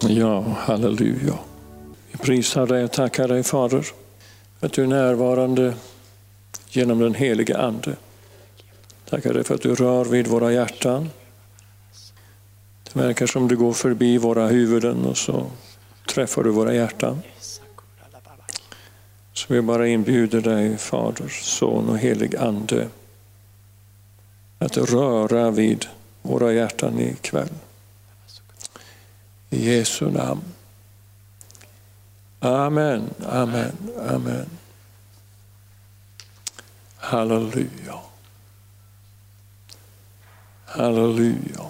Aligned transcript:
Ja, 0.00 0.40
halleluja. 0.40 1.38
Vi 2.10 2.18
prisar 2.18 2.66
dig 2.66 2.84
och 2.84 2.92
tackar 2.92 3.28
dig 3.28 3.42
Fader 3.42 3.86
att 4.60 4.72
du 4.72 4.82
är 4.82 4.86
närvarande 4.86 5.74
genom 6.68 6.98
den 6.98 7.14
helige 7.14 7.58
Ande. 7.58 7.96
Tackar 9.08 9.34
dig 9.34 9.44
för 9.44 9.54
att 9.54 9.62
du 9.62 9.74
rör 9.74 10.04
vid 10.04 10.26
våra 10.26 10.52
hjärtan. 10.52 11.10
Det 12.84 13.00
verkar 13.00 13.26
som 13.26 13.48
du 13.48 13.56
går 13.56 13.72
förbi 13.72 14.18
våra 14.18 14.46
huvuden 14.46 15.04
och 15.04 15.16
så 15.16 15.46
träffar 16.08 16.42
du 16.42 16.50
våra 16.50 16.74
hjärtan. 16.74 17.22
Så 19.32 19.54
vi 19.54 19.62
bara 19.62 19.88
inbjuder 19.88 20.40
dig 20.40 20.76
Fader, 20.76 21.28
Son 21.28 21.88
och 21.88 21.98
helig 21.98 22.36
Ande 22.36 22.88
att 24.58 24.76
röra 24.76 25.50
vid 25.50 25.86
våra 26.22 26.52
hjärtan 26.52 27.00
ikväll. 27.00 27.48
I 29.56 29.64
Jesu 29.64 30.10
namn. 30.10 30.42
Amen, 32.40 33.14
amen, 33.26 33.76
amen. 34.08 34.50
Halleluja. 36.96 38.00
Halleluja. 40.64 41.66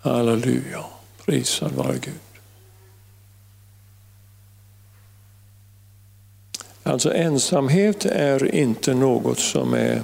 Halleluja. 0.00 0.84
Prisad 1.26 1.72
vare 1.72 1.98
Gud. 1.98 2.14
Alltså 6.82 7.14
ensamhet 7.14 8.04
är 8.04 8.54
inte 8.54 8.94
något 8.94 9.38
som 9.38 9.74
är, 9.74 10.02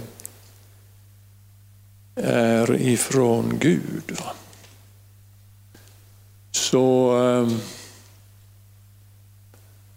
är 2.17 2.81
ifrån 2.81 3.59
Gud. 3.59 4.19
Så 6.71 7.11
ehm, 7.11 7.61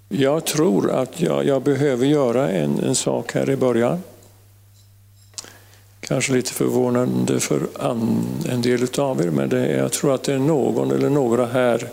jag 0.10 0.46
tror 0.46 0.92
att 0.92 1.22
jag, 1.22 1.46
jag 1.46 1.64
behöver 1.64 2.06
göra 2.06 2.50
en, 2.50 2.80
en, 2.80 2.96
sak 2.96 3.34
här 3.34 3.50
i 3.50 3.56
början. 3.56 4.04
Kanske 6.00 6.34
lite 6.34 6.54
förvånande 6.54 7.40
för 7.40 7.68
an, 7.80 8.26
en 8.50 8.62
del 8.62 8.88
av 8.98 9.22
er, 9.22 9.30
men 9.30 9.50
det, 9.50 9.72
jag 9.72 9.92
tror 9.92 10.16
att 10.16 10.24
det 10.24 10.34
är 10.34 10.40
någon 10.40 10.92
eller 10.92 11.10
några 11.10 11.46
här 11.46 11.90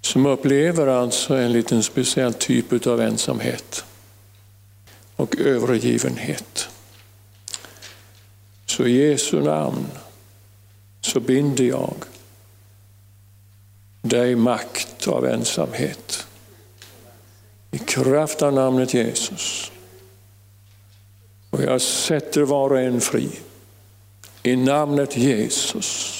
som 0.00 0.26
upplever 0.26 0.86
alltså 0.86 1.34
en 1.34 1.52
liten 1.52 1.82
speciell 1.82 2.34
typ 2.34 2.86
av 2.86 3.00
ensamhet 3.00 3.84
och 5.16 5.36
övergivenhet. 5.36 6.68
Så 8.66 8.86
i 8.86 9.08
Jesu 9.08 9.40
namn 9.40 9.86
så 11.00 11.20
binder 11.20 11.64
jag 11.64 11.94
dig 14.02 14.36
makt 14.36 15.08
av 15.08 15.26
ensamhet. 15.26 16.26
I 17.70 17.78
kraft 17.78 18.42
av 18.42 18.52
namnet 18.52 18.94
Jesus. 18.94 19.72
Och 21.50 21.62
jag 21.62 21.80
sätter 21.80 22.42
var 22.42 22.70
och 22.70 22.80
en 22.80 23.00
fri. 23.00 23.30
I 24.42 24.56
namnet 24.56 25.16
Jesus. 25.16 26.14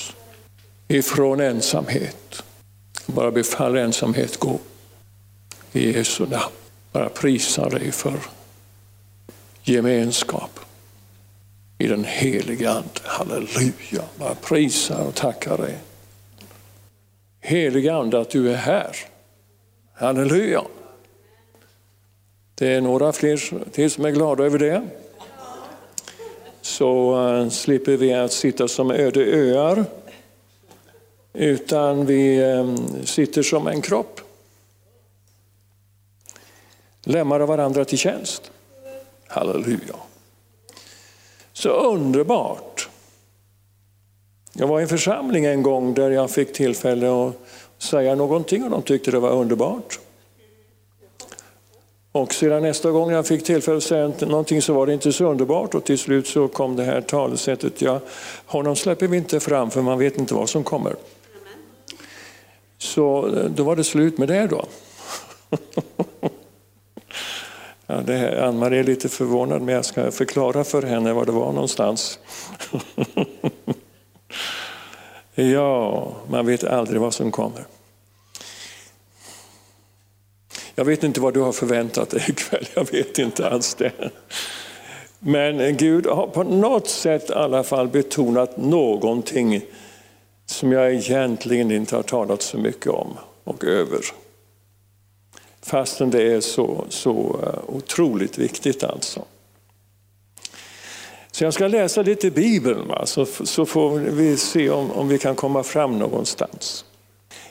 Ifrån 0.88 1.40
ensamhet. 1.40 2.42
Bara 3.06 3.30
befaller 3.30 3.80
ensamhet 3.80 4.36
gå. 4.36 4.58
I 5.72 5.92
Jesu 5.92 6.26
namn. 6.26 6.52
Bara 6.92 7.08
prisa 7.08 7.68
dig 7.68 7.92
för 7.92 8.20
gemenskap 9.62 10.60
i 11.78 11.86
den 11.86 12.04
heliga 12.04 12.70
Ande. 12.70 13.00
Halleluja. 13.04 14.02
Bara 14.16 14.34
prisa 14.34 15.04
och 15.04 15.14
tacka 15.14 15.56
dig. 15.56 15.78
Heliga 17.40 17.94
Ande 17.94 18.20
att 18.20 18.30
du 18.30 18.52
är 18.52 18.56
här. 18.56 18.96
Halleluja. 19.94 20.64
Det 22.54 22.74
är 22.74 22.80
några 22.80 23.12
fler 23.12 23.70
till 23.70 23.90
som 23.90 24.04
är 24.04 24.10
glada 24.10 24.44
över 24.44 24.58
det. 24.58 24.88
Så 26.60 27.20
eh, 27.28 27.48
slipper 27.48 27.96
vi 27.96 28.14
att 28.14 28.32
sitta 28.32 28.68
som 28.68 28.90
öde 28.90 29.20
öar. 29.20 29.84
Utan 31.32 32.06
vi 32.06 32.38
eh, 32.38 32.74
sitter 33.04 33.42
som 33.42 33.66
en 33.66 33.82
kropp. 33.82 34.20
Lämnar 37.04 37.40
varandra 37.40 37.84
till 37.84 37.98
tjänst. 37.98 38.50
Halleluja. 39.26 39.96
Så 41.52 41.68
underbart. 41.68 42.77
Jag 44.52 44.66
var 44.66 44.80
i 44.80 44.82
en 44.82 44.88
församling 44.88 45.44
en 45.44 45.62
gång 45.62 45.94
där 45.94 46.10
jag 46.10 46.30
fick 46.30 46.52
tillfälle 46.52 47.28
att 47.28 47.34
säga 47.78 48.14
någonting 48.14 48.64
och 48.64 48.70
de 48.70 48.82
tyckte 48.82 49.10
det 49.10 49.18
var 49.18 49.30
underbart. 49.30 49.98
Och 52.12 52.34
sedan 52.34 52.62
nästa 52.62 52.90
gång 52.90 53.10
jag 53.10 53.26
fick 53.26 53.44
tillfälle 53.44 53.76
att 53.76 53.82
säga 53.82 54.12
någonting 54.20 54.62
så 54.62 54.72
var 54.72 54.86
det 54.86 54.92
inte 54.92 55.12
så 55.12 55.24
underbart 55.24 55.74
och 55.74 55.84
till 55.84 55.98
slut 55.98 56.26
så 56.26 56.48
kom 56.48 56.76
det 56.76 56.84
här 56.84 57.00
talesättet, 57.00 57.82
ja, 57.82 58.00
honom 58.46 58.76
släpper 58.76 59.06
vi 59.06 59.16
inte 59.16 59.40
fram 59.40 59.70
för 59.70 59.82
man 59.82 59.98
vet 59.98 60.18
inte 60.18 60.34
vad 60.34 60.48
som 60.48 60.64
kommer. 60.64 60.94
Så 62.78 63.26
eh, 63.26 63.44
då 63.44 63.62
var 63.62 63.76
det 63.76 63.84
slut 63.84 64.18
med 64.18 64.28
det 64.28 64.46
då. 64.46 64.64
Ja, 67.90 67.96
Ann-Marie 68.42 68.80
är 68.80 68.84
lite 68.84 69.08
förvånad 69.08 69.62
men 69.62 69.74
jag 69.74 69.84
ska 69.84 70.10
förklara 70.10 70.64
för 70.64 70.82
henne 70.82 71.12
var 71.12 71.24
det 71.24 71.32
var 71.32 71.52
någonstans. 71.52 72.18
Ja, 75.44 76.12
man 76.30 76.46
vet 76.46 76.64
aldrig 76.64 77.00
vad 77.00 77.14
som 77.14 77.30
kommer. 77.30 77.64
Jag 80.74 80.84
vet 80.84 81.04
inte 81.04 81.20
vad 81.20 81.34
du 81.34 81.40
har 81.40 81.52
förväntat 81.52 82.10
dig 82.10 82.24
ikväll, 82.28 82.66
jag 82.74 82.92
vet 82.92 83.18
inte 83.18 83.48
alls 83.48 83.74
det. 83.74 83.92
Men 85.18 85.76
Gud 85.76 86.06
har 86.06 86.26
på 86.26 86.42
något 86.42 86.88
sätt 86.88 87.30
i 87.30 87.32
alla 87.32 87.62
fall 87.62 87.88
betonat 87.88 88.56
någonting 88.56 89.62
som 90.46 90.72
jag 90.72 90.94
egentligen 90.94 91.70
inte 91.70 91.96
har 91.96 92.02
talat 92.02 92.42
så 92.42 92.58
mycket 92.58 92.88
om 92.88 93.16
och 93.44 93.64
över. 93.64 94.00
Fastän 95.62 96.10
det 96.10 96.22
är 96.22 96.40
så, 96.40 96.84
så 96.88 97.40
eh, 97.42 97.74
otroligt 97.74 98.38
viktigt 98.38 98.84
alltså. 98.84 99.24
Så 101.38 101.44
jag 101.44 101.54
ska 101.54 101.68
läsa 101.68 102.02
lite 102.02 102.30
Bibeln 102.30 102.88
va? 102.88 103.06
Så, 103.06 103.26
så 103.26 103.66
får 103.66 103.98
vi 103.98 104.36
se 104.36 104.70
om, 104.70 104.90
om 104.90 105.08
vi 105.08 105.18
kan 105.18 105.36
komma 105.36 105.62
fram 105.62 105.98
någonstans. 105.98 106.84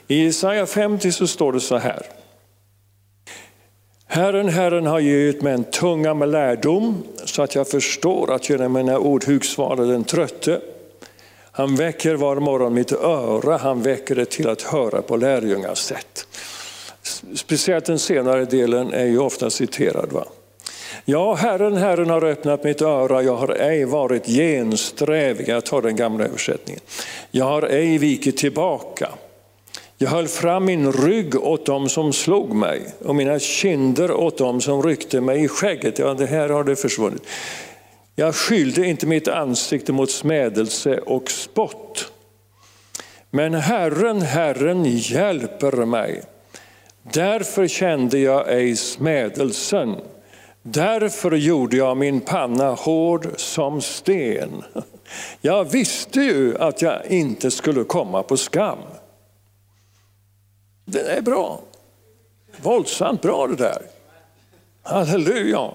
I 0.07 0.23
Jesaja 0.23 0.65
50 0.65 1.11
så 1.11 1.27
står 1.27 1.53
det 1.53 1.59
så 1.59 1.77
här. 1.77 2.05
Herren, 4.05 4.49
Herren 4.49 4.85
har 4.85 4.99
givit 4.99 5.41
mig 5.41 5.53
en 5.53 5.63
tunga 5.63 6.13
med 6.13 6.29
lärdom 6.29 7.03
så 7.25 7.41
att 7.41 7.55
jag 7.55 7.67
förstår 7.67 8.33
att 8.33 8.49
genom 8.49 8.73
mina 8.73 8.99
ord 8.99 9.25
hugsvara 9.25 9.85
den 9.85 10.03
trötte. 10.03 10.61
Han 11.51 11.75
väcker 11.75 12.15
var 12.15 12.35
morgon 12.35 12.73
mitt 12.73 12.91
öra, 12.91 13.57
han 13.57 13.81
väcker 13.81 14.15
det 14.15 14.25
till 14.25 14.49
att 14.49 14.61
höra 14.61 15.01
på 15.01 15.17
lärjungars 15.17 15.79
sätt. 15.79 16.27
Speciellt 17.35 17.85
den 17.85 17.99
senare 17.99 18.45
delen 18.45 18.93
är 18.93 19.05
ju 19.05 19.19
ofta 19.19 19.49
citerad. 19.49 20.11
Va? 20.11 20.25
Ja, 21.05 21.33
Herren, 21.33 21.77
Herren 21.77 22.09
har 22.09 22.23
öppnat 22.23 22.63
mitt 22.63 22.81
öra, 22.81 23.23
jag 23.23 23.35
har 23.35 23.49
ej 23.49 23.85
varit 23.85 24.27
gensträvig. 24.27 25.49
Jag 25.49 25.65
tar 25.65 25.81
den 25.81 25.95
gamla 25.95 26.25
översättningen. 26.25 26.81
Jag 27.31 27.45
har 27.45 27.61
ej 27.61 27.97
vikit 27.97 28.37
tillbaka. 28.37 29.09
Jag 29.97 30.09
höll 30.09 30.27
fram 30.27 30.65
min 30.65 30.91
rygg 30.91 31.35
åt 31.35 31.65
dem 31.65 31.89
som 31.89 32.13
slog 32.13 32.53
mig 32.53 32.81
och 32.99 33.15
mina 33.15 33.39
kinder 33.39 34.11
åt 34.11 34.37
dem 34.37 34.61
som 34.61 34.83
ryckte 34.83 35.21
mig 35.21 35.43
i 35.43 35.47
skägget. 35.47 35.99
Ja, 35.99 36.13
det 36.13 36.25
här 36.25 36.49
har 36.49 36.63
det 36.63 36.75
försvunnit. 36.75 37.23
Jag 38.15 38.35
skyllde 38.35 38.85
inte 38.85 39.05
mitt 39.05 39.27
ansikte 39.27 39.93
mot 39.93 40.11
smädelse 40.11 40.97
och 40.97 41.31
spott. 41.31 42.11
Men 43.31 43.53
Herren, 43.53 44.21
Herren 44.21 44.85
hjälper 44.85 45.85
mig. 45.85 46.23
Därför 47.13 47.67
kände 47.67 48.19
jag 48.19 48.53
ej 48.53 48.75
smädelsen. 48.75 49.95
Därför 50.69 51.31
gjorde 51.31 51.77
jag 51.77 51.97
min 51.97 52.21
panna 52.21 52.73
hård 52.73 53.27
som 53.35 53.81
sten. 53.81 54.63
Jag 55.41 55.63
visste 55.63 56.19
ju 56.19 56.57
att 56.57 56.81
jag 56.81 57.05
inte 57.05 57.51
skulle 57.51 57.83
komma 57.83 58.23
på 58.23 58.37
skam. 58.37 58.77
Det 60.85 60.99
är 60.99 61.21
bra. 61.21 61.59
Våldsamt 62.57 63.21
bra 63.21 63.47
det 63.47 63.55
där. 63.55 63.81
Halleluja. 64.83 65.71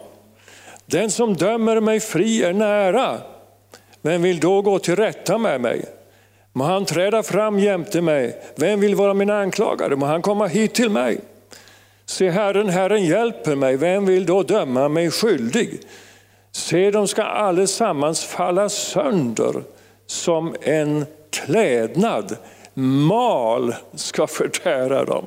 Den 0.86 1.10
som 1.10 1.34
dömer 1.34 1.80
mig 1.80 2.00
fri 2.00 2.42
är 2.42 2.52
nära. 2.52 3.18
Vem 4.02 4.22
vill 4.22 4.40
då 4.40 4.62
gå 4.62 4.78
till 4.78 4.96
rätta 4.96 5.38
med 5.38 5.60
mig? 5.60 5.84
Må 6.52 6.64
han 6.64 6.84
träda 6.84 7.22
fram 7.22 7.58
jämte 7.58 8.00
mig. 8.00 8.42
Vem 8.56 8.80
vill 8.80 8.94
vara 8.94 9.14
min 9.14 9.30
anklagare? 9.30 9.96
Må 9.96 10.06
han 10.06 10.22
komma 10.22 10.46
hit 10.46 10.74
till 10.74 10.90
mig. 10.90 11.20
Se 12.12 12.30
Herren, 12.30 12.68
Herren 12.68 13.04
hjälper 13.04 13.56
mig, 13.56 13.76
vem 13.76 14.06
vill 14.06 14.26
då 14.26 14.42
döma 14.42 14.88
mig 14.88 15.10
skyldig? 15.10 15.80
Se, 16.50 16.90
de 16.90 17.08
ska 17.08 17.22
allesammans 17.22 18.24
falla 18.24 18.68
sönder 18.68 19.62
som 20.06 20.56
en 20.62 21.06
klädnad, 21.30 22.36
mal 22.74 23.74
ska 23.94 24.26
förtära 24.26 25.04
dem. 25.04 25.24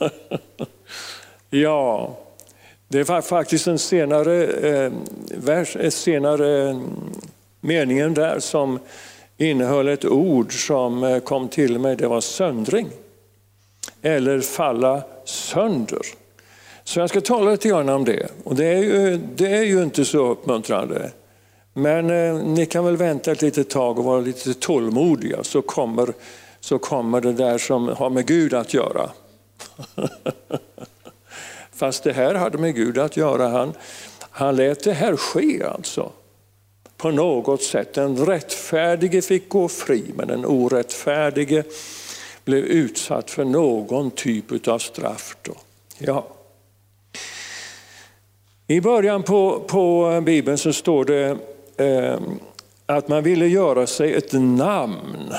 ja, 1.50 2.16
det 2.88 3.08
var 3.08 3.22
faktiskt 3.22 3.66
en 3.66 3.78
senare, 3.78 4.44
eh, 4.44 4.92
vers, 5.28 5.76
en 5.76 5.90
senare 5.90 6.70
mm, 6.70 6.90
meningen 7.60 8.14
där 8.14 8.38
som 8.38 8.78
innehöll 9.36 9.88
ett 9.88 10.04
ord 10.04 10.66
som 10.66 11.04
eh, 11.04 11.18
kom 11.18 11.48
till 11.48 11.78
mig, 11.78 11.96
det 11.96 12.08
var 12.08 12.20
söndring. 12.20 12.88
Eller 14.02 14.40
falla 14.40 15.02
sönder. 15.24 16.02
Så 16.84 17.00
jag 17.00 17.08
ska 17.10 17.20
tala 17.20 17.50
lite 17.50 17.68
grann 17.68 17.88
om 17.88 18.04
det. 18.04 18.28
Och 18.44 18.54
det 18.54 18.66
är 18.66 18.82
ju, 18.82 19.16
det 19.16 19.56
är 19.56 19.62
ju 19.62 19.82
inte 19.82 20.04
så 20.04 20.26
uppmuntrande. 20.26 21.10
Men 21.72 22.10
eh, 22.10 22.34
ni 22.34 22.66
kan 22.66 22.84
väl 22.84 22.96
vänta 22.96 23.32
ett 23.32 23.42
litet 23.42 23.70
tag 23.70 23.98
och 23.98 24.04
vara 24.04 24.20
lite 24.20 24.54
tålmodiga 24.54 25.44
så 25.44 25.62
kommer, 25.62 26.12
så 26.60 26.78
kommer 26.78 27.20
det 27.20 27.32
där 27.32 27.58
som 27.58 27.88
har 27.88 28.10
med 28.10 28.26
Gud 28.26 28.54
att 28.54 28.74
göra. 28.74 29.10
Fast 31.72 32.04
det 32.04 32.12
här 32.12 32.34
hade 32.34 32.58
med 32.58 32.74
Gud 32.74 32.98
att 32.98 33.16
göra. 33.16 33.48
Han, 33.48 33.72
han 34.30 34.56
lät 34.56 34.84
det 34.84 34.92
här 34.92 35.16
ske 35.16 35.64
alltså. 35.64 36.12
På 36.96 37.10
något 37.10 37.62
sätt. 37.62 37.94
Den 37.94 38.26
rättfärdige 38.26 39.22
fick 39.22 39.48
gå 39.48 39.68
fri 39.68 40.04
men 40.14 40.28
den 40.28 40.44
orättfärdige 40.44 41.64
blev 42.46 42.64
utsatt 42.64 43.30
för 43.30 43.44
någon 43.44 44.10
typ 44.10 44.68
av 44.68 44.78
straff. 44.78 45.36
Då. 45.42 45.52
Ja. 45.98 46.26
I 48.66 48.80
början 48.80 49.22
på, 49.22 49.60
på 49.66 50.20
Bibeln 50.26 50.58
så 50.58 50.72
står 50.72 51.04
det 51.04 51.38
eh, 51.76 52.20
att 52.86 53.08
man 53.08 53.22
ville 53.22 53.46
göra 53.46 53.86
sig 53.86 54.14
ett 54.14 54.32
namn. 54.32 55.32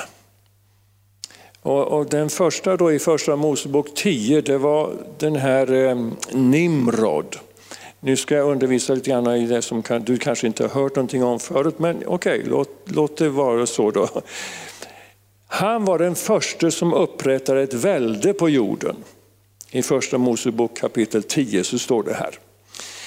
Och, 1.62 1.86
och, 1.86 2.06
den 2.06 2.30
första 2.30 2.76
då 2.76 2.92
i 2.92 2.98
första 2.98 3.36
Mosebok 3.36 3.94
10, 3.94 4.40
det 4.40 4.58
var 4.58 4.92
den 5.18 5.36
här 5.36 5.72
eh, 5.72 6.08
Nimrod. 6.32 7.36
Nu 8.00 8.16
ska 8.16 8.34
jag 8.34 8.48
undervisa 8.48 8.94
lite 8.94 9.10
grann 9.10 9.26
i 9.26 9.46
det 9.46 9.62
som 9.62 9.82
kan, 9.82 10.02
du 10.02 10.18
kanske 10.18 10.46
inte 10.46 10.62
har 10.62 10.82
hört 10.82 10.96
någonting 10.96 11.24
om 11.24 11.40
förut, 11.40 11.78
men 11.78 11.96
okej, 11.96 12.38
okay, 12.38 12.50
låt, 12.50 12.70
låt 12.84 13.16
det 13.16 13.28
vara 13.28 13.66
så 13.66 13.90
då. 13.90 14.08
Han 15.48 15.84
var 15.84 15.98
den 15.98 16.14
första 16.14 16.70
som 16.70 16.94
upprättade 16.94 17.62
ett 17.62 17.74
välde 17.74 18.32
på 18.32 18.48
jorden. 18.48 18.96
I 19.70 19.82
första 19.82 20.18
Mosebok 20.18 20.76
kapitel 20.76 21.22
10 21.22 21.64
så 21.64 21.78
står 21.78 22.02
det 22.02 22.14
här. 22.14 22.38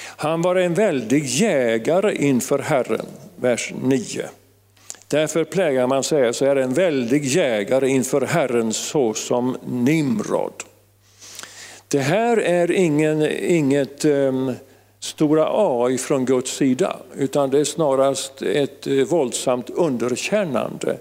Han 0.06 0.42
var 0.42 0.56
en 0.56 0.74
väldig 0.74 1.26
jägare 1.26 2.16
inför 2.16 2.60
Herren, 2.60 3.06
vers 3.36 3.74
9. 3.82 4.26
Därför 5.08 5.44
plägar 5.44 5.88
man 5.88 6.04
säga 6.04 6.34
så 6.34 6.46
är 6.46 6.56
en 6.56 6.74
väldig 6.74 7.26
jägare 7.26 7.90
inför 7.90 8.22
Herren 8.22 8.74
såsom 8.74 9.58
Nimrod. 9.66 10.64
Det 11.88 12.00
här 12.00 12.38
är 12.38 12.72
ingen, 12.72 13.28
inget 13.40 14.06
um, 14.06 14.54
stora 15.00 15.48
A 15.52 15.98
från 16.00 16.26
Guds 16.26 16.52
sida, 16.52 16.98
utan 17.16 17.50
det 17.50 17.60
är 17.60 17.64
snarast 17.64 18.42
ett 18.42 18.88
uh, 18.88 19.06
våldsamt 19.06 19.70
underkännande 19.70 20.98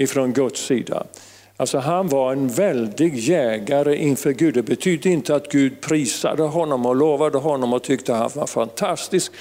ifrån 0.00 0.32
Guds 0.32 0.60
sida. 0.60 1.06
Alltså 1.56 1.78
han 1.78 2.08
var 2.08 2.32
en 2.32 2.48
väldig 2.48 3.18
jägare 3.18 3.96
inför 3.96 4.30
Gud. 4.30 4.54
Det 4.54 4.62
betydde 4.62 5.08
inte 5.08 5.34
att 5.34 5.52
Gud 5.52 5.80
prisade 5.80 6.42
honom 6.42 6.86
och 6.86 6.96
lovade 6.96 7.38
honom 7.38 7.72
och 7.72 7.82
tyckte 7.82 8.12
han 8.12 8.30
var 8.34 8.46
fantastisk. 8.46 9.32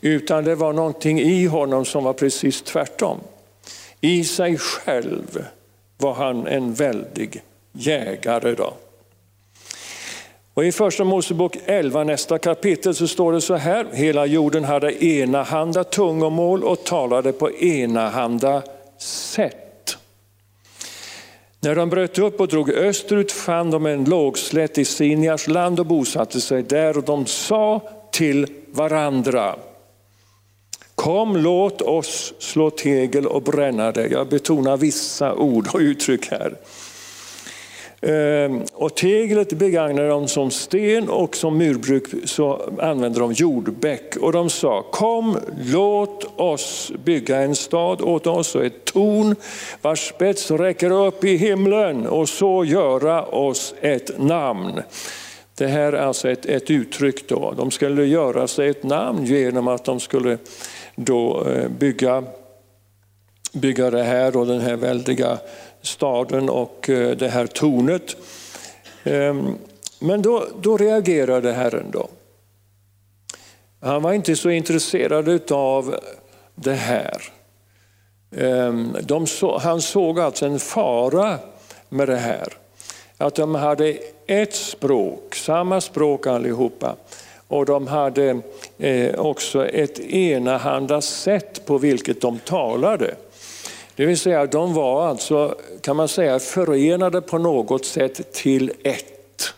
Utan 0.00 0.44
det 0.44 0.54
var 0.54 0.72
någonting 0.72 1.20
i 1.20 1.46
honom 1.46 1.84
som 1.84 2.04
var 2.04 2.12
precis 2.12 2.62
tvärtom. 2.62 3.18
I 4.00 4.24
sig 4.24 4.58
själv 4.58 5.46
var 5.98 6.14
han 6.14 6.46
en 6.46 6.74
väldig 6.74 7.42
jägare. 7.72 8.54
Då. 8.54 8.72
Och 10.54 10.64
I 10.64 10.72
första 10.72 11.04
Mosebok 11.04 11.56
11, 11.66 12.04
nästa 12.04 12.38
kapitel, 12.38 12.94
så 12.94 13.08
står 13.08 13.32
det 13.32 13.40
så 13.40 13.54
här. 13.54 13.86
Hela 13.92 14.26
jorden 14.26 14.64
hade 14.64 15.04
enahanda 15.04 15.84
tungomål 15.84 16.64
och 16.64 16.84
talade 16.84 17.32
på 17.32 17.50
enahanda 17.50 18.62
sätt. 18.98 19.67
När 21.60 21.74
de 21.74 21.88
bröt 21.88 22.18
upp 22.18 22.40
och 22.40 22.48
drog 22.48 22.70
österut 22.70 23.32
fann 23.32 23.70
de 23.70 23.86
en 23.86 24.04
lågslätt 24.04 24.78
i 24.78 24.84
Sinjars 24.84 25.48
land 25.48 25.80
och 25.80 25.86
bosatte 25.86 26.40
sig 26.40 26.62
där 26.62 26.98
och 26.98 27.04
de 27.04 27.26
sa 27.26 27.82
till 28.12 28.46
varandra 28.72 29.56
Kom 30.94 31.36
låt 31.36 31.82
oss 31.82 32.34
slå 32.38 32.70
tegel 32.70 33.26
och 33.26 33.42
bränna 33.42 33.92
det. 33.92 34.06
Jag 34.06 34.28
betonar 34.28 34.76
vissa 34.76 35.34
ord 35.34 35.68
och 35.72 35.80
uttryck 35.80 36.30
här. 36.30 36.56
Ehm, 38.02 38.62
och 38.72 38.94
teglet 38.94 39.52
begagnade 39.52 40.08
de 40.08 40.28
som 40.28 40.50
sten 40.50 41.08
och 41.08 41.36
som 41.36 41.58
murbruk 41.58 42.04
så 42.24 42.70
använde 42.78 43.20
de 43.20 43.32
jordbäck. 43.32 44.16
Och 44.16 44.32
de 44.32 44.50
sa, 44.50 44.82
kom 44.82 45.38
låt 45.64 46.40
oss 46.40 46.92
bygga 47.04 47.36
en 47.38 47.56
stad 47.56 48.00
åt 48.00 48.26
oss 48.26 48.54
och 48.54 48.64
ett 48.64 48.84
torn 48.84 49.36
vars 49.82 50.08
spets 50.08 50.50
räcker 50.50 51.06
upp 51.06 51.24
i 51.24 51.36
himlen 51.36 52.06
och 52.06 52.28
så 52.28 52.64
göra 52.64 53.24
oss 53.24 53.74
ett 53.80 54.18
namn. 54.18 54.82
Det 55.54 55.66
här 55.66 55.92
är 55.92 56.02
alltså 56.02 56.30
ett, 56.30 56.46
ett 56.46 56.70
uttryck 56.70 57.28
då. 57.28 57.54
De 57.56 57.70
skulle 57.70 58.04
göra 58.04 58.48
sig 58.48 58.68
ett 58.68 58.82
namn 58.82 59.24
genom 59.24 59.68
att 59.68 59.84
de 59.84 60.00
skulle 60.00 60.38
då 60.94 61.46
eh, 61.46 61.68
bygga, 61.68 62.24
bygga 63.52 63.90
det 63.90 64.02
här 64.02 64.36
och 64.36 64.46
den 64.46 64.60
här 64.60 64.76
väldiga 64.76 65.38
staden 65.88 66.48
och 66.48 66.90
eh, 66.90 67.16
det 67.16 67.28
här 67.28 67.46
tornet. 67.46 68.16
Ehm, 69.04 69.58
men 69.98 70.22
då, 70.22 70.46
då 70.60 70.76
reagerade 70.76 71.52
Herren 71.52 71.90
då. 71.90 72.08
Han 73.80 74.02
var 74.02 74.12
inte 74.12 74.36
så 74.36 74.50
intresserad 74.50 75.52
av 75.52 75.94
det 76.54 76.74
här. 76.74 77.22
Ehm, 78.36 78.96
de 79.02 79.26
så, 79.26 79.58
han 79.58 79.80
såg 79.80 80.20
alltså 80.20 80.46
en 80.46 80.58
fara 80.58 81.38
med 81.88 82.08
det 82.08 82.16
här. 82.16 82.48
Att 83.16 83.34
de 83.34 83.54
hade 83.54 83.96
ett 84.26 84.54
språk, 84.54 85.34
samma 85.34 85.80
språk 85.80 86.26
allihopa. 86.26 86.96
Och 87.48 87.66
de 87.66 87.86
hade 87.86 88.40
eh, 88.78 89.14
också 89.14 89.66
ett 89.66 90.00
enahanda 90.00 91.00
sätt 91.00 91.66
på 91.66 91.78
vilket 91.78 92.20
de 92.20 92.38
talade. 92.38 93.14
Det 93.98 94.06
vill 94.06 94.18
säga 94.18 94.46
de 94.46 94.74
var 94.74 95.08
alltså, 95.08 95.56
kan 95.80 95.96
man 95.96 96.08
säga, 96.08 96.38
förenade 96.38 97.20
på 97.20 97.38
något 97.38 97.84
sätt 97.84 98.32
till 98.32 98.72
ett. 98.82 99.54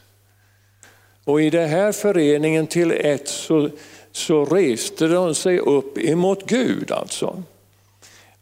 Och 1.24 1.42
i 1.42 1.50
den 1.50 1.68
här 1.68 1.92
föreningen 1.92 2.66
till 2.66 2.92
ett 2.92 3.28
så, 3.28 3.70
så 4.12 4.44
reste 4.44 5.06
de 5.06 5.34
sig 5.34 5.58
upp 5.58 5.98
emot 5.98 6.46
Gud. 6.46 6.92
alltså. 6.92 7.42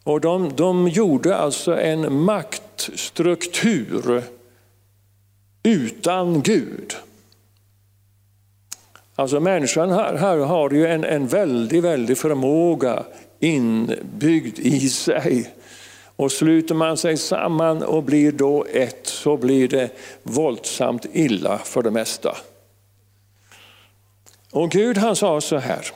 Och 0.04 0.20
de, 0.20 0.52
de 0.56 0.88
gjorde 0.88 1.36
alltså 1.36 1.80
en 1.80 2.22
maktstruktur 2.22 4.22
utan 5.62 6.42
Gud. 6.42 6.94
Alltså 9.14 9.40
människan 9.40 9.90
här, 9.90 10.14
här 10.14 10.36
har 10.36 10.70
ju 10.70 10.86
en, 10.86 11.04
en 11.04 11.26
väldig, 11.26 11.82
väldig 11.82 12.18
förmåga 12.18 13.04
inbyggd 13.40 14.58
i 14.58 14.88
sig 14.88 15.57
och 16.18 16.32
sluter 16.32 16.74
man 16.74 16.96
sig 16.96 17.16
samman 17.16 17.82
och 17.82 18.02
blir 18.02 18.32
då 18.32 18.64
ett 18.64 19.06
så 19.06 19.36
blir 19.36 19.68
det 19.68 19.90
våldsamt 20.22 21.06
illa 21.12 21.58
för 21.58 21.82
det 21.82 21.90
mesta. 21.90 22.36
Och 24.50 24.70
Gud 24.70 24.98
han 24.98 25.16
sa 25.16 25.40
så 25.40 25.56
här. 25.56 25.86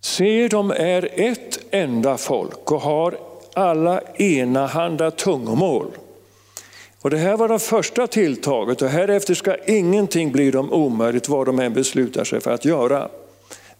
Se, 0.00 0.48
de 0.48 0.70
är 0.70 1.20
ett 1.20 1.58
enda 1.70 2.16
folk 2.16 2.72
och 2.72 2.80
har 2.80 3.18
alla 3.54 4.00
enahanda 4.14 5.10
tungomål. 5.10 5.86
Och 7.00 7.10
det 7.10 7.18
här 7.18 7.36
var 7.36 7.48
det 7.48 7.58
första 7.58 8.06
tilltaget 8.06 8.82
och 8.82 8.88
härefter 8.88 9.34
ska 9.34 9.56
ingenting 9.66 10.32
bli 10.32 10.50
dem 10.50 10.72
omöjligt 10.72 11.28
vad 11.28 11.46
de 11.46 11.58
än 11.58 11.72
beslutar 11.72 12.24
sig 12.24 12.40
för 12.40 12.50
att 12.50 12.64
göra 12.64 13.08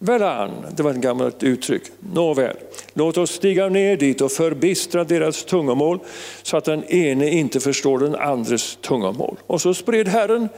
varann. 0.05 0.51
det 0.75 0.83
var 0.83 0.91
ett 0.91 0.97
gammalt 0.97 1.43
uttryck. 1.43 1.83
Nåväl, 2.13 2.55
låt 2.93 3.17
oss 3.17 3.31
stiga 3.31 3.69
ner 3.69 3.97
dit 3.97 4.21
och 4.21 4.31
förbistra 4.31 5.03
deras 5.03 5.43
tungomål 5.43 5.99
så 6.43 6.57
att 6.57 6.65
den 6.65 6.83
ene 6.83 7.29
inte 7.29 7.59
förstår 7.59 7.99
den 7.99 8.15
andres 8.15 8.77
tungomål. 8.81 9.37
Och 9.47 9.61
så 9.61 9.73
spred 9.73 10.07
Herren 10.07 10.49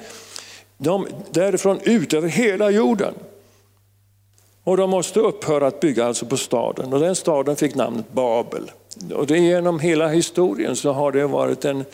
dem 0.77 1.07
därifrån 1.31 1.79
ut 1.83 2.13
över 2.13 2.27
hela 2.27 2.69
jorden. 2.69 3.13
Och 4.63 4.77
de 4.77 4.89
måste 4.89 5.19
upphöra 5.19 5.67
att 5.67 5.79
bygga 5.79 6.05
alltså 6.05 6.25
på 6.25 6.37
staden 6.37 6.93
och 6.93 6.99
den 6.99 7.15
staden 7.15 7.55
fick 7.55 7.75
namnet 7.75 8.11
Babel. 8.11 8.71
Och 9.13 9.27
det 9.27 9.37
genom 9.37 9.79
hela 9.79 10.07
historien 10.07 10.75
så 10.75 10.91
har 10.91 11.11
det 11.11 11.27
varit 11.27 11.65
en, 11.65 11.85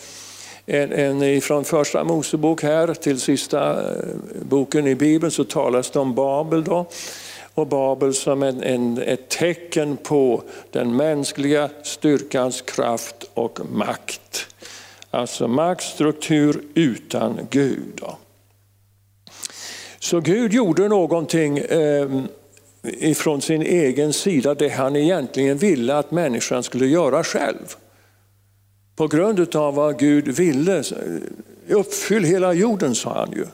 en, 0.65 0.91
en, 0.91 1.41
från 1.41 1.63
första 1.63 2.03
Mosebok 2.03 2.63
här 2.63 2.93
till 2.93 3.19
sista 3.19 3.71
eh, 3.71 4.05
boken 4.41 4.87
i 4.87 4.95
Bibeln 4.95 5.31
så 5.31 5.43
talas 5.43 5.91
det 5.91 5.99
om 5.99 6.15
Babel. 6.15 6.63
Då 6.63 6.85
och 7.53 7.67
Babel 7.67 8.13
som 8.13 8.43
en, 8.43 8.63
en, 8.63 8.97
ett 8.97 9.29
tecken 9.29 9.97
på 9.97 10.43
den 10.71 10.95
mänskliga 10.95 11.69
styrkans 11.83 12.61
kraft 12.61 13.29
och 13.33 13.59
makt. 13.71 14.47
Alltså 15.11 15.47
maktstruktur 15.47 16.63
utan 16.73 17.39
Gud. 17.49 17.93
Då. 17.95 18.17
Så 19.99 20.19
Gud 20.19 20.53
gjorde 20.53 20.87
någonting 20.87 21.57
eh, 21.57 22.09
ifrån 22.83 23.41
sin 23.41 23.61
egen 23.61 24.13
sida, 24.13 24.55
det 24.55 24.69
han 24.69 24.95
egentligen 24.95 25.57
ville 25.57 25.95
att 25.95 26.11
människan 26.11 26.63
skulle 26.63 26.87
göra 26.87 27.23
själv. 27.23 27.75
På 28.95 29.07
grund 29.07 29.55
av 29.55 29.75
vad 29.75 29.99
Gud 29.99 30.27
ville, 30.27 30.77
eh, 30.77 31.75
uppfyll 31.75 32.23
hela 32.23 32.53
jorden 32.53 32.95
sa 32.95 33.13
han 33.13 33.31
ju. 33.31 33.45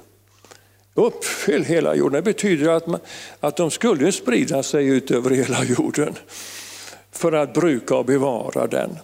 Uppfyll 0.98 1.66
hela 1.66 1.96
jorden, 1.96 2.14
det 2.14 2.22
betyder 2.22 2.70
att, 2.70 2.88
man, 2.88 3.00
att 3.40 3.58
de 3.58 3.72
skulle 3.72 4.12
sprida 4.12 4.64
sig 4.64 4.88
ut 4.88 5.12
över 5.12 5.30
hela 5.30 5.64
jorden 5.64 6.16
för 7.12 7.32
att 7.32 7.54
bruka 7.54 7.96
och 7.96 8.06
bevara 8.06 8.68
den. 8.68 8.98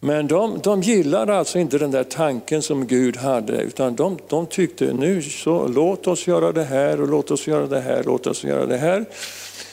Men 0.00 0.26
de, 0.26 0.60
de 0.62 0.82
gillade 0.82 1.36
alltså 1.36 1.58
inte 1.58 1.78
den 1.78 1.90
där 1.90 2.04
tanken 2.04 2.62
som 2.62 2.86
Gud 2.86 3.16
hade, 3.16 3.56
utan 3.56 3.96
de, 3.96 4.18
de 4.28 4.46
tyckte 4.46 4.92
nu 4.92 5.22
så 5.22 5.68
låt 5.68 6.06
oss 6.06 6.26
göra 6.26 6.52
det 6.52 6.64
här 6.64 7.00
och 7.00 7.08
låt 7.08 7.30
oss 7.30 7.46
göra 7.46 7.66
det 7.66 7.80
här, 7.80 8.02
låt 8.04 8.26
oss 8.26 8.44
göra 8.44 8.66
det 8.66 8.76
här. 8.76 9.04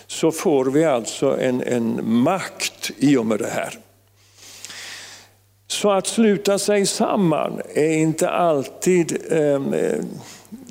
Så 0.08 0.32
får 0.32 0.66
vi 0.66 0.86
alltså 0.86 1.38
en, 1.40 1.62
en 1.62 2.00
makt 2.04 2.92
i 2.98 3.18
och 3.18 3.26
med 3.26 3.40
det 3.40 3.50
här. 3.50 3.80
Så 5.68 5.92
att 5.92 6.08
sluta 6.08 6.60
sig 6.60 6.86
samman 6.86 7.62
är 7.74 7.94
inte 7.94 8.30
alltid 8.30 9.18
eh, 9.32 9.62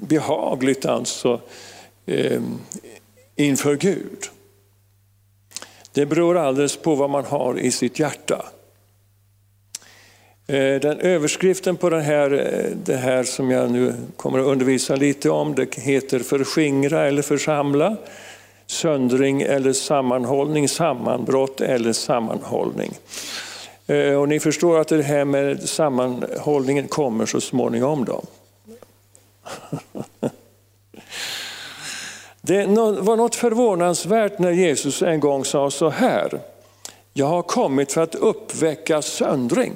behagligt 0.09 0.87
alltså 0.87 1.40
eh, 2.06 2.42
inför 3.37 3.76
Gud. 3.76 4.18
Det 5.92 6.06
beror 6.06 6.38
alldeles 6.38 6.76
på 6.76 6.94
vad 6.94 7.11
man 7.11 7.25
har 7.25 7.59
i 7.59 7.71
sitt 7.71 7.99
hjärta. 7.99 8.44
Eh, 10.47 10.80
den 10.80 11.00
överskriften 11.00 11.76
på 11.76 11.90
den 11.90 12.00
här, 12.00 12.32
eh, 12.32 12.76
det 12.85 12.97
här 12.97 13.25
som 13.25 13.50
jag 13.50 13.71
nu 13.71 13.94
kommer 14.16 14.38
att 14.38 14.47
undervisa 14.47 14.97
lite 14.97 15.30
om, 15.30 15.54
det 15.54 15.78
heter 15.78 16.18
förskingra 16.18 17.06
eller 17.06 17.23
församla, 17.23 17.97
söndring 18.66 19.42
eller 19.42 19.73
sammanhållning, 19.73 20.68
sammanbrott 20.68 21.61
eller 21.61 21.92
sammanhållning. 21.92 22.92
Eh, 23.87 24.14
och 24.14 24.28
ni 24.28 24.40
förstår 24.40 24.78
att 24.78 24.88
det 24.88 25.02
här 25.02 25.25
med 25.25 25.68
sammanhållningen 25.68 26.88
kommer 26.88 27.26
så 27.26 27.40
småningom. 27.40 28.04
Då. 28.04 28.23
Det 32.41 32.67
var 33.01 33.17
något 33.17 33.35
förvånansvärt 33.35 34.39
när 34.39 34.51
Jesus 34.51 35.03
en 35.03 35.21
gång 35.21 35.45
sa 35.45 35.71
så 35.71 35.89
här. 35.91 36.41
Jag 37.13 37.27
har 37.27 37.43
kommit 37.43 37.93
för 37.93 38.03
att 38.03 38.15
uppväcka 38.15 39.03
söndring. 39.03 39.73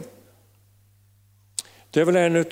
Det 1.90 2.00
är 2.00 2.04
väl 2.04 2.16
en 2.16 2.36
av 2.36 2.44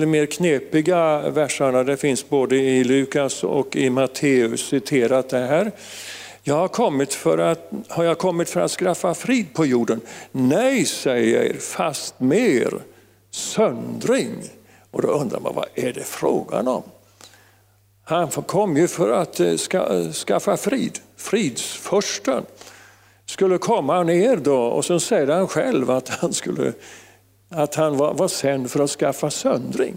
de 0.00 0.06
mer 0.06 0.26
knepiga 0.26 1.30
verserna. 1.30 1.82
Det 1.82 1.96
finns 1.96 2.28
både 2.28 2.56
i 2.56 2.84
Lukas 2.84 3.44
och 3.44 3.76
i 3.76 3.90
Matteus 3.90 4.68
citerat 4.68 5.28
det 5.28 5.38
här. 5.38 5.72
Jag 6.42 6.54
har, 6.54 6.68
kommit 6.68 7.14
för 7.14 7.38
att, 7.38 7.70
har 7.88 8.04
jag 8.04 8.18
kommit 8.18 8.50
för 8.50 8.60
att 8.60 8.70
skaffa 8.70 9.14
frid 9.14 9.54
på 9.54 9.66
jorden? 9.66 10.00
Nej, 10.32 10.84
säger 10.84 11.36
jag 11.36 11.46
er, 11.46 11.56
fast 11.60 12.20
mer 12.20 12.80
söndring. 13.30 14.32
Och 14.96 15.02
då 15.02 15.08
undrar 15.08 15.40
man, 15.40 15.54
vad 15.54 15.66
är 15.74 15.92
det 15.92 16.04
frågan 16.04 16.68
om? 16.68 16.82
Han 18.04 18.28
kom 18.28 18.76
ju 18.76 18.88
för 18.88 19.10
att 19.10 19.40
eh, 19.40 19.56
ska, 19.56 19.78
eh, 19.78 20.12
skaffa 20.12 20.56
frid. 20.56 20.98
Fridsförsten 21.16 22.44
skulle 23.26 23.58
komma 23.58 24.02
ner 24.02 24.36
då 24.36 24.62
och 24.62 24.84
så 24.84 25.00
säger 25.00 25.26
han 25.26 25.48
själv 25.48 25.90
att 25.90 26.08
han 26.08 26.32
skulle 26.32 26.72
att 27.48 27.74
han 27.74 27.96
var, 27.96 28.14
var 28.14 28.28
sänd 28.28 28.70
för 28.70 28.80
att 28.80 28.90
skaffa 28.90 29.30
söndring. 29.30 29.96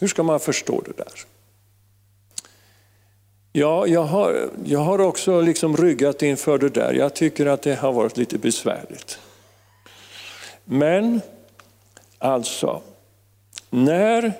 Hur 0.00 0.08
ska 0.08 0.22
man 0.22 0.40
förstå 0.40 0.82
det 0.86 0.96
där? 0.96 1.12
Ja, 3.52 3.86
jag 3.86 4.04
har, 4.04 4.50
jag 4.64 4.80
har 4.80 4.98
också 4.98 5.40
liksom 5.40 5.76
ryggat 5.76 6.22
inför 6.22 6.58
det 6.58 6.68
där. 6.68 6.92
Jag 6.92 7.14
tycker 7.14 7.46
att 7.46 7.62
det 7.62 7.74
har 7.74 7.92
varit 7.92 8.16
lite 8.16 8.38
besvärligt. 8.38 9.18
Men 10.64 11.20
alltså, 12.18 12.82
när, 13.70 14.32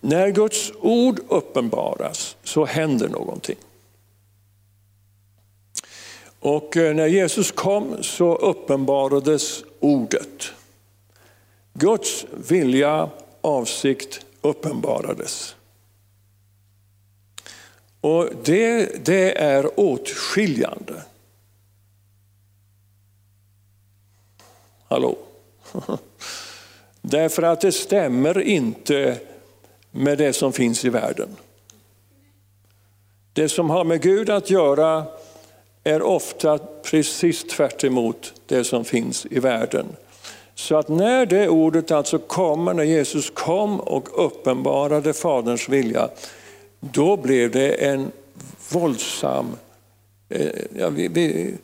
när 0.00 0.30
Guds 0.30 0.72
ord 0.80 1.20
uppenbaras 1.28 2.36
så 2.44 2.64
händer 2.64 3.08
någonting. 3.08 3.56
Och 6.40 6.76
eh, 6.76 6.94
när 6.94 7.06
Jesus 7.06 7.52
kom 7.52 8.02
så 8.02 8.34
uppenbarades 8.34 9.64
ordet. 9.80 10.52
Guds 11.74 12.24
vilja, 12.48 13.10
avsikt 13.40 14.26
uppenbarades. 14.40 15.56
Och 18.00 18.28
det, 18.44 19.04
det 19.04 19.38
är 19.42 19.80
åtskiljande. 19.80 21.02
Hallå? 24.88 25.18
Därför 27.02 27.42
att 27.42 27.60
det 27.60 27.72
stämmer 27.72 28.40
inte 28.40 29.16
med 29.90 30.18
det 30.18 30.32
som 30.32 30.52
finns 30.52 30.84
i 30.84 30.88
världen. 30.88 31.28
Det 33.32 33.48
som 33.48 33.70
har 33.70 33.84
med 33.84 34.02
Gud 34.02 34.30
att 34.30 34.50
göra 34.50 35.04
är 35.84 36.02
ofta 36.02 36.58
precis 36.58 37.44
tvärt 37.44 37.84
det 38.46 38.64
som 38.64 38.84
finns 38.84 39.26
i 39.30 39.38
världen. 39.38 39.86
Så 40.54 40.76
att 40.76 40.88
när 40.88 41.26
det 41.26 41.48
ordet 41.48 41.90
alltså 41.90 42.18
kommer, 42.18 42.74
när 42.74 42.84
Jesus 42.84 43.30
kom 43.30 43.80
och 43.80 44.26
uppenbarade 44.26 45.12
Faderns 45.12 45.68
vilja, 45.68 46.08
då 46.80 47.16
blev 47.16 47.50
det 47.50 47.72
en 47.72 48.12
våldsam... 48.72 49.46
Eh, 50.28 50.48
ja, 50.78 50.88
vi, 50.88 51.08
vi, 51.08 51.54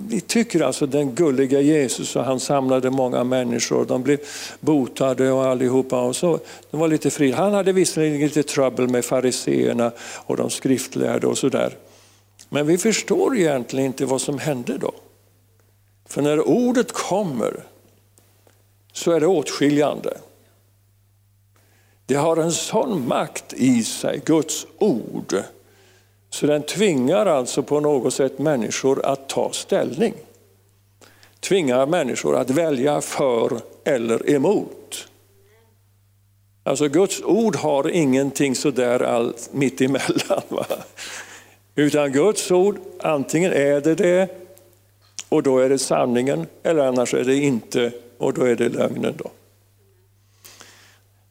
vi, 0.00 0.20
tycker 0.20 0.60
alltså 0.60 0.86
den 0.86 1.14
gulliga 1.14 1.60
Jesus 1.60 2.16
och 2.16 2.24
han 2.24 2.40
samlade 2.40 2.90
många 2.90 3.24
människor, 3.24 3.84
de 3.84 4.02
blev 4.02 4.18
botade 4.60 5.32
och 5.32 5.46
allihopa. 5.46 6.00
Och 6.00 6.16
så, 6.16 6.38
de 6.70 6.80
var 6.80 6.88
lite 6.88 7.10
fri. 7.10 7.32
Han 7.32 7.54
hade 7.54 7.72
visserligen 7.72 8.20
lite 8.20 8.42
trubbel 8.42 8.88
med 8.88 9.04
fariseerna 9.04 9.92
och 9.98 10.36
de 10.36 10.50
skriftlärde 10.50 11.26
och 11.26 11.38
sådär. 11.38 11.76
Men 12.48 12.66
vi 12.66 12.78
förstår 12.78 13.36
egentligen 13.36 13.86
inte 13.86 14.06
vad 14.06 14.20
som 14.20 14.38
hände 14.38 14.78
då. 14.78 14.92
För 16.08 16.22
när 16.22 16.48
ordet 16.48 16.92
kommer 16.92 17.64
så 18.92 19.12
är 19.12 19.20
det 19.20 19.26
åtskiljande. 19.26 20.18
Det 22.06 22.14
har 22.14 22.36
en 22.36 22.52
sån 22.52 23.08
makt 23.08 23.52
i 23.52 23.84
sig, 23.84 24.22
Guds 24.24 24.66
ord, 24.78 25.42
så 26.32 26.46
den 26.46 26.62
tvingar 26.62 27.26
alltså 27.26 27.62
på 27.62 27.80
något 27.80 28.14
sätt 28.14 28.38
människor 28.38 29.06
att 29.06 29.28
ta 29.28 29.52
ställning. 29.52 30.14
Tvingar 31.40 31.86
människor 31.86 32.36
att 32.36 32.50
välja 32.50 33.00
för 33.00 33.60
eller 33.84 34.30
emot. 34.30 35.08
Alltså 36.62 36.88
Guds 36.88 37.22
ord 37.22 37.56
har 37.56 37.90
ingenting 37.90 38.54
sådär 38.54 39.00
allt 39.00 39.48
mitt 39.52 39.80
emellan. 39.80 40.42
Va? 40.48 40.66
Utan 41.74 42.12
Guds 42.12 42.50
ord, 42.50 42.78
antingen 43.00 43.52
är 43.52 43.80
det 43.80 43.94
det 43.94 44.28
och 45.28 45.42
då 45.42 45.58
är 45.58 45.68
det 45.68 45.78
sanningen 45.78 46.46
eller 46.62 46.86
annars 46.86 47.14
är 47.14 47.24
det 47.24 47.36
inte 47.36 47.92
och 48.18 48.34
då 48.34 48.44
är 48.44 48.56
det 48.56 48.68
lögnen. 48.68 49.14
Då. 49.18 49.30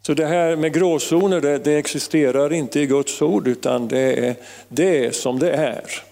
Så 0.01 0.13
det 0.13 0.25
här 0.25 0.55
med 0.55 0.73
gråzoner 0.73 1.41
det, 1.41 1.57
det 1.57 1.73
existerar 1.73 2.53
inte 2.53 2.79
i 2.79 2.85
Guds 2.85 3.21
ord 3.21 3.47
utan 3.47 3.87
det 3.87 4.27
är, 4.27 4.35
det 4.67 5.15
som 5.15 5.39
det 5.39 5.51
är. 5.51 6.03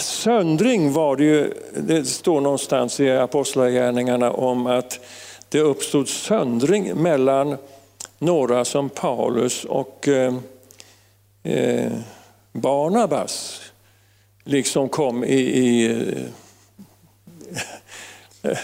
Söndring 0.00 0.92
var 0.92 1.16
det 1.16 1.24
ju, 1.24 1.52
det 1.76 2.04
står 2.04 2.40
någonstans 2.40 3.00
i 3.00 3.10
Apostlagärningarna 3.10 4.32
om 4.32 4.66
att 4.66 5.00
det 5.48 5.60
uppstod 5.60 6.08
söndring 6.08 7.02
mellan 7.02 7.56
några 8.18 8.64
som 8.64 8.88
Paulus 8.88 9.64
och 9.64 10.08
eh, 10.08 10.34
eh 11.42 11.92
Barnabas 12.52 13.60
liksom 14.44 14.88
kom 14.88 15.24
i, 15.24 15.40
i 15.40 15.96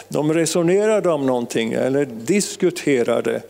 de 0.09 0.35
resonerade 0.35 1.11
om 1.11 1.27
någonting 1.27 1.73
eller 1.73 2.05
diskuterade. 2.05 3.43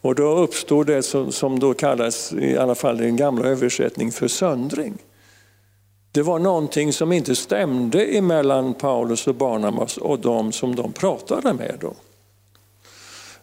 Och 0.00 0.14
då 0.14 0.38
uppstod 0.38 0.86
det 0.86 1.02
som, 1.02 1.32
som 1.32 1.58
då 1.58 1.74
kallas, 1.74 2.32
i 2.32 2.56
alla 2.56 2.74
fall 2.74 3.00
i 3.00 3.04
den 3.04 3.16
gamla 3.16 3.48
översättningen, 3.48 4.12
för 4.12 4.28
söndring. 4.28 4.98
Det 6.12 6.22
var 6.22 6.38
någonting 6.38 6.92
som 6.92 7.12
inte 7.12 7.36
stämde 7.36 8.04
emellan 8.04 8.74
Paulus 8.74 9.26
och 9.26 9.34
Barnabas 9.34 9.96
och 9.96 10.18
de 10.18 10.52
som 10.52 10.76
de 10.76 10.92
pratade 10.92 11.52
med. 11.52 11.78
Då. 11.80 11.94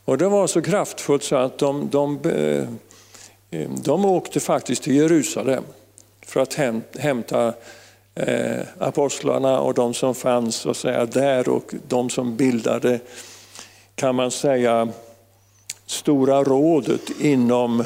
Och 0.06 0.18
det 0.18 0.28
var 0.28 0.48
så 0.48 0.62
kraftfullt 0.62 1.24
så 1.24 1.36
att 1.36 1.58
de, 1.58 1.90
de 1.92 2.20
eh, 2.26 2.70
de 3.84 4.06
åkte 4.06 4.40
faktiskt 4.40 4.84
till 4.84 4.96
Jerusalem 4.96 5.64
för 6.26 6.40
att 6.40 6.54
hämta 6.98 7.54
eh, 8.16 8.66
apostlarna 8.80 9.60
och 9.60 9.74
de 9.74 9.94
som 9.94 10.16
fanns 10.16 10.56
så 10.56 10.74
säga, 10.74 11.06
där 11.06 11.50
och 11.50 11.74
de 11.88 12.10
som 12.10 12.36
bildade, 12.36 13.00
kan 13.96 14.16
man 14.16 14.32
säga, 14.32 14.88
Stora 15.86 16.44
rådet 16.44 17.10
inom 17.20 17.84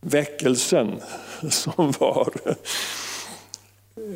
väckelsen 0.00 1.00
som 1.50 1.92
var. 1.98 2.32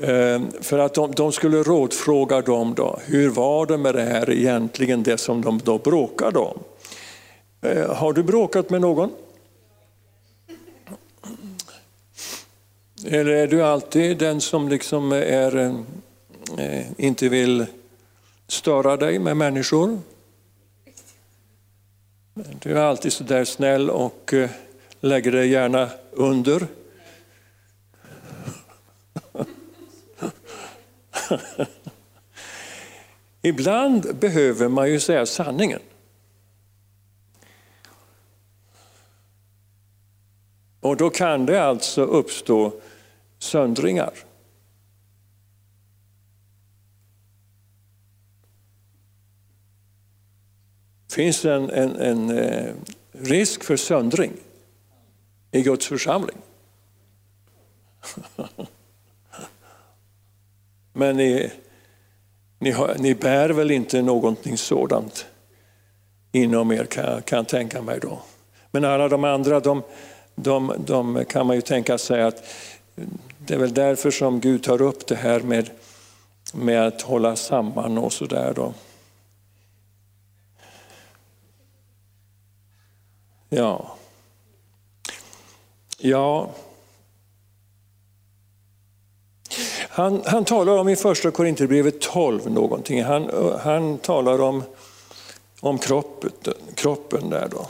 Eh, 0.02 0.40
för 0.60 0.78
att 0.78 0.94
de, 0.94 1.12
de, 1.12 1.32
skulle 1.32 1.62
rådfråga 1.62 2.40
dem 2.40 2.74
då, 2.74 2.98
hur 3.06 3.30
var 3.30 3.66
det 3.66 3.78
med 3.78 3.94
det 3.94 4.02
här 4.02 4.30
egentligen, 4.30 5.02
det 5.02 5.18
som 5.18 5.42
de 5.42 5.60
då 5.64 5.78
bråkade 5.78 6.38
om. 6.38 6.58
Eh, 7.62 7.94
har 7.94 8.12
du 8.12 8.22
bråkat 8.22 8.70
med 8.70 8.80
någon? 8.80 9.10
Eller 13.08 13.32
är 13.32 13.46
du 13.46 13.62
alltid 13.62 14.18
den 14.18 14.40
som 14.40 14.68
liksom 14.68 15.12
är, 15.12 15.56
eh, 16.58 16.86
inte 16.96 17.28
vill 17.28 17.66
störa 18.48 18.96
dig 18.96 19.18
med 19.18 19.36
människor? 19.36 19.98
Du 22.34 22.78
är 22.78 22.82
alltid 22.82 23.12
så 23.12 23.24
där 23.24 23.44
snäll 23.44 23.90
och 23.90 24.34
eh, 24.34 24.50
lägger 25.00 25.32
dig 25.32 25.48
gärna 25.48 25.90
under. 26.10 26.66
Ibland 33.42 34.16
behöver 34.16 34.68
man 34.68 34.90
ju 34.90 35.00
säga 35.00 35.26
sanningen. 35.26 35.80
Och 40.80 40.96
då 40.96 41.10
kan 41.10 41.46
det 41.46 41.64
alltså 41.64 42.02
uppstå 42.02 42.72
söndringar. 43.46 44.12
finns 51.16 51.44
en, 51.44 51.70
en, 51.70 51.96
en 51.96 52.38
eh, 52.38 52.72
risk 53.12 53.64
för 53.64 53.76
söndring 53.76 54.32
i 55.50 55.62
Guds 55.62 55.86
församling. 55.86 56.36
Men 60.92 61.16
ni, 61.16 61.50
ni, 62.58 62.70
har, 62.70 62.94
ni 62.98 63.14
bär 63.14 63.50
väl 63.50 63.70
inte 63.70 64.02
någonting 64.02 64.58
sådant 64.58 65.26
inom 66.32 66.72
er 66.72 66.84
kan 66.84 67.04
jag 67.04 67.24
kan 67.24 67.44
tänka 67.44 67.82
mig 67.82 67.98
då. 68.00 68.18
Men 68.70 68.84
alla 68.84 69.08
de 69.08 69.24
andra, 69.24 69.60
de, 69.60 69.82
de, 70.34 70.72
de 70.78 71.24
kan 71.24 71.46
man 71.46 71.56
ju 71.56 71.62
tänka 71.62 71.98
sig 71.98 72.22
att 72.22 72.44
det 73.38 73.54
är 73.54 73.58
väl 73.58 73.74
därför 73.74 74.10
som 74.10 74.40
Gud 74.40 74.62
tar 74.62 74.82
upp 74.82 75.06
det 75.06 75.16
här 75.16 75.40
med, 75.40 75.70
med 76.54 76.86
att 76.86 77.02
hålla 77.02 77.36
samman 77.36 77.98
och 77.98 78.12
sådär. 78.12 78.72
Ja. 83.48 83.96
Ja. 85.98 86.50
Han, 89.88 90.22
han 90.24 90.44
talar 90.44 90.78
om 90.78 90.88
i 90.88 90.96
första 90.96 91.30
Korinthierbrevet 91.30 92.00
12 92.00 92.50
någonting. 92.50 93.02
Han, 93.02 93.30
han 93.60 93.98
talar 93.98 94.40
om, 94.40 94.62
om 95.60 95.78
kroppet, 95.78 96.48
kroppen 96.74 97.30
där 97.30 97.48
då. 97.48 97.66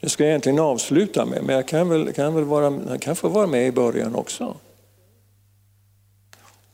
Det 0.00 0.08
ska 0.08 0.22
jag 0.22 0.28
egentligen 0.28 0.58
avsluta 0.58 1.26
med, 1.26 1.44
men 1.44 1.56
jag 1.56 1.68
kan, 1.68 1.88
väl, 1.88 2.12
kan, 2.12 2.34
väl 2.34 2.44
vara, 2.44 2.80
jag 2.88 3.02
kan 3.02 3.16
få 3.16 3.28
vara 3.28 3.46
med 3.46 3.66
i 3.66 3.72
början 3.72 4.14
också. 4.14 4.56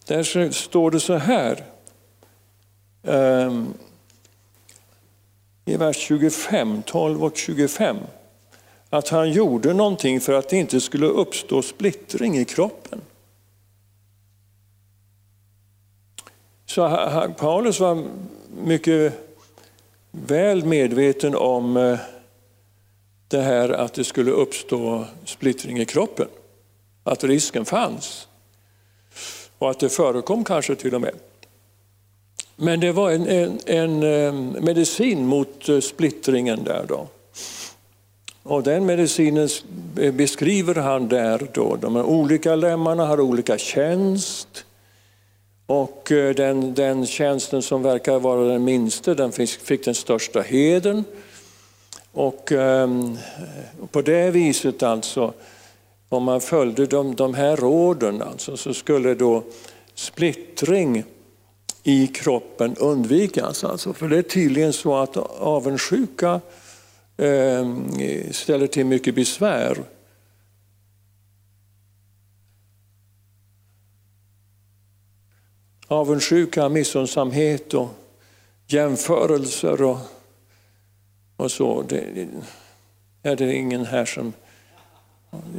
Där 0.06 0.50
står 0.50 0.90
det 0.90 1.00
så 1.00 1.14
här. 1.14 1.64
Um, 3.02 3.74
I 5.64 5.76
vers 5.76 5.96
25, 5.96 6.82
12 6.82 7.24
och 7.24 7.36
25. 7.36 7.96
Att 8.90 9.08
han 9.08 9.32
gjorde 9.32 9.74
någonting 9.74 10.20
för 10.20 10.32
att 10.32 10.48
det 10.48 10.56
inte 10.56 10.80
skulle 10.80 11.06
uppstå 11.06 11.62
splittring 11.62 12.38
i 12.38 12.44
kroppen. 12.44 13.00
Så 16.66 16.88
Paulus 17.38 17.80
var 17.80 18.04
mycket 18.64 19.12
väl 20.10 20.64
medveten 20.64 21.36
om 21.36 21.76
eh, 21.76 21.98
det 23.34 23.42
här 23.42 23.68
att 23.68 23.94
det 23.94 24.04
skulle 24.04 24.30
uppstå 24.30 25.04
splittring 25.24 25.78
i 25.78 25.84
kroppen. 25.84 26.28
Att 27.04 27.24
risken 27.24 27.64
fanns. 27.64 28.28
Och 29.58 29.70
att 29.70 29.80
det 29.80 29.88
förekom 29.88 30.44
kanske 30.44 30.74
till 30.74 30.94
och 30.94 31.00
med. 31.00 31.14
Men 32.56 32.80
det 32.80 32.92
var 32.92 33.10
en, 33.10 33.26
en, 33.26 33.58
en 33.66 34.02
eh, 34.02 34.32
medicin 34.62 35.26
mot 35.26 35.68
eh, 35.68 35.80
splittringen 35.80 36.64
där 36.64 36.84
då. 36.88 37.08
Och 38.42 38.62
den 38.62 38.86
medicinen 38.86 39.48
eh, 40.00 40.12
beskriver 40.14 40.74
han 40.74 41.08
där 41.08 41.48
då. 41.52 41.76
De 41.76 41.96
olika 41.96 42.56
lemmarna 42.56 43.06
har 43.06 43.20
olika 43.20 43.58
tjänst. 43.58 44.64
Och 45.66 46.02
den, 46.36 46.74
den 46.74 47.06
tjänsten 47.06 47.62
som 47.62 47.82
verkar 47.82 48.18
vara 48.18 48.48
den 48.48 48.64
minsta, 48.64 49.14
den 49.14 49.32
fick, 49.32 49.50
fick 49.50 49.84
den 49.84 49.94
största 49.94 50.40
heden. 50.40 51.04
Och 52.14 52.52
ehm, 52.52 53.18
på 53.90 54.02
det 54.02 54.30
viset 54.30 54.82
alltså, 54.82 55.32
om 56.08 56.24
man 56.24 56.40
följde 56.40 56.86
de, 56.86 57.14
de 57.14 57.34
här 57.34 57.56
råden 57.56 58.22
alltså, 58.22 58.56
så 58.56 58.74
skulle 58.74 59.14
då 59.14 59.42
splittring 59.94 61.04
i 61.82 62.06
kroppen 62.06 62.76
undvikas. 62.76 63.64
Alltså, 63.64 63.92
för 63.92 64.08
det 64.08 64.18
är 64.18 64.22
tydligen 64.22 64.72
så 64.72 64.96
att 64.96 65.16
avundsjuka 65.40 66.40
eh, 67.16 67.70
ställer 68.30 68.66
till 68.66 68.86
mycket 68.86 69.14
besvär. 69.14 69.78
Avundsjuka, 75.86 76.68
missunnsamhet 76.68 77.74
och 77.74 77.88
jämförelser 78.66 79.82
och 79.82 79.98
och 81.36 81.50
så. 81.50 81.82
Det, 81.82 82.28
är 83.22 83.36
det 83.36 83.54
ingen 83.54 83.84
här 83.84 84.04
som... 84.04 84.32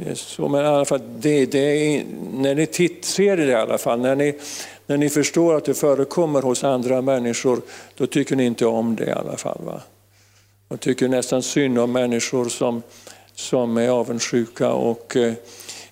Det 0.04 0.18
så, 0.18 0.48
men 0.48 0.64
i 0.64 0.68
alla 0.68 0.84
fall, 0.84 1.00
det, 1.18 1.46
det 1.46 1.58
är, 1.58 2.04
när 2.32 2.54
ni 2.54 2.66
titt, 2.66 3.04
ser 3.04 3.36
det 3.36 3.44
i 3.44 3.54
alla 3.54 3.78
fall, 3.78 4.00
när 4.00 4.16
ni, 4.16 4.38
när 4.86 4.96
ni 4.96 5.08
förstår 5.08 5.54
att 5.54 5.64
det 5.64 5.74
förekommer 5.74 6.42
hos 6.42 6.64
andra 6.64 7.02
människor, 7.02 7.60
då 7.94 8.06
tycker 8.06 8.36
ni 8.36 8.44
inte 8.44 8.66
om 8.66 8.96
det 8.96 9.04
i 9.04 9.10
alla 9.10 9.36
fall. 9.36 9.60
Va? 9.64 9.80
Och 10.68 10.80
tycker 10.80 11.08
nästan 11.08 11.42
synd 11.42 11.78
om 11.78 11.92
människor 11.92 12.48
som, 12.48 12.82
som 13.34 13.76
är 13.76 13.88
avundsjuka 13.88 14.72
och, 14.72 15.16
eh, 15.16 15.34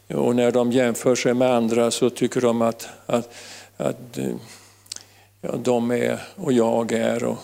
och 0.08 0.36
när 0.36 0.50
de 0.50 0.72
jämför 0.72 1.14
sig 1.14 1.34
med 1.34 1.54
andra 1.54 1.90
så 1.90 2.10
tycker 2.10 2.40
de 2.40 2.62
att, 2.62 2.88
att, 3.06 3.34
att 3.76 4.18
eh, 4.18 4.34
ja, 5.40 5.56
de 5.56 5.90
är 5.90 6.20
och 6.36 6.52
jag 6.52 6.92
är. 6.92 7.24
Och, 7.24 7.38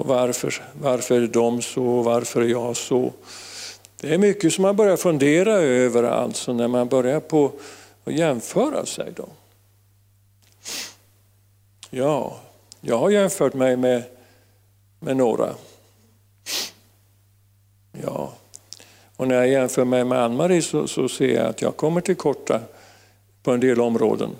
och 0.00 0.06
varför, 0.06 0.54
varför 0.72 1.20
är 1.20 1.26
de 1.26 1.62
så 1.62 1.86
och 1.86 2.04
varför 2.04 2.40
är 2.40 2.48
jag 2.48 2.76
så? 2.76 3.12
Det 4.00 4.14
är 4.14 4.18
mycket 4.18 4.52
som 4.52 4.62
man 4.62 4.76
börjar 4.76 4.96
fundera 4.96 5.52
över 5.52 6.02
alltså 6.02 6.52
när 6.52 6.68
man 6.68 6.88
börjar 6.88 7.20
på 7.20 7.52
att 8.04 8.12
jämföra 8.12 8.86
sig. 8.86 9.12
Då. 9.16 9.28
Ja, 11.90 12.40
jag 12.80 12.98
har 12.98 13.10
jämfört 13.10 13.54
mig 13.54 13.76
med, 13.76 14.02
med 15.00 15.16
några. 15.16 15.54
Ja, 18.02 18.32
och 19.16 19.28
när 19.28 19.34
jag 19.34 19.48
jämför 19.48 19.84
mig 19.84 20.04
med 20.04 20.22
Ann-Marie 20.22 20.62
så, 20.62 20.86
så 20.86 21.08
ser 21.08 21.34
jag 21.34 21.46
att 21.46 21.62
jag 21.62 21.76
kommer 21.76 22.00
till 22.00 22.16
korta 22.16 22.60
på 23.42 23.50
en 23.50 23.60
del 23.60 23.80
områden. 23.80 24.30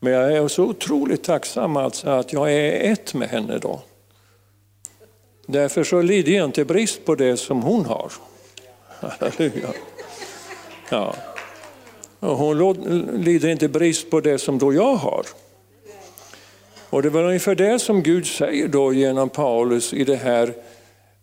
Men 0.00 0.12
jag 0.12 0.32
är 0.32 0.48
så 0.48 0.64
otroligt 0.64 1.24
tacksam 1.24 1.76
alltså 1.76 2.10
att 2.10 2.32
jag 2.32 2.52
är 2.52 2.92
ett 2.92 3.14
med 3.14 3.28
henne 3.28 3.58
då. 3.58 3.80
Därför 5.46 5.84
så 5.84 6.02
lider 6.02 6.32
jag 6.32 6.44
inte 6.44 6.64
brist 6.64 7.04
på 7.04 7.14
det 7.14 7.36
som 7.36 7.62
hon 7.62 7.86
har. 7.86 8.12
Halleluja. 9.00 9.68
Ja. 10.88 11.14
Och 12.20 12.36
hon 12.36 12.74
lider 13.24 13.48
inte 13.48 13.68
brist 13.68 14.10
på 14.10 14.20
det 14.20 14.38
som 14.38 14.58
då 14.58 14.74
jag 14.74 14.94
har. 14.94 15.26
Och 16.90 17.02
det 17.02 17.10
var 17.10 17.22
ungefär 17.22 17.54
det 17.54 17.78
som 17.78 18.02
Gud 18.02 18.26
säger 18.26 18.68
då 18.68 18.92
genom 18.92 19.28
Paulus 19.28 19.92
i 19.92 20.04
det 20.04 20.16
här 20.16 20.54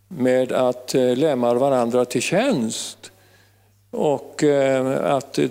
med 0.07 0.51
att 0.51 0.95
eh, 0.95 1.17
lämna 1.17 1.53
varandra 1.53 2.05
till 2.05 2.21
tjänst. 2.21 3.11
Och 3.91 4.43
eh, 4.43 5.15
att 5.15 5.39
eh, 5.39 5.49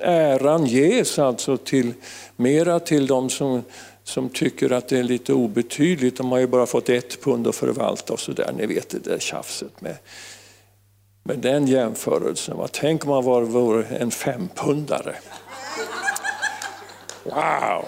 äran 0.00 0.66
ges 0.66 1.18
alltså 1.18 1.56
till, 1.56 1.94
mera 2.36 2.80
till 2.80 3.06
de 3.06 3.30
som 3.30 3.62
som 4.06 4.28
tycker 4.28 4.72
att 4.72 4.88
det 4.88 4.98
är 4.98 5.02
lite 5.02 5.32
obetydligt. 5.32 6.16
De 6.16 6.32
har 6.32 6.38
ju 6.38 6.46
bara 6.46 6.66
fått 6.66 6.88
ett 6.88 7.20
pund 7.20 7.46
att 7.46 7.54
förvalta 7.54 8.12
och 8.12 8.20
sådär. 8.20 8.52
Ni 8.56 8.66
vet 8.66 8.88
det 8.88 8.98
där 8.98 9.18
tjafset 9.18 9.80
med. 9.80 9.96
med 11.22 11.38
den 11.38 11.66
jämförelsen. 11.66 12.56
Tänk 12.72 13.04
om 13.04 13.10
man 13.10 13.24
var, 13.24 13.42
vore 13.42 13.84
en 13.84 14.10
fempundare. 14.10 15.14
Wow! 17.24 17.84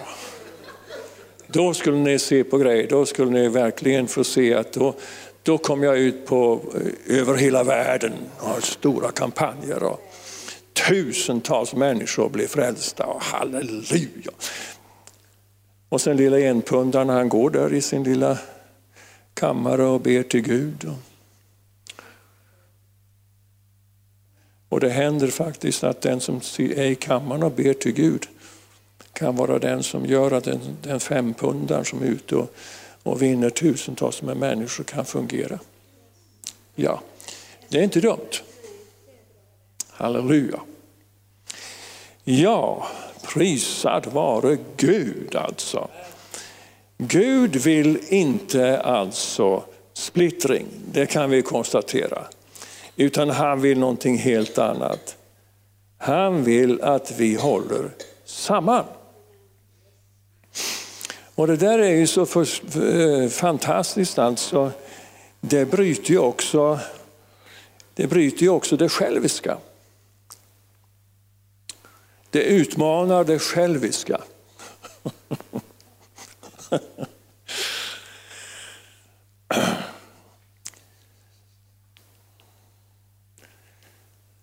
Då 1.47 1.73
skulle 1.73 1.97
ni 1.97 2.19
se 2.19 2.43
på 2.43 2.57
grejer, 2.57 2.87
då 2.89 3.05
skulle 3.05 3.31
ni 3.31 3.47
verkligen 3.47 4.07
få 4.07 4.23
se 4.23 4.53
att 4.53 4.73
då, 4.73 4.95
då 5.43 5.57
kom 5.57 5.83
jag 5.83 5.97
ut 5.97 6.25
på, 6.25 6.61
eh, 7.07 7.19
över 7.19 7.35
hela 7.35 7.63
världen 7.63 8.13
och 8.39 8.47
har 8.47 8.61
stora 8.61 9.11
kampanjer. 9.11 9.83
Och 9.83 10.13
tusentals 10.87 11.73
människor 11.73 12.29
blir 12.29 12.47
frälsta 12.47 13.05
och 13.05 13.21
halleluja. 13.23 14.31
Och 15.89 16.01
sen 16.01 16.17
lilla 16.17 16.39
enpundaren, 16.39 17.09
han 17.09 17.29
går 17.29 17.49
där 17.49 17.73
i 17.73 17.81
sin 17.81 18.03
lilla 18.03 18.37
kammare 19.33 19.83
och 19.83 20.01
ber 20.01 20.23
till 20.23 20.41
Gud. 20.41 20.91
Och 24.69 24.79
det 24.79 24.89
händer 24.89 25.27
faktiskt 25.27 25.83
att 25.83 26.01
den 26.01 26.19
som 26.19 26.41
är 26.57 26.85
i 26.85 26.95
kammaren 26.95 27.43
och 27.43 27.51
ber 27.51 27.73
till 27.73 27.93
Gud 27.93 28.27
kan 29.13 29.35
vara 29.35 29.59
den 29.59 29.83
som 29.83 30.05
gör 30.05 30.31
att 30.31 30.43
den, 30.43 30.59
den 30.81 30.99
fempundaren 30.99 31.85
som 31.85 32.01
är 32.01 32.05
ute 32.05 32.35
och, 32.35 32.53
och 33.03 33.21
vinner 33.21 33.49
tusentals 33.49 34.21
med 34.21 34.37
människor 34.37 34.83
kan 34.83 35.05
fungera. 35.05 35.59
Ja, 36.75 37.01
det 37.69 37.79
är 37.79 37.83
inte 37.83 38.01
dumt. 38.01 38.29
Halleluja. 39.89 40.59
Ja, 42.23 42.87
prisad 43.33 44.05
vare 44.05 44.57
Gud 44.77 45.35
alltså. 45.35 45.87
Gud 46.97 47.55
vill 47.55 47.99
inte 48.07 48.81
alltså 48.81 49.63
splittring, 49.93 50.65
det 50.91 51.05
kan 51.05 51.29
vi 51.29 51.41
konstatera. 51.41 52.23
Utan 52.95 53.29
han 53.29 53.61
vill 53.61 53.79
någonting 53.79 54.17
helt 54.17 54.57
annat. 54.57 55.15
Han 55.97 56.43
vill 56.43 56.81
att 56.81 57.13
vi 57.17 57.35
håller 57.35 57.89
samman. 58.25 58.85
Och 61.35 61.47
det 61.47 61.55
där 61.55 61.79
är 61.79 61.95
ju 61.95 62.07
så 62.07 62.25
för, 62.25 62.47
eh, 63.23 63.29
fantastiskt 63.29 64.19
alltså. 64.19 64.71
Det 65.41 65.65
bryter 65.65 66.11
ju 66.11 66.19
också 66.19 66.79
det, 67.95 68.07
bryter 68.07 68.41
ju 68.41 68.49
också 68.49 68.77
det 68.77 68.89
själviska. 68.89 69.57
Det 72.31 72.43
utmanar 72.43 73.23
det 73.23 73.39
själviska. 73.39 74.21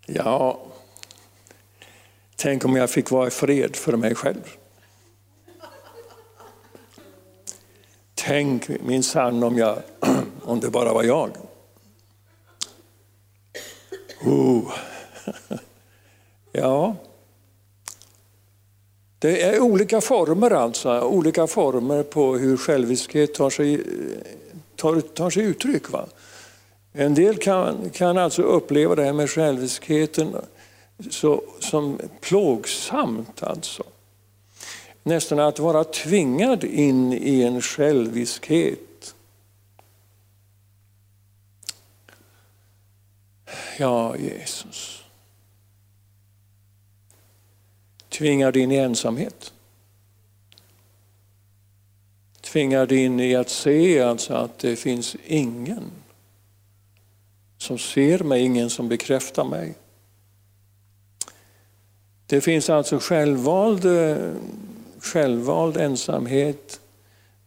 Ja, 0.06 0.60
tänk 2.36 2.64
om 2.64 2.76
jag 2.76 2.90
fick 2.90 3.10
vara 3.10 3.26
i 3.26 3.30
fred 3.30 3.76
för 3.76 3.96
mig 3.96 4.14
själv. 4.14 4.56
Tänk 8.14 8.68
minsann 8.68 9.42
om, 9.42 9.58
jag, 9.58 9.82
om 10.42 10.60
det 10.60 10.70
bara 10.70 10.92
var 10.92 11.02
jag. 11.02 11.30
Oh. 14.24 14.72
Ja. 16.52 16.96
Det 19.18 19.42
är 19.42 19.60
olika 19.60 20.00
former 20.00 20.50
alltså, 20.50 21.00
olika 21.00 21.46
former 21.46 22.02
på 22.02 22.36
hur 22.36 22.56
själviskhet 22.56 23.34
tar 23.34 23.50
sig, 23.50 23.80
tar, 24.76 25.00
tar 25.00 25.30
sig 25.30 25.42
uttryck. 25.42 25.90
Va? 25.90 26.06
En 26.92 27.14
del 27.14 27.36
kan, 27.36 27.90
kan 27.90 28.18
alltså 28.18 28.42
uppleva 28.42 28.94
det 28.94 29.04
här 29.04 29.12
med 29.12 29.30
själviskheten 29.30 30.36
så, 31.10 31.42
som 31.60 31.98
plågsamt. 32.20 33.42
Alltså. 33.42 33.82
Nästan 35.02 35.38
att 35.38 35.58
vara 35.58 35.84
tvingad 35.84 36.64
in 36.64 37.12
i 37.12 37.42
en 37.42 37.62
själviskhet. 37.62 39.14
Ja, 43.78 44.16
Jesus. 44.16 45.05
Tvingad 48.16 48.56
in 48.56 48.72
i 48.72 48.76
ensamhet. 48.76 49.52
Tvingad 52.40 52.92
in 52.92 53.20
i 53.20 53.36
att 53.36 53.48
se 53.48 54.00
alltså 54.00 54.34
att 54.34 54.58
det 54.58 54.76
finns 54.76 55.16
ingen 55.26 55.90
som 57.58 57.78
ser 57.78 58.18
mig, 58.18 58.42
ingen 58.42 58.70
som 58.70 58.88
bekräftar 58.88 59.44
mig. 59.44 59.74
Det 62.26 62.40
finns 62.40 62.70
alltså 62.70 62.98
självvald, 62.98 63.86
självvald 64.98 65.76
ensamhet, 65.76 66.80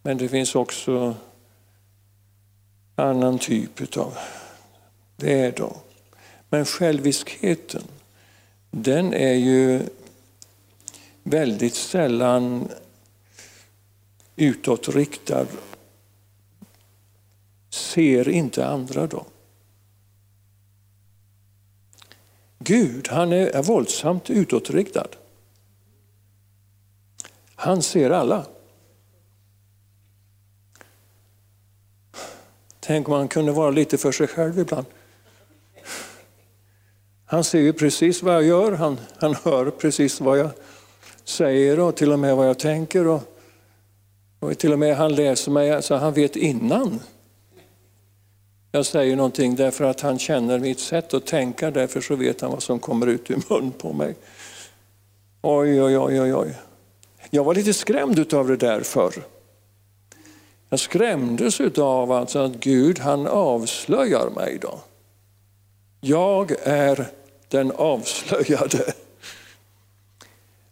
men 0.02 0.18
det 0.18 0.30
finns 0.30 0.56
också 0.56 1.16
annan 2.96 3.40
typ 3.40 3.98
av 3.98 4.18
det 5.16 5.58
då. 5.58 5.78
Men 6.50 6.66
själviskheten, 6.66 7.84
den 8.72 9.14
är 9.14 9.34
ju 9.34 9.82
väldigt 11.30 11.76
sällan 11.76 12.70
utåtriktad. 14.36 15.48
Ser 17.70 18.30
inte 18.30 18.68
andra 18.68 19.08
då. 19.08 19.26
Gud 22.60 23.08
han 23.08 23.34
är 23.34 23.64
våldsamt 23.64 24.30
utåtriktad. 24.30 25.08
Han 27.56 27.82
ser 27.82 28.10
alla. 28.10 28.46
Tänk 32.80 33.08
om 33.08 33.14
han 33.14 33.28
kunde 33.28 33.52
vara 33.52 33.72
lite 33.72 33.98
för 33.98 34.12
sig 34.12 34.28
själv 34.28 34.60
ibland. 34.60 34.86
Han 37.26 37.44
ser 37.44 37.60
ju 37.60 37.74
precis 37.74 38.24
vad 38.24 38.36
jag 38.36 38.44
gör, 38.44 38.72
han, 38.72 39.00
han 39.18 39.36
hör 39.36 39.72
precis 39.72 40.22
vad 40.22 40.40
jag 40.40 40.52
säger 41.30 41.80
och 41.80 41.96
till 41.96 42.12
och 42.12 42.20
med 42.20 42.36
vad 42.36 42.50
jag 42.50 42.60
tänker. 42.60 43.08
Och, 43.08 43.22
och 44.40 44.58
till 44.58 44.74
och 44.74 44.80
med 44.80 44.98
han 44.98 45.16
läser 45.16 45.52
mig, 45.52 45.84
så 45.84 45.96
han 45.96 46.14
vet 46.14 46.36
innan 46.36 47.00
jag 48.72 48.86
säger 48.86 49.16
någonting 49.16 49.56
därför 49.56 49.84
att 49.84 50.02
han 50.02 50.20
känner 50.20 50.60
mitt 50.60 50.80
sätt 50.80 51.14
att 51.14 51.26
tänka, 51.26 51.72
därför 51.72 52.02
så 52.02 52.16
vet 52.16 52.42
han 52.42 52.52
vad 52.52 52.64
som 52.64 52.80
kommer 52.80 53.08
ut 53.08 53.32
ur 53.32 53.44
mun 53.50 53.72
på 53.72 53.94
mig. 53.94 54.16
Oj, 55.42 55.84
oj, 55.84 55.98
oj, 55.98 56.22
oj, 56.22 56.34
oj. 56.34 56.56
Jag 57.30 57.44
var 57.44 57.54
lite 57.54 57.74
skrämd 57.74 58.34
av 58.34 58.48
det 58.48 58.58
där 58.58 58.82
förr. 58.82 59.14
Jag 60.70 60.80
skrämdes 60.80 61.62
av 61.78 62.12
alltså 62.12 62.40
att 62.40 62.52
Gud 62.52 63.00
han 63.00 63.28
avslöjar 63.28 64.30
mig. 64.30 64.60
då. 64.62 64.80
Jag 66.02 66.52
är 66.64 67.08
den 67.48 67.72
avslöjade. 67.72 68.94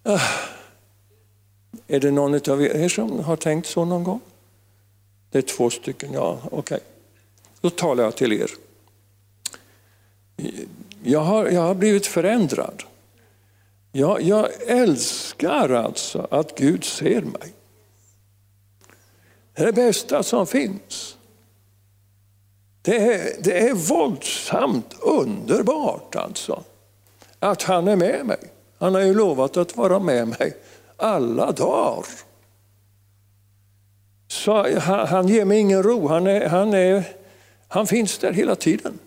Äh. 0.07 0.21
Är 1.87 1.99
det 1.99 2.11
någon 2.11 2.51
av 2.51 2.61
er 2.61 2.89
som 2.89 3.19
har 3.19 3.35
tänkt 3.35 3.67
så 3.67 3.85
någon 3.85 4.03
gång? 4.03 4.21
Det 5.31 5.37
är 5.37 5.41
två 5.41 5.69
stycken, 5.69 6.13
ja 6.13 6.39
okej. 6.43 6.57
Okay. 6.57 6.79
Då 7.61 7.69
talar 7.69 8.03
jag 8.03 8.15
till 8.15 8.33
er. 8.33 8.51
Jag 11.03 11.19
har, 11.19 11.45
jag 11.45 11.61
har 11.61 11.75
blivit 11.75 12.07
förändrad. 12.07 12.83
Jag, 13.91 14.21
jag 14.21 14.47
älskar 14.67 15.69
alltså 15.69 16.27
att 16.31 16.57
Gud 16.57 16.83
ser 16.83 17.21
mig. 17.21 17.53
Det 19.53 19.61
är 19.61 19.65
det 19.65 19.73
bästa 19.73 20.23
som 20.23 20.47
finns. 20.47 21.17
Det 22.81 22.97
är, 22.97 23.41
det 23.43 23.67
är 23.69 23.73
våldsamt 23.73 24.93
underbart 25.01 26.15
alltså. 26.15 26.63
Att 27.39 27.63
han 27.63 27.87
är 27.87 27.95
med 27.95 28.25
mig. 28.25 28.51
Han 28.79 28.95
har 28.95 29.01
ju 29.01 29.13
lovat 29.13 29.57
att 29.57 29.77
vara 29.77 29.99
med 29.99 30.27
mig 30.27 30.57
alla 30.97 31.51
dagar. 31.51 32.05
Så 34.27 34.79
han, 34.79 35.27
ger 35.27 35.45
mig 35.45 35.59
ingen 35.59 35.83
ro. 35.83 36.07
Han 36.07 36.27
är, 36.27 36.49
han 36.49 36.73
är 36.73 37.03
han 37.67 37.87
finns 37.87 38.17
där 38.17 38.33
hela 38.33 38.55
tiden. 38.55 38.99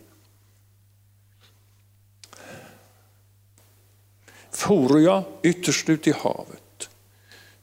For 4.51 5.01
jag 5.01 5.25
ytterst 5.43 5.89
ut 5.89 6.07
i 6.07 6.13
havet, 6.13 6.89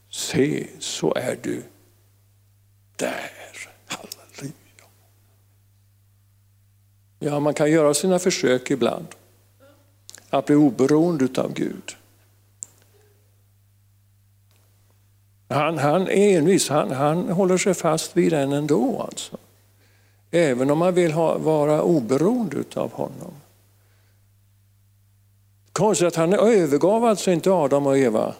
se 0.10 0.67
så 0.80 1.13
är 1.15 1.39
du 1.43 1.63
där. 2.96 3.32
Halleluja. 3.88 4.54
Ja, 7.20 7.39
man 7.39 7.54
kan 7.54 7.72
göra 7.72 7.93
sina 7.93 8.20
försök 8.20 8.72
ibland 8.72 9.08
att 10.30 10.46
bli 10.46 10.56
oberoende 10.56 11.42
av 11.42 11.54
Gud. 11.54 11.96
Han, 15.50 15.78
han 15.78 16.02
är 16.02 16.38
envis, 16.38 16.70
han, 16.70 16.92
han 16.92 17.30
håller 17.30 17.58
sig 17.58 17.74
fast 17.74 18.18
vid 18.18 18.32
den 18.32 18.52
ändå. 18.54 19.02
Alltså. 19.02 19.38
Även 20.32 20.72
om 20.72 20.78
man 20.78 20.94
vill 20.94 21.12
ha, 21.12 21.38
vara 21.38 21.82
oberoende 21.82 22.63
av 22.74 22.92
honom. 22.92 23.34
Konstigt 25.72 26.08
att 26.08 26.16
han 26.16 26.34
övergav 26.34 27.06
alltså 27.06 27.32
inte 27.32 27.52
Adam 27.52 27.88
och 27.88 27.98
Eva 27.98 28.36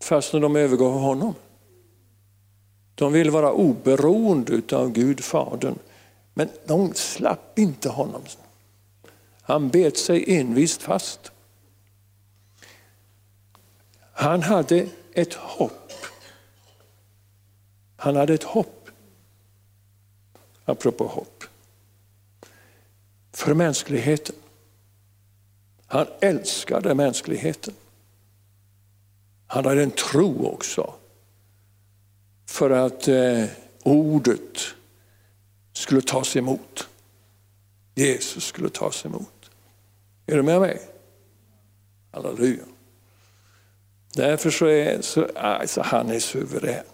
fastän 0.00 0.40
de 0.40 0.56
övergav 0.56 0.92
honom. 0.92 1.34
De 2.94 3.12
ville 3.12 3.30
vara 3.30 3.52
oberoende 3.52 4.62
av 4.72 4.92
Gud 4.92 5.20
Fadern. 5.20 5.78
Men 6.34 6.48
de 6.66 6.94
slapp 6.94 7.58
inte 7.58 7.88
honom. 7.88 8.22
Han 9.48 9.68
bet 9.68 9.96
sig 9.96 10.24
envist 10.38 10.82
fast. 10.82 11.32
Han 14.12 14.42
hade 14.42 14.88
ett 15.12 15.34
hopp. 15.34 15.92
Han 17.96 18.16
hade 18.16 18.34
ett 18.34 18.42
hopp. 18.42 18.90
Apropå 20.64 21.06
hopp. 21.06 21.44
För 23.32 23.54
mänskligheten. 23.54 24.34
Han 25.86 26.06
älskade 26.20 26.94
mänskligheten. 26.94 27.74
Han 29.46 29.64
hade 29.64 29.82
en 29.82 29.90
tro 29.90 30.46
också. 30.46 30.94
För 32.46 32.70
att 32.70 33.08
eh, 33.08 33.44
ordet 33.82 34.58
skulle 35.72 36.02
tas 36.02 36.36
emot. 36.36 36.88
Jesus 37.94 38.44
skulle 38.44 38.68
tas 38.68 39.04
emot. 39.04 39.37
Är 40.28 40.36
du 40.36 40.42
med 40.42 40.60
mig? 40.60 40.80
Halleluja. 42.12 42.64
Därför 44.14 44.50
så 44.50 44.66
är 44.66 45.02
så, 45.02 45.26
alltså, 45.34 45.80
han 45.80 46.10
är 46.10 46.20
suverän. 46.20 46.84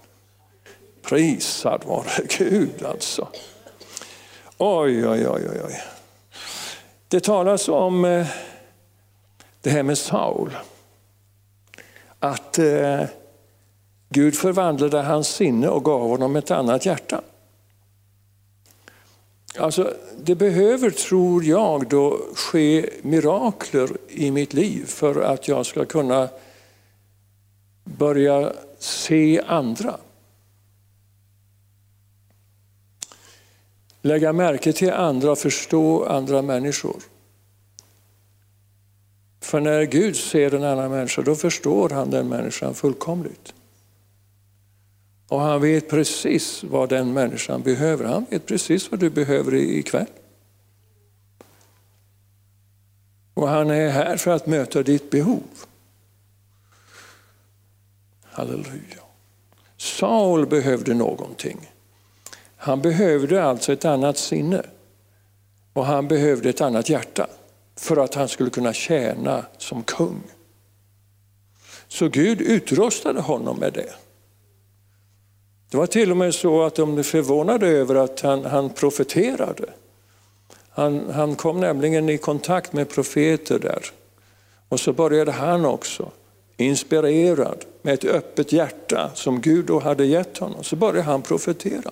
Prisad 1.03 1.85
vare 1.85 2.27
Gud 2.39 2.85
alltså. 2.85 3.29
Oj, 4.59 5.09
oj, 5.09 5.29
oj, 5.29 5.61
oj. 5.65 5.83
Det 7.09 7.21
talas 7.21 7.69
om 7.69 8.05
eh, 8.05 8.27
det 9.61 9.71
här 9.71 9.83
med 9.83 9.99
Saul. 9.99 10.57
Att 12.19 12.59
eh, 12.59 13.05
Gud 14.09 14.35
förvandlade 14.35 15.03
hans 15.03 15.29
sinne 15.29 15.69
och 15.69 15.85
gav 15.85 16.01
honom 16.01 16.37
ett 16.37 16.51
annat 16.51 16.87
hjärta. 16.87 17.21
Alltså, 19.59 19.95
det 20.19 20.35
behöver, 20.35 20.91
tror 20.91 21.45
jag, 21.45 21.89
då 21.89 22.21
ske 22.35 22.91
mirakler 23.03 23.91
i 24.09 24.31
mitt 24.31 24.53
liv 24.53 24.87
för 24.87 25.21
att 25.21 25.49
jag 25.49 25.67
ska 25.67 25.85
kunna 25.85 26.29
börja 27.85 28.53
se 28.79 29.43
andra. 29.47 29.97
Lägga 34.03 34.33
märke 34.33 34.73
till 34.73 34.93
andra 34.93 35.33
och 35.33 35.39
förstå 35.39 36.05
andra 36.05 36.43
människor. 36.43 36.97
För 39.41 39.61
när 39.61 39.83
Gud 39.83 40.17
ser 40.17 40.55
en 40.55 40.65
annan 40.65 40.91
människa, 40.91 41.23
då 41.23 41.35
förstår 41.35 41.89
han 41.89 42.11
den 42.11 42.29
människan 42.29 42.75
fullkomligt. 42.75 43.55
Och 45.29 45.41
han 45.41 45.61
vet 45.61 45.91
precis 45.91 46.65
vad 46.65 46.89
den 46.89 47.13
människan 47.13 47.63
behöver. 47.63 48.05
Han 48.05 48.27
vet 48.31 48.47
precis 48.47 48.91
vad 48.91 49.01
du 49.01 49.11
behöver 49.11 49.55
ikväll. 49.55 50.07
Och 53.35 53.49
han 53.49 53.71
är 53.71 53.89
här 53.89 54.17
för 54.17 54.31
att 54.31 54.47
möta 54.47 54.83
ditt 54.83 55.11
behov. 55.11 55.43
Halleluja. 58.23 59.03
Saul 59.77 60.47
behövde 60.47 60.95
någonting. 60.95 61.71
Han 62.57 62.83
behövde 62.83 63.45
alltså 63.45 63.73
ett 63.73 63.85
annat 63.85 64.19
sinne. 64.19 64.63
Och 65.73 65.87
han 65.87 66.09
behövde 66.09 66.49
ett 66.49 66.61
annat 66.61 66.89
hjärta 66.89 67.27
för 67.77 67.97
att 67.97 68.15
han 68.15 68.29
skulle 68.29 68.51
kunna 68.51 68.73
tjäna 68.73 69.47
som 69.59 69.83
kung. 69.83 70.23
Så 71.89 72.09
Gud 72.09 72.41
utrustade 72.41 73.21
honom 73.21 73.59
med 73.59 73.73
det. 73.73 73.95
Det 75.75 75.79
var 75.79 75.87
till 75.87 76.11
och 76.11 76.17
med 76.17 76.35
så 76.35 76.63
att 76.63 76.75
de 76.75 76.95
blev 76.95 77.05
förvånade 77.05 77.69
över 77.69 77.95
att 77.95 78.21
han, 78.21 78.45
han 78.45 78.71
profeterade. 78.71 79.65
Han, 80.69 81.11
han 81.11 81.37
kom 81.37 81.61
nämligen 81.61 82.09
i 82.09 82.19
kontakt 82.19 82.73
med 82.73 82.89
profeter 82.89 83.59
där. 83.59 83.85
Och 84.69 84.81
så 84.81 84.93
började 84.93 85.33
han 85.33 85.65
också, 85.65 86.11
inspirerad 86.57 87.65
med 87.83 87.95
ett 87.95 88.05
öppet 88.05 88.53
hjärta 88.53 89.11
som 89.15 89.41
Gud 89.41 89.65
då 89.65 89.81
hade 89.81 90.05
gett 90.07 90.39
honom, 90.39 90.65
så 90.65 90.77
började 90.77 91.03
han 91.03 91.23
profetera. 91.23 91.91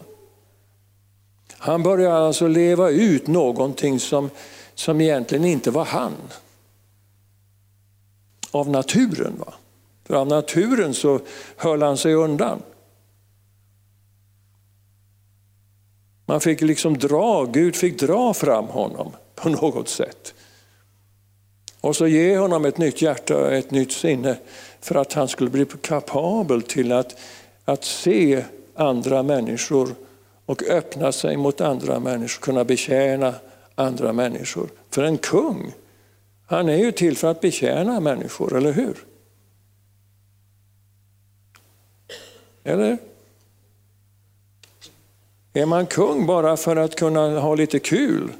Han 1.58 1.82
började 1.82 2.26
alltså 2.26 2.46
leva 2.46 2.90
ut 2.90 3.26
någonting 3.26 4.00
som, 4.00 4.30
som 4.74 5.00
egentligen 5.00 5.44
inte 5.44 5.70
var 5.70 5.84
han. 5.84 6.12
Av 8.50 8.70
naturen. 8.70 9.32
Va? 9.38 9.54
För 10.06 10.14
av 10.14 10.26
naturen 10.26 10.94
så 10.94 11.20
höll 11.56 11.82
han 11.82 11.96
sig 11.96 12.14
undan. 12.14 12.62
Man 16.32 16.40
fick 16.40 16.60
liksom 16.60 16.98
dra, 16.98 17.44
Gud 17.44 17.76
fick 17.76 18.00
dra 18.00 18.34
fram 18.34 18.64
honom 18.64 19.12
på 19.34 19.48
något 19.48 19.88
sätt. 19.88 20.34
Och 21.80 21.96
så 21.96 22.06
ge 22.06 22.36
honom 22.36 22.64
ett 22.64 22.78
nytt 22.78 23.02
hjärta 23.02 23.36
och 23.36 23.52
ett 23.52 23.70
nytt 23.70 23.92
sinne 23.92 24.36
för 24.80 24.94
att 24.94 25.12
han 25.12 25.28
skulle 25.28 25.50
bli 25.50 25.66
kapabel 25.82 26.62
till 26.62 26.92
att, 26.92 27.18
att 27.64 27.84
se 27.84 28.44
andra 28.74 29.22
människor 29.22 29.94
och 30.46 30.62
öppna 30.62 31.12
sig 31.12 31.36
mot 31.36 31.60
andra 31.60 32.00
människor, 32.00 32.42
kunna 32.42 32.64
betjäna 32.64 33.34
andra 33.74 34.12
människor. 34.12 34.68
För 34.90 35.02
en 35.02 35.18
kung, 35.18 35.72
han 36.46 36.68
är 36.68 36.76
ju 36.76 36.92
till 36.92 37.16
för 37.16 37.30
att 37.30 37.40
betjäna 37.40 38.00
människor, 38.00 38.56
eller 38.56 38.72
hur? 38.72 39.06
Eller? 42.64 42.98
Är 45.52 45.66
man 45.66 45.86
kung 45.86 46.26
bara 46.26 46.56
för 46.56 46.76
att 46.76 46.96
kunna 46.96 47.40
ha 47.40 47.54
lite 47.54 47.78
kul? 47.78 48.32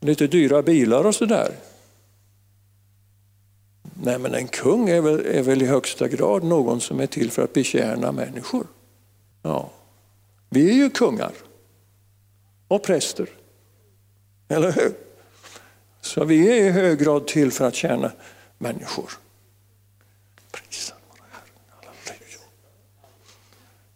Lite 0.00 0.26
dyra 0.26 0.62
bilar 0.62 1.04
och 1.04 1.14
sådär? 1.14 1.54
Nej, 4.02 4.18
men 4.18 4.34
en 4.34 4.48
kung 4.48 4.88
är 4.88 5.00
väl, 5.00 5.26
är 5.26 5.42
väl 5.42 5.62
i 5.62 5.66
högsta 5.66 6.08
grad 6.08 6.44
någon 6.44 6.80
som 6.80 7.00
är 7.00 7.06
till 7.06 7.30
för 7.30 7.44
att 7.44 7.52
betjäna 7.52 8.12
människor. 8.12 8.66
Ja. 9.42 9.70
Vi 10.48 10.70
är 10.70 10.74
ju 10.74 10.90
kungar 10.90 11.32
och 12.68 12.82
präster. 12.82 13.28
Eller 14.48 14.72
hur? 14.72 14.94
Så 16.00 16.24
vi 16.24 16.48
är 16.48 16.64
i 16.64 16.70
hög 16.70 16.98
grad 16.98 17.26
till 17.26 17.52
för 17.52 17.64
att 17.64 17.74
tjäna 17.74 18.12
människor. 18.58 19.10
Prisa 20.52 20.93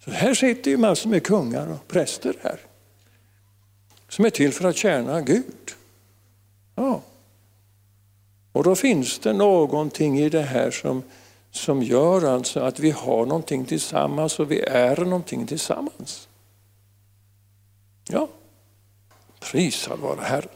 Så 0.09 0.15
här 0.15 0.35
sitter 0.35 0.71
ju 0.71 0.77
massor 0.77 1.11
med 1.11 1.23
kungar 1.23 1.67
och 1.67 1.89
präster 1.89 2.35
här. 2.43 2.61
Som 4.09 4.25
är 4.25 4.31
till 4.31 4.53
för 4.53 4.69
att 4.69 4.77
tjäna 4.77 5.21
Gud. 5.21 5.75
Ja. 6.75 7.01
Och 8.53 8.65
då 8.65 8.75
finns 8.75 9.19
det 9.19 9.33
någonting 9.33 10.19
i 10.19 10.29
det 10.29 10.43
här 10.43 10.71
som, 10.71 11.03
som 11.51 11.83
gör 11.83 12.35
alltså 12.35 12.61
att 12.61 12.81
vi 12.81 12.91
har 12.91 13.27
någonting 13.27 13.65
tillsammans 13.65 14.41
och 14.41 14.51
vi 14.51 14.61
är 14.61 14.97
någonting 14.97 15.47
tillsammans. 15.47 16.29
Ja, 18.09 18.29
prisad 19.41 19.99
vare 19.99 20.21
Herren. 20.21 20.49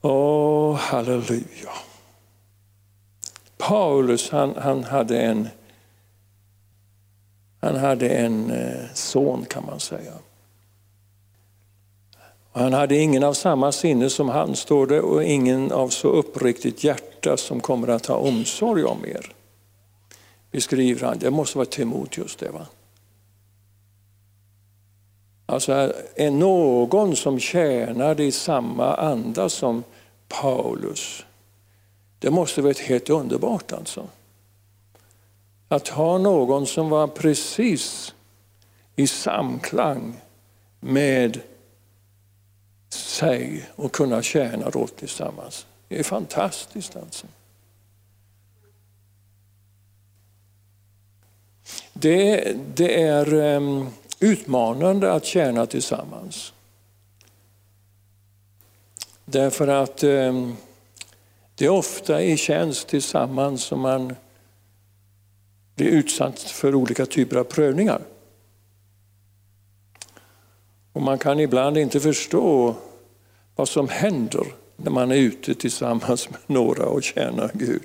Åh, 0.00 0.76
halleluja. 0.76 1.72
Paulus 3.56 4.30
han, 4.30 4.54
han 4.56 4.84
hade 4.84 5.20
en 5.20 5.48
han 7.60 7.76
hade 7.76 8.08
en 8.08 8.50
eh, 8.50 8.84
son 8.94 9.44
kan 9.44 9.66
man 9.66 9.80
säga. 9.80 10.12
Han 12.52 12.72
hade 12.72 12.96
ingen 12.96 13.22
av 13.22 13.32
samma 13.34 13.72
sinne 13.72 14.10
som 14.10 14.28
han, 14.28 14.56
står 14.56 14.86
det, 14.86 15.00
och 15.00 15.24
ingen 15.24 15.72
av 15.72 15.88
så 15.88 16.08
uppriktigt 16.08 16.84
hjärta 16.84 17.36
som 17.36 17.60
kommer 17.60 17.88
att 17.88 18.06
ha 18.06 18.16
omsorg 18.16 18.84
om 18.84 19.06
er. 19.06 19.32
Beskriver 20.50 21.06
han. 21.06 21.18
Det 21.18 21.30
måste 21.30 21.58
vara 21.58 21.66
Timoteus 21.66 22.36
det 22.36 22.50
va? 22.50 22.66
Alltså 25.46 25.92
är 26.14 26.30
någon 26.30 27.16
som 27.16 27.38
tjänade 27.38 28.24
i 28.24 28.32
samma 28.32 28.94
anda 28.94 29.48
som 29.48 29.84
Paulus. 30.28 31.24
Det 32.18 32.30
måste 32.30 32.62
vara 32.62 32.74
helt 32.78 33.10
underbart 33.10 33.72
alltså. 33.72 34.06
Att 35.68 35.88
ha 35.88 36.18
någon 36.18 36.66
som 36.66 36.88
var 36.88 37.06
precis 37.06 38.14
i 38.96 39.06
samklang 39.06 40.20
med 40.80 41.40
sig 42.88 43.68
och 43.76 43.92
kunna 43.92 44.22
tjäna 44.22 44.70
då 44.70 44.86
tillsammans. 44.86 45.66
Det 45.88 45.98
är 45.98 46.02
fantastiskt 46.02 46.96
alltså. 46.96 47.26
Det, 51.92 52.56
det 52.74 53.02
är 53.02 53.34
um, 53.34 53.88
utmanande 54.20 55.12
att 55.12 55.24
tjäna 55.24 55.66
tillsammans. 55.66 56.52
Därför 59.24 59.68
att 59.68 60.02
ehm, 60.02 60.56
det 61.54 61.64
är 61.64 61.68
ofta 61.68 62.22
i 62.22 62.36
tjänst 62.36 62.88
tillsammans 62.88 63.62
som 63.62 63.80
man 63.80 64.16
blir 65.78 65.88
utsatt 65.88 66.40
för 66.40 66.74
olika 66.74 67.06
typer 67.06 67.36
av 67.36 67.44
prövningar. 67.44 68.02
Och 70.92 71.02
man 71.02 71.18
kan 71.18 71.40
ibland 71.40 71.78
inte 71.78 72.00
förstå 72.00 72.76
vad 73.56 73.68
som 73.68 73.88
händer 73.88 74.46
när 74.76 74.90
man 74.90 75.10
är 75.12 75.16
ute 75.16 75.54
tillsammans 75.54 76.30
med 76.30 76.40
några 76.46 76.86
och 76.86 77.02
tjänar 77.02 77.50
Gud. 77.54 77.82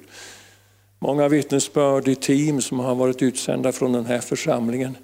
Många 0.99 1.27
vittnesbörd 1.27 2.07
i 2.07 2.15
team 2.15 2.61
som 2.61 2.79
har 2.79 2.95
varit 2.95 3.21
utsända 3.21 3.71
från 3.71 3.93
den 3.93 4.05
här 4.05 4.19
församlingen 4.19 4.97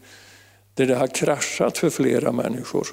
där 0.74 0.86
det 0.86 0.96
har 0.96 1.08
kraschat 1.08 1.78
för 1.78 1.90
flera 1.90 2.32
människor. 2.32 2.88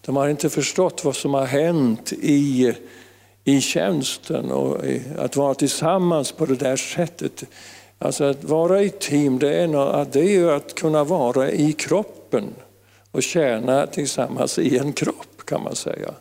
De 0.00 0.16
har 0.16 0.28
inte 0.28 0.50
förstått 0.50 1.04
vad 1.04 1.16
som 1.16 1.34
har 1.34 1.46
hänt 1.46 2.12
i, 2.12 2.74
i 3.44 3.60
tjänsten 3.60 4.50
och 4.50 4.84
att 5.18 5.36
vara 5.36 5.54
tillsammans 5.54 6.32
på 6.32 6.46
det 6.46 6.56
där 6.56 6.76
sättet. 6.76 7.44
Alltså 8.02 8.24
att 8.24 8.44
vara 8.44 8.82
i 8.82 8.90
team, 8.90 9.38
det 9.38 9.54
är, 9.54 10.04
det 10.04 10.20
är 10.20 10.30
ju 10.30 10.50
att 10.50 10.74
kunna 10.74 11.04
vara 11.04 11.50
i 11.50 11.72
kroppen 11.72 12.54
och 13.10 13.22
tjäna 13.22 13.86
tillsammans 13.86 14.58
i 14.58 14.78
en 14.78 14.92
kropp 14.92 15.44
kan 15.44 15.62
man 15.62 15.76
säga. 15.76 16.14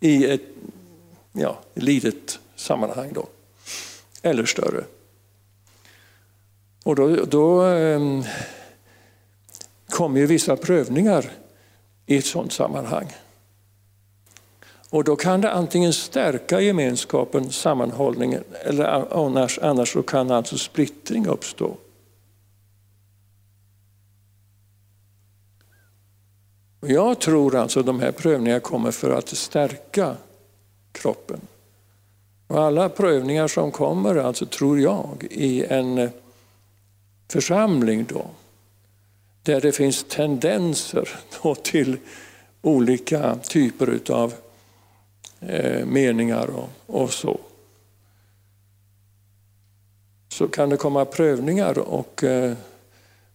I 0.00 0.30
ett 0.30 0.40
ja, 1.32 1.58
litet 1.74 2.38
sammanhang 2.56 3.12
då, 3.12 3.26
eller 4.22 4.44
större. 4.44 4.84
Och 6.84 6.96
då, 6.96 7.24
då 7.24 7.66
eh, 7.66 8.00
kommer 9.88 10.20
ju 10.20 10.26
vissa 10.26 10.56
prövningar 10.56 11.30
i 12.06 12.16
ett 12.16 12.26
sådant 12.26 12.52
sammanhang. 12.52 13.12
Och 14.92 15.04
då 15.04 15.16
kan 15.16 15.40
det 15.40 15.52
antingen 15.52 15.92
stärka 15.92 16.60
gemenskapen, 16.60 17.50
sammanhållningen, 17.52 18.44
eller 18.64 18.84
annars, 19.14 19.58
annars 19.58 19.92
så 19.92 20.02
kan 20.02 20.30
alltså 20.30 20.58
splittring 20.58 21.26
uppstå. 21.26 21.76
Jag 26.80 27.20
tror 27.20 27.56
alltså 27.56 27.80
att 27.80 27.86
de 27.86 28.00
här 28.00 28.12
prövningarna 28.12 28.60
kommer 28.60 28.90
för 28.90 29.10
att 29.10 29.28
stärka 29.28 30.16
kroppen. 30.92 31.40
Och 32.46 32.62
alla 32.62 32.88
prövningar 32.88 33.48
som 33.48 33.70
kommer, 33.70 34.16
alltså 34.16 34.46
tror 34.46 34.80
jag, 34.80 35.26
i 35.30 35.64
en 35.64 35.98
eh, 35.98 36.10
församling 37.28 38.06
då, 38.08 38.26
där 39.42 39.60
det 39.60 39.72
finns 39.72 40.04
tendenser 40.04 41.08
till 41.62 41.96
olika 42.62 43.36
typer 43.36 43.90
utav 43.90 44.34
eh, 45.48 45.86
meningar 45.86 46.50
och, 46.50 46.68
och, 46.86 47.12
så. 47.12 47.40
Så 50.28 50.48
kan 50.48 50.68
det 50.68 50.76
komma 50.76 51.04
prövningar 51.04 51.78
och 51.78 52.24
eh, 52.24 52.54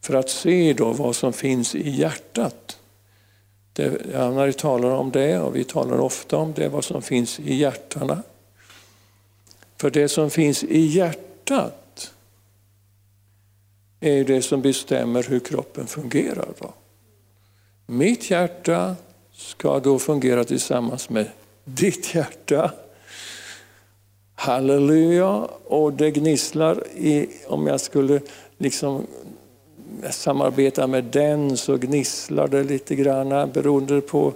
för 0.01 0.13
att 0.13 0.29
se 0.29 0.73
då 0.73 0.93
vad 0.93 1.15
som 1.15 1.33
finns 1.33 1.75
i 1.75 1.89
hjärtat. 1.89 2.79
Det, 3.73 4.15
Anna 4.15 4.51
talar 4.51 4.89
om 4.89 5.11
det 5.11 5.39
och 5.39 5.55
vi 5.55 5.63
talar 5.63 5.99
ofta 5.99 6.37
om 6.37 6.53
det, 6.53 6.69
vad 6.69 6.83
som 6.83 7.01
finns 7.01 7.39
i 7.39 7.55
hjärtana. 7.55 8.23
För 9.77 9.89
det 9.89 10.09
som 10.09 10.29
finns 10.29 10.63
i 10.63 10.79
hjärtat 10.79 12.13
är 13.99 14.23
det 14.23 14.41
som 14.41 14.61
bestämmer 14.61 15.23
hur 15.23 15.39
kroppen 15.39 15.87
fungerar. 15.87 16.47
Då. 16.59 16.73
Mitt 17.85 18.29
hjärta 18.29 18.95
ska 19.33 19.79
då 19.79 19.99
fungera 19.99 20.43
tillsammans 20.43 21.09
med 21.09 21.27
ditt 21.67 22.15
hjärta. 22.15 22.71
Halleluja! 24.35 25.47
Och 25.65 25.93
det 25.93 26.11
gnisslar 26.11 26.87
i, 26.87 27.29
om 27.47 27.67
jag 27.67 27.81
skulle 27.81 28.21
liksom 28.57 29.07
samarbeta 30.11 30.87
med 30.87 31.03
den 31.03 31.57
så 31.57 31.77
gnisslar 31.77 32.47
det 32.47 32.63
lite 32.63 32.95
grann 32.95 33.51
beroende 33.51 34.01
på 34.01 34.33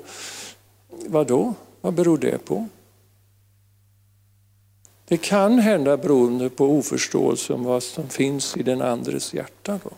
vad 1.08 1.28
då? 1.28 1.54
Vad 1.82 1.94
beror 1.94 2.17
det 2.17 2.46
på? 2.46 2.67
Det 5.08 5.17
kan 5.17 5.60
hända 5.60 5.98
beroende 5.98 6.50
på 6.50 6.65
oförståelse 6.65 7.54
om 7.54 7.63
vad 7.63 7.84
som 7.84 8.10
finns 8.10 8.58
i 8.58 8.63
den 8.63 8.82
andres 8.82 9.34
hjärta. 9.34 9.80
Då. 9.84 9.89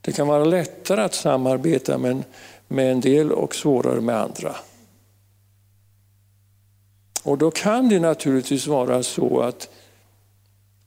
Det 0.00 0.12
kan 0.12 0.28
vara 0.28 0.44
lättare 0.44 1.00
att 1.00 1.14
samarbeta 1.14 1.98
med 1.98 2.10
en, 2.10 2.24
med 2.68 2.92
en 2.92 3.00
del 3.00 3.32
och 3.32 3.54
svårare 3.54 4.00
med 4.00 4.16
andra. 4.16 4.56
Och 7.22 7.38
då 7.38 7.50
kan 7.50 7.88
det 7.88 8.00
naturligtvis 8.00 8.66
vara 8.66 9.02
så 9.02 9.40
att, 9.40 9.68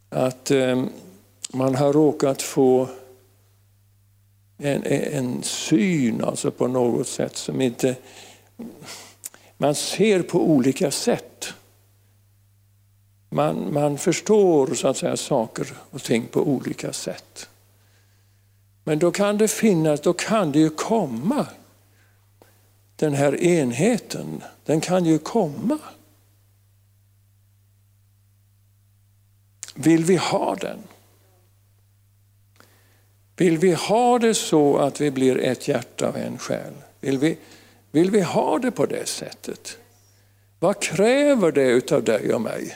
att 0.09 0.51
eh, 0.51 0.83
man 1.53 1.75
har 1.75 1.93
råkat 1.93 2.41
få 2.41 2.89
en, 4.57 4.83
en 4.85 5.43
syn 5.43 6.23
alltså 6.23 6.51
på 6.51 6.67
något 6.67 7.07
sätt 7.07 7.37
som 7.37 7.61
inte... 7.61 7.95
Man 9.57 9.75
ser 9.75 10.21
på 10.21 10.49
olika 10.49 10.91
sätt. 10.91 11.53
Man, 13.29 13.73
man 13.73 13.97
förstår 13.97 14.73
så 14.73 14.87
att 14.87 14.97
säga, 14.97 15.17
saker 15.17 15.73
och 15.91 16.03
ting 16.03 16.27
på 16.31 16.41
olika 16.41 16.93
sätt. 16.93 17.49
Men 18.83 18.99
då 18.99 19.11
kan 19.11 19.37
det 19.37 19.47
finnas, 19.47 20.01
då 20.01 20.13
kan 20.13 20.51
det 20.51 20.59
ju 20.59 20.69
komma 20.69 21.47
den 22.95 23.13
här 23.13 23.43
enheten, 23.43 24.43
den 24.65 24.81
kan 24.81 25.05
ju 25.05 25.17
komma. 25.17 25.77
Vill 29.75 30.03
vi 30.03 30.15
ha 30.15 30.55
den? 30.55 30.79
Vill 33.37 33.57
vi 33.57 33.73
ha 33.73 34.19
det 34.19 34.33
så 34.33 34.77
att 34.77 35.01
vi 35.01 35.11
blir 35.11 35.37
ett 35.37 35.67
hjärta 35.67 36.09
och 36.09 36.17
en 36.17 36.37
själ? 36.37 36.73
Vill 36.99 37.17
vi, 37.17 37.37
vill 37.91 38.11
vi 38.11 38.21
ha 38.21 38.59
det 38.59 38.71
på 38.71 38.85
det 38.85 39.07
sättet? 39.07 39.77
Vad 40.59 40.81
kräver 40.81 41.51
det 41.51 41.67
utav 41.67 42.03
dig 42.03 42.33
och 42.33 42.41
mig? 42.41 42.75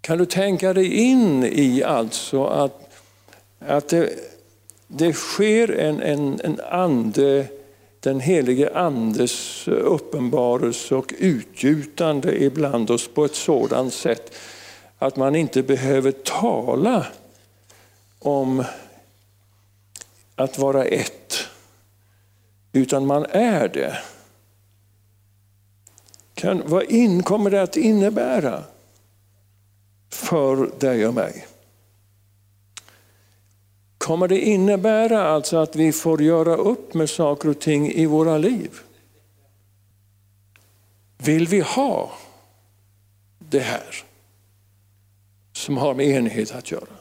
Kan 0.00 0.18
du 0.18 0.26
tänka 0.26 0.72
dig 0.72 0.94
in 0.94 1.44
i 1.44 1.82
alltså 1.82 2.44
att, 2.44 2.90
att 3.58 3.88
det, 3.88 4.10
det 4.86 5.12
sker 5.12 5.70
en, 5.70 6.02
en, 6.02 6.40
en 6.44 6.60
ande, 6.60 7.46
den 8.00 8.20
helige 8.20 8.74
andes 8.74 9.68
uppenbarelse 9.68 10.94
och 10.94 11.14
utgjutande 11.18 12.44
ibland 12.44 12.90
oss 12.90 13.08
på 13.08 13.24
ett 13.24 13.34
sådant 13.34 13.94
sätt 13.94 14.34
att 15.00 15.16
man 15.16 15.36
inte 15.36 15.62
behöver 15.62 16.12
tala 16.12 17.06
om 18.18 18.64
att 20.34 20.58
vara 20.58 20.84
ett, 20.84 21.38
utan 22.72 23.06
man 23.06 23.26
är 23.30 23.68
det. 23.68 23.98
Kan, 26.34 26.62
vad 26.66 26.82
in, 26.82 27.22
kommer 27.22 27.50
det 27.50 27.62
att 27.62 27.76
innebära? 27.76 28.64
för 30.10 30.70
dig 30.80 31.06
och 31.06 31.14
mig. 31.14 31.46
Kommer 33.98 34.28
det 34.28 34.40
innebära 34.40 35.22
alltså 35.22 35.56
att 35.56 35.76
vi 35.76 35.92
får 35.92 36.22
göra 36.22 36.56
upp 36.56 36.94
med 36.94 37.10
saker 37.10 37.48
och 37.48 37.60
ting 37.60 37.92
i 37.92 38.06
våra 38.06 38.38
liv? 38.38 38.70
Vill 41.18 41.46
vi 41.46 41.60
ha 41.60 42.12
det 43.38 43.60
här 43.60 44.04
som 45.60 45.76
har 45.76 45.94
med 45.94 46.06
enhet 46.06 46.54
att 46.54 46.70
göra? 46.70 47.00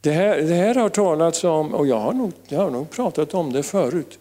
Det 0.00 0.12
här, 0.12 0.42
det 0.42 0.54
här 0.54 0.74
har 0.74 0.88
talats 0.88 1.44
om, 1.44 1.74
och 1.74 1.86
jag 1.86 2.00
har, 2.00 2.12
nog, 2.12 2.32
jag 2.48 2.58
har 2.58 2.70
nog 2.70 2.90
pratat 2.90 3.34
om 3.34 3.52
det 3.52 3.62
förut. 3.62 4.18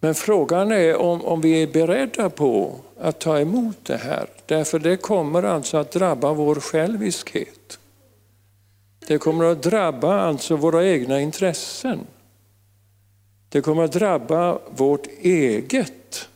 Men 0.00 0.14
frågan 0.14 0.72
är 0.72 0.96
om, 0.96 1.24
om 1.24 1.40
vi 1.40 1.62
är 1.62 1.66
beredda 1.66 2.30
på 2.30 2.74
att 3.00 3.20
ta 3.20 3.40
emot 3.40 3.76
det 3.82 3.96
här. 3.96 4.26
Därför 4.46 4.78
det 4.78 4.96
kommer 4.96 5.42
alltså 5.42 5.76
att 5.76 5.90
drabba 5.90 6.32
vår 6.32 6.54
själviskhet. 6.54 7.78
Det 9.06 9.18
kommer 9.18 9.44
att 9.44 9.62
drabba 9.62 10.20
alltså 10.20 10.56
våra 10.56 10.86
egna 10.86 11.20
intressen. 11.20 12.00
Det 13.48 13.60
kommer 13.60 13.82
att 13.82 13.92
drabba 13.92 14.58
vårt 14.76 15.06
eget. 15.20 16.28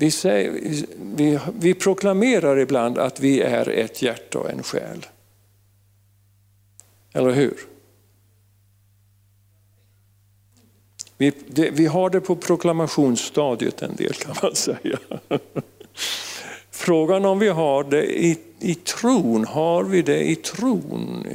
Vi, 0.00 0.10
säger, 0.10 0.52
vi, 0.96 1.38
vi 1.58 1.74
proklamerar 1.74 2.58
ibland 2.58 2.98
att 2.98 3.20
vi 3.20 3.40
är 3.40 3.68
ett 3.68 4.02
hjärta 4.02 4.38
och 4.38 4.50
en 4.50 4.62
själ. 4.62 5.06
Eller 7.12 7.30
hur? 7.30 7.54
Vi, 11.16 11.32
det, 11.46 11.70
vi 11.70 11.86
har 11.86 12.10
det 12.10 12.20
på 12.20 12.36
proklamationsstadiet 12.36 13.82
en 13.82 13.96
del 13.96 14.12
kan 14.12 14.34
man 14.42 14.54
säga. 14.54 14.98
Frågan 16.70 17.24
om 17.24 17.38
vi 17.38 17.48
har 17.48 17.84
det 17.84 18.20
i, 18.20 18.38
i 18.58 18.74
tron, 18.74 19.44
har 19.44 19.84
vi 19.84 20.02
det 20.02 20.30
i 20.30 20.36
tron? 20.36 21.26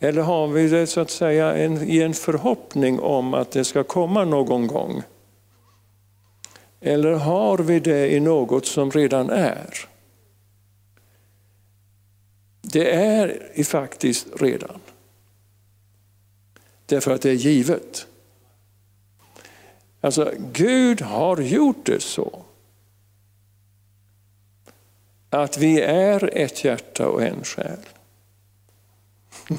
Eller 0.00 0.22
har 0.22 0.48
vi 0.48 0.68
det 0.68 0.86
så 0.86 1.00
att 1.00 1.10
säga 1.10 1.56
en, 1.56 1.82
i 1.82 2.02
en 2.02 2.14
förhoppning 2.14 3.00
om 3.00 3.34
att 3.34 3.50
det 3.50 3.64
ska 3.64 3.84
komma 3.84 4.24
någon 4.24 4.66
gång? 4.66 5.02
Eller 6.86 7.12
har 7.12 7.58
vi 7.58 7.80
det 7.80 8.14
i 8.14 8.20
något 8.20 8.66
som 8.66 8.90
redan 8.90 9.30
är? 9.30 9.88
Det 12.60 12.94
är 12.94 13.64
faktiskt 13.64 14.26
redan. 14.40 14.80
Därför 16.86 17.10
att 17.10 17.22
det 17.22 17.30
är 17.30 17.34
givet. 17.34 18.06
Alltså 20.00 20.32
Gud 20.52 21.00
har 21.00 21.40
gjort 21.40 21.86
det 21.86 22.02
så 22.02 22.42
att 25.30 25.58
vi 25.58 25.80
är 25.80 26.36
ett 26.36 26.64
hjärta 26.64 27.08
och 27.08 27.22
en 27.22 27.44
själ. 27.44 27.80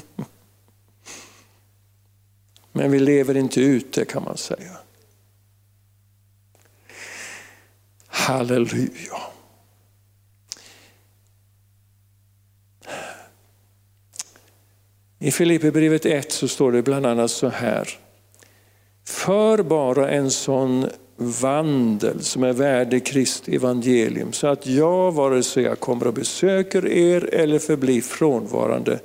Men 2.72 2.90
vi 2.90 2.98
lever 2.98 3.36
inte 3.36 3.60
ut 3.60 3.92
det 3.92 4.04
kan 4.04 4.22
man 4.22 4.36
säga. 4.36 4.78
Halleluja. 8.18 9.16
I 15.18 15.30
Filipperbrevet 15.30 16.06
1 16.06 16.32
så 16.32 16.48
står 16.48 16.72
det 16.72 16.82
bland 16.82 17.06
annat 17.06 17.30
så 17.30 17.48
här. 17.48 17.88
För 19.04 19.62
bara 19.62 20.10
en 20.10 20.30
sån 20.30 20.88
vandel 21.20 22.24
som 22.24 22.42
är 22.42 22.52
värdig 22.52 23.06
Kristi 23.06 23.54
evangelium 23.54 24.32
så 24.32 24.46
att 24.46 24.66
jag, 24.66 25.12
vare 25.12 25.42
sig 25.42 25.62
jag 25.62 25.80
kommer 25.80 26.06
och 26.06 26.14
besöker 26.14 26.86
er 26.86 27.34
eller 27.34 27.58
förblir 27.58 28.00
frånvarande, 28.00 28.98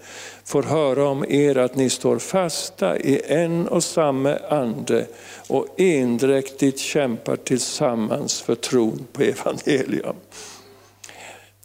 får 0.46 0.64
höra 0.64 1.08
om 1.08 1.26
er 1.30 1.58
att 1.58 1.76
ni 1.76 1.90
står 1.90 2.20
fasta 2.20 2.98
i 2.98 3.22
en 3.28 3.68
och 3.68 3.84
samma 3.84 4.36
ande 4.36 5.06
och 5.48 5.68
endräktigt 5.78 6.80
kämpar 6.80 7.36
tillsammans 7.36 8.42
för 8.42 8.56
tron 8.56 9.06
på 9.14 9.22
evangelium. 9.22 10.16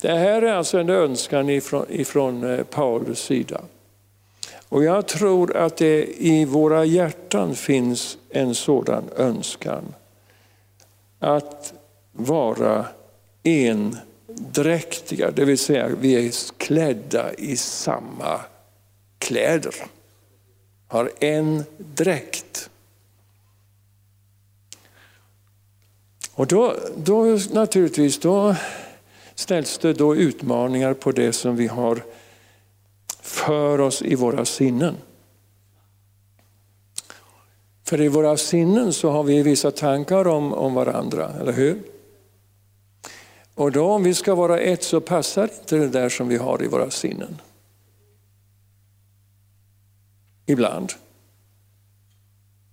Det 0.00 0.12
här 0.12 0.42
är 0.42 0.52
alltså 0.52 0.78
en 0.78 0.90
önskan 0.90 1.50
ifrån, 1.50 1.86
ifrån 1.88 2.54
eh, 2.54 2.64
Paulus 2.64 3.18
sida. 3.18 3.60
Och 4.68 4.84
jag 4.84 5.06
tror 5.06 5.56
att 5.56 5.76
det 5.76 6.06
i 6.18 6.44
våra 6.44 6.84
hjärtan 6.84 7.54
finns 7.54 8.18
en 8.30 8.54
sådan 8.54 9.04
önskan. 9.16 9.94
Att 11.18 11.74
vara 12.12 12.86
endräktiga, 13.42 15.30
det 15.30 15.44
vill 15.44 15.58
säga 15.58 15.88
vi 16.00 16.26
är 16.26 16.32
klädda 16.56 17.34
i 17.34 17.56
samma 17.56 18.40
kläder. 19.18 19.74
Har 20.86 21.10
en 21.20 21.64
dräkt. 21.76 22.70
Och 26.34 26.46
då, 26.46 26.74
då 26.96 27.38
naturligtvis 27.52 28.20
då 28.20 28.56
ställs 29.34 29.78
det 29.78 29.92
då 29.92 30.16
utmaningar 30.16 30.94
på 30.94 31.12
det 31.12 31.32
som 31.32 31.56
vi 31.56 31.66
har 31.66 32.02
för 33.20 33.80
oss 33.80 34.02
i 34.02 34.14
våra 34.14 34.44
sinnen. 34.44 34.96
För 37.88 38.00
i 38.00 38.08
våra 38.08 38.36
sinnen 38.36 38.92
så 38.92 39.10
har 39.10 39.22
vi 39.22 39.42
vissa 39.42 39.70
tankar 39.70 40.26
om, 40.26 40.52
om 40.52 40.74
varandra, 40.74 41.32
eller 41.40 41.52
hur? 41.52 41.82
Och 43.54 43.72
då 43.72 43.86
om 43.90 44.02
vi 44.02 44.14
ska 44.14 44.34
vara 44.34 44.60
ett 44.60 44.82
så 44.82 45.00
passar 45.00 45.42
inte 45.42 45.76
det 45.76 45.88
där 45.88 46.08
som 46.08 46.28
vi 46.28 46.36
har 46.36 46.64
i 46.64 46.66
våra 46.66 46.90
sinnen. 46.90 47.40
Ibland. 50.46 50.92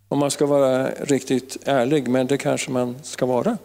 Om 0.07 0.19
man 0.19 0.31
ska 0.31 0.45
vara 0.45 0.89
riktigt 0.89 1.57
ärlig, 1.65 2.07
men 2.07 2.27
det 2.27 2.37
kanske 2.37 2.71
man 2.71 2.95
ska 3.03 3.25
vara. 3.25 3.57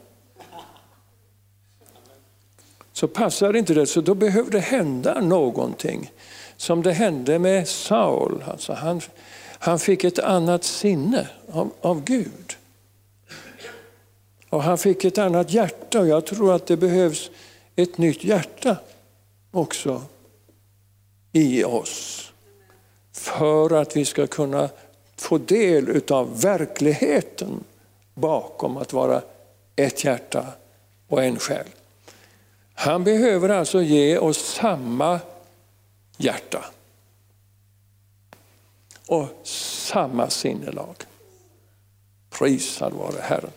Så 2.93 3.09
passar 3.09 3.57
inte 3.57 3.75
det, 3.75 3.87
så 3.87 4.01
då 4.01 4.15
behöver 4.15 4.51
det 4.51 4.61
hända 4.61 5.21
någonting 5.21 6.11
som 6.57 6.83
det 6.83 6.93
hände 6.93 7.39
med 7.39 7.69
Saul. 7.69 8.45
Alltså 8.47 8.73
han, 8.73 9.01
han 9.63 9.79
fick 9.79 10.05
ett 10.05 10.19
annat 10.19 10.65
sinne 10.65 11.29
av, 11.53 11.71
av 11.81 12.05
Gud. 12.05 12.57
Och 14.49 14.63
han 14.63 14.79
fick 14.79 15.05
ett 15.05 15.19
annat 15.19 15.53
hjärta 15.53 16.01
och 16.01 16.09
jag 16.09 16.27
tror 16.27 16.55
att 16.55 16.67
det 16.67 16.77
behövs 16.77 17.31
ett 17.77 17.99
nytt 17.99 18.25
hjärta 18.25 18.77
också 19.51 20.03
i 21.33 21.65
oss. 21.65 22.33
För 23.13 23.73
att 23.73 23.97
vi 23.97 24.05
ska 24.05 24.27
kunna 24.27 24.69
få 25.17 25.39
del 25.39 26.03
av 26.11 26.41
verkligheten 26.41 27.65
bakom 28.15 28.77
att 28.77 28.93
vara 28.93 29.23
ett 29.77 30.05
hjärta 30.05 30.47
och 31.09 31.25
en 31.25 31.39
själ. 31.39 31.67
Han 32.75 33.05
behöver 33.05 33.49
alltså 33.49 33.83
ge 33.83 34.19
oss 34.19 34.39
samma 34.39 35.21
hjärta. 36.17 36.65
Och 39.11 39.29
samma 39.43 40.31
sinnelag. 40.31 40.95
Prisad 42.39 42.93
vare 42.93 43.21
Herren. 43.21 43.51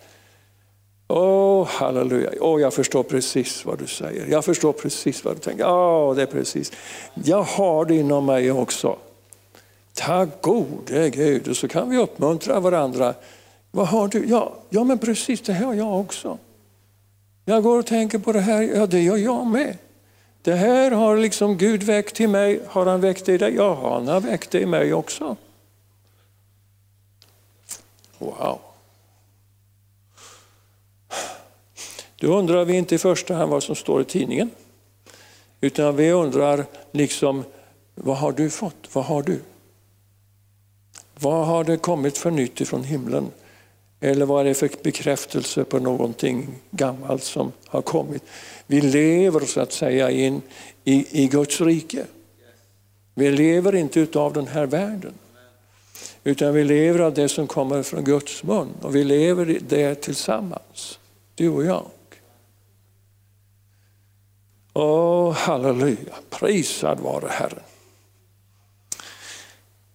Åh, 1.07 1.61
oh, 1.61 1.67
halleluja. 1.67 2.29
Oh, 2.39 2.61
jag 2.61 2.73
förstår 2.73 3.03
precis 3.03 3.65
vad 3.65 3.79
du 3.79 3.87
säger. 3.87 4.27
Jag 4.27 4.45
förstår 4.45 4.73
precis 4.73 5.25
vad 5.25 5.35
du 5.35 5.39
tänker. 5.39 5.65
Oh, 5.65 6.15
det 6.15 6.21
är 6.21 6.25
precis. 6.25 6.71
Jag 7.13 7.43
har 7.43 7.85
det 7.85 7.95
inom 7.95 8.25
mig 8.25 8.51
också. 8.51 8.97
Tack 9.93 10.41
gode 10.41 11.09
Gud. 11.09 11.47
Och 11.47 11.57
så 11.57 11.67
kan 11.67 11.89
vi 11.89 11.97
uppmuntra 11.97 12.59
varandra. 12.59 13.13
Vad 13.71 13.87
har 13.87 14.07
du? 14.07 14.25
Ja, 14.25 14.53
ja 14.69 14.83
men 14.83 14.97
precis 14.97 15.41
det 15.41 15.53
här 15.53 15.65
har 15.65 15.73
jag 15.73 15.99
också. 15.99 16.37
Jag 17.45 17.63
går 17.63 17.79
och 17.79 17.85
tänker 17.85 18.19
på 18.19 18.31
det 18.31 18.41
här. 18.41 18.61
Ja, 18.61 18.85
det 18.85 19.01
gör 19.01 19.17
jag 19.17 19.47
med. 19.47 19.77
Det 20.43 20.55
här 20.55 20.91
har 20.91 21.17
liksom 21.17 21.57
Gud 21.57 21.83
väckt 21.83 22.21
i 22.21 22.27
mig. 22.27 22.59
Har 22.67 22.85
han 22.85 23.01
väckt 23.01 23.25
det 23.25 23.33
i 23.33 23.37
dig? 23.37 23.55
Ja, 23.55 23.91
han 23.93 24.07
har 24.07 24.21
väckt 24.21 24.51
det 24.51 24.59
i 24.59 24.65
mig 24.65 24.93
också. 24.93 25.35
Wow. 28.17 28.59
Då 32.15 32.37
undrar 32.37 32.65
vi 32.65 32.73
inte 32.73 32.95
i 32.95 32.97
första 32.97 33.33
hand 33.33 33.51
vad 33.51 33.63
som 33.63 33.75
står 33.75 34.01
i 34.01 34.05
tidningen. 34.05 34.49
Utan 35.61 35.95
vi 35.95 36.11
undrar 36.11 36.65
liksom, 36.91 37.43
vad 37.95 38.17
har 38.17 38.31
du 38.31 38.49
fått? 38.49 38.89
Vad 38.93 39.05
har 39.05 39.23
du? 39.23 39.41
Vad 41.19 41.47
har 41.47 41.63
det 41.63 41.77
kommit 41.77 42.17
för 42.17 42.31
nytt 42.31 42.61
ifrån 42.61 42.83
himlen? 42.83 43.31
Eller 43.99 44.25
vad 44.25 44.41
är 44.41 44.45
det 44.45 44.53
för 44.53 44.69
bekräftelse 44.83 45.63
på 45.63 45.79
någonting 45.79 46.55
gammalt 46.71 47.23
som 47.23 47.51
har 47.67 47.81
kommit? 47.81 48.23
Vi 48.73 48.81
lever 48.81 49.39
så 49.39 49.61
att 49.61 49.71
säga 49.71 50.11
in 50.11 50.41
i, 50.83 51.23
i 51.23 51.27
Guds 51.27 51.61
rike. 51.61 52.05
Vi 53.13 53.31
lever 53.31 53.75
inte 53.75 53.99
utav 53.99 54.33
den 54.33 54.47
här 54.47 54.65
världen. 54.65 55.13
Utan 56.23 56.53
vi 56.53 56.63
lever 56.63 56.99
av 56.99 57.13
det 57.13 57.29
som 57.29 57.47
kommer 57.47 57.83
från 57.83 58.03
Guds 58.03 58.43
mun 58.43 58.73
och 58.81 58.95
vi 58.95 59.03
lever 59.03 59.59
det 59.67 59.95
tillsammans, 59.95 60.99
du 61.35 61.49
och 61.49 61.65
jag. 61.65 61.85
Åh, 64.73 65.33
halleluja, 65.33 66.13
prisad 66.29 66.99
vare 66.99 67.27
Herren. 67.29 67.63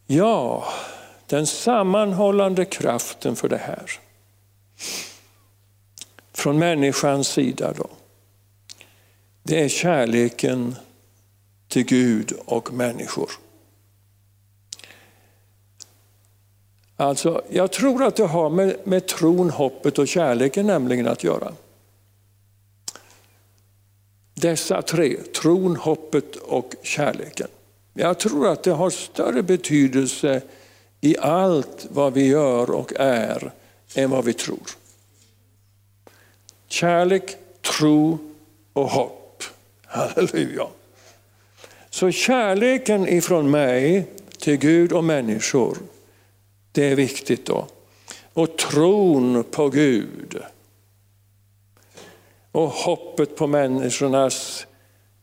Ja, 0.06 0.64
den 1.26 1.46
sammanhållande 1.46 2.64
kraften 2.64 3.36
för 3.36 3.48
det 3.48 3.58
här. 3.58 3.90
Från 6.32 6.58
människans 6.58 7.28
sida 7.28 7.72
då. 7.76 7.88
Det 9.48 9.64
är 9.64 9.68
kärleken 9.68 10.76
till 11.68 11.84
Gud 11.84 12.32
och 12.44 12.72
människor. 12.72 13.30
Alltså, 16.96 17.42
jag 17.50 17.72
tror 17.72 18.04
att 18.04 18.16
det 18.16 18.26
har 18.26 18.50
med, 18.50 18.76
med 18.84 19.06
tron, 19.06 19.50
hoppet 19.50 19.98
och 19.98 20.08
kärleken 20.08 20.66
nämligen 20.66 21.06
att 21.06 21.24
göra. 21.24 21.52
Dessa 24.34 24.82
tre, 24.82 25.16
tron, 25.16 25.76
hoppet 25.76 26.36
och 26.36 26.74
kärleken. 26.82 27.48
Jag 27.94 28.18
tror 28.18 28.48
att 28.48 28.62
det 28.62 28.72
har 28.72 28.90
större 28.90 29.42
betydelse 29.42 30.42
i 31.00 31.18
allt 31.18 31.86
vad 31.90 32.12
vi 32.12 32.26
gör 32.26 32.70
och 32.70 32.92
är 32.96 33.52
än 33.94 34.10
vad 34.10 34.24
vi 34.24 34.32
tror. 34.32 34.70
Kärlek, 36.66 37.36
tro 37.62 38.18
och 38.72 38.90
hopp. 38.90 39.17
Halleluja. 39.88 40.66
Så 41.90 42.10
kärleken 42.10 43.08
ifrån 43.08 43.50
mig 43.50 44.06
till 44.38 44.56
Gud 44.56 44.92
och 44.92 45.04
människor, 45.04 45.78
det 46.72 46.84
är 46.84 46.96
viktigt 46.96 47.46
då. 47.46 47.66
Och 48.32 48.56
tron 48.56 49.44
på 49.44 49.68
Gud. 49.68 50.42
Och 52.52 52.68
hoppet 52.68 53.36
på 53.36 53.46
människornas 53.46 54.66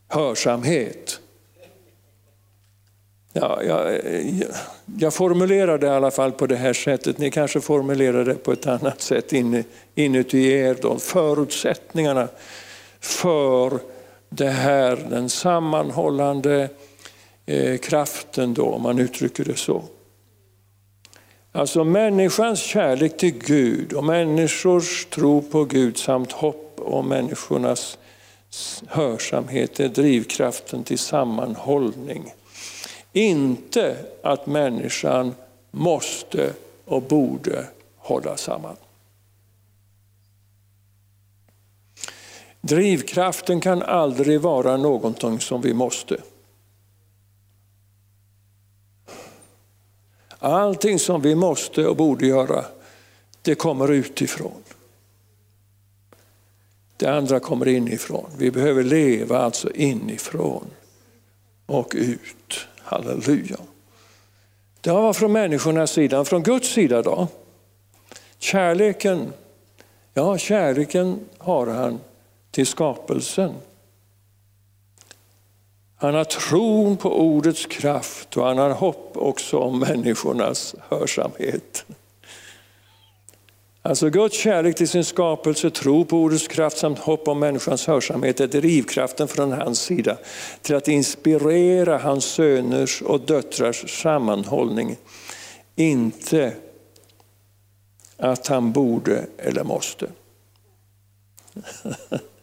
hörsamhet. 0.07 1.19
Ja, 3.33 3.63
jag, 3.63 4.01
jag 4.99 5.13
formulerar 5.13 5.77
det 5.77 5.87
i 5.87 5.89
alla 5.89 6.11
fall 6.11 6.31
på 6.31 6.47
det 6.47 6.55
här 6.55 6.73
sättet. 6.73 7.17
Ni 7.17 7.31
kanske 7.31 7.61
formulerar 7.61 8.25
det 8.25 8.35
på 8.35 8.51
ett 8.51 8.67
annat 8.67 9.01
sätt 9.01 9.33
inuti 9.95 10.51
er. 10.51 10.77
Då. 10.81 10.99
Förutsättningarna 10.99 12.27
för 12.99 13.79
det 14.29 14.49
här, 14.49 14.95
den 15.09 15.29
sammanhållande 15.29 16.69
eh, 17.45 17.77
kraften 17.77 18.53
då, 18.53 18.65
om 18.65 18.81
man 18.81 18.99
uttrycker 18.99 19.45
det 19.45 19.55
så. 19.55 19.83
Alltså 21.51 21.83
människans 21.83 22.59
kärlek 22.59 23.17
till 23.17 23.33
Gud 23.39 23.93
och 23.93 24.03
människors 24.03 25.05
tro 25.05 25.41
på 25.41 25.65
Gud 25.65 25.97
samt 25.97 26.31
hopp 26.31 26.79
om 26.79 27.07
människornas 27.07 27.97
hörsamhet 28.87 29.79
är 29.79 29.89
drivkraften 29.89 30.83
till 30.83 30.99
sammanhållning. 30.99 32.33
Inte 33.13 33.97
att 34.23 34.47
människan 34.47 35.35
måste 35.71 36.53
och 36.85 37.01
borde 37.01 37.65
hålla 37.97 38.37
samman. 38.37 38.75
Drivkraften 42.67 43.61
kan 43.61 43.83
aldrig 43.83 44.41
vara 44.41 44.77
någonting 44.77 45.39
som 45.39 45.61
vi 45.61 45.73
måste. 45.73 46.17
Allting 50.39 50.99
som 50.99 51.21
vi 51.21 51.35
måste 51.35 51.87
och 51.87 51.95
borde 51.95 52.27
göra, 52.27 52.65
det 53.41 53.55
kommer 53.55 53.91
utifrån. 53.91 54.63
Det 56.97 57.07
andra 57.07 57.39
kommer 57.39 57.67
inifrån. 57.67 58.29
Vi 58.37 58.51
behöver 58.51 58.83
leva 58.83 59.37
alltså 59.37 59.71
inifrån 59.71 60.65
och 61.65 61.93
ut. 61.95 62.67
Halleluja. 62.77 63.57
Det 64.81 64.91
var 64.91 65.13
från 65.13 65.31
människornas 65.31 65.91
sida. 65.91 66.25
Från 66.25 66.43
Guds 66.43 66.69
sida 66.69 67.01
då? 67.01 67.27
Kärleken, 68.37 69.33
ja 70.13 70.37
kärleken 70.37 71.19
har 71.37 71.67
han 71.67 71.99
till 72.55 72.67
skapelsen. 72.67 73.53
Han 75.95 76.13
har 76.13 76.23
tron 76.23 76.97
på 76.97 77.19
ordets 77.19 77.65
kraft 77.65 78.37
och 78.37 78.45
han 78.45 78.57
har 78.57 78.69
hopp 78.69 79.11
också 79.13 79.57
om 79.57 79.79
människornas 79.79 80.75
hörsamhet. 80.89 81.85
Alltså 83.81 84.09
Guds 84.09 84.37
kärlek 84.37 84.75
till 84.75 84.87
sin 84.87 85.05
skapelse, 85.05 85.69
tro 85.69 86.05
på 86.05 86.17
ordets 86.17 86.47
kraft 86.47 86.77
samt 86.77 86.99
hopp 86.99 87.27
om 87.27 87.39
människans 87.39 87.87
hörsamhet 87.87 88.39
är 88.39 88.47
drivkraften 88.47 89.27
från 89.27 89.51
hans 89.51 89.79
sida 89.79 90.17
till 90.61 90.75
att 90.75 90.87
inspirera 90.87 91.97
hans 91.97 92.25
söners 92.25 93.01
och 93.01 93.21
döttrars 93.21 94.01
sammanhållning. 94.01 94.97
Inte 95.75 96.53
att 98.17 98.47
han 98.47 98.71
borde 98.71 99.25
eller 99.37 99.63
måste. 99.63 100.07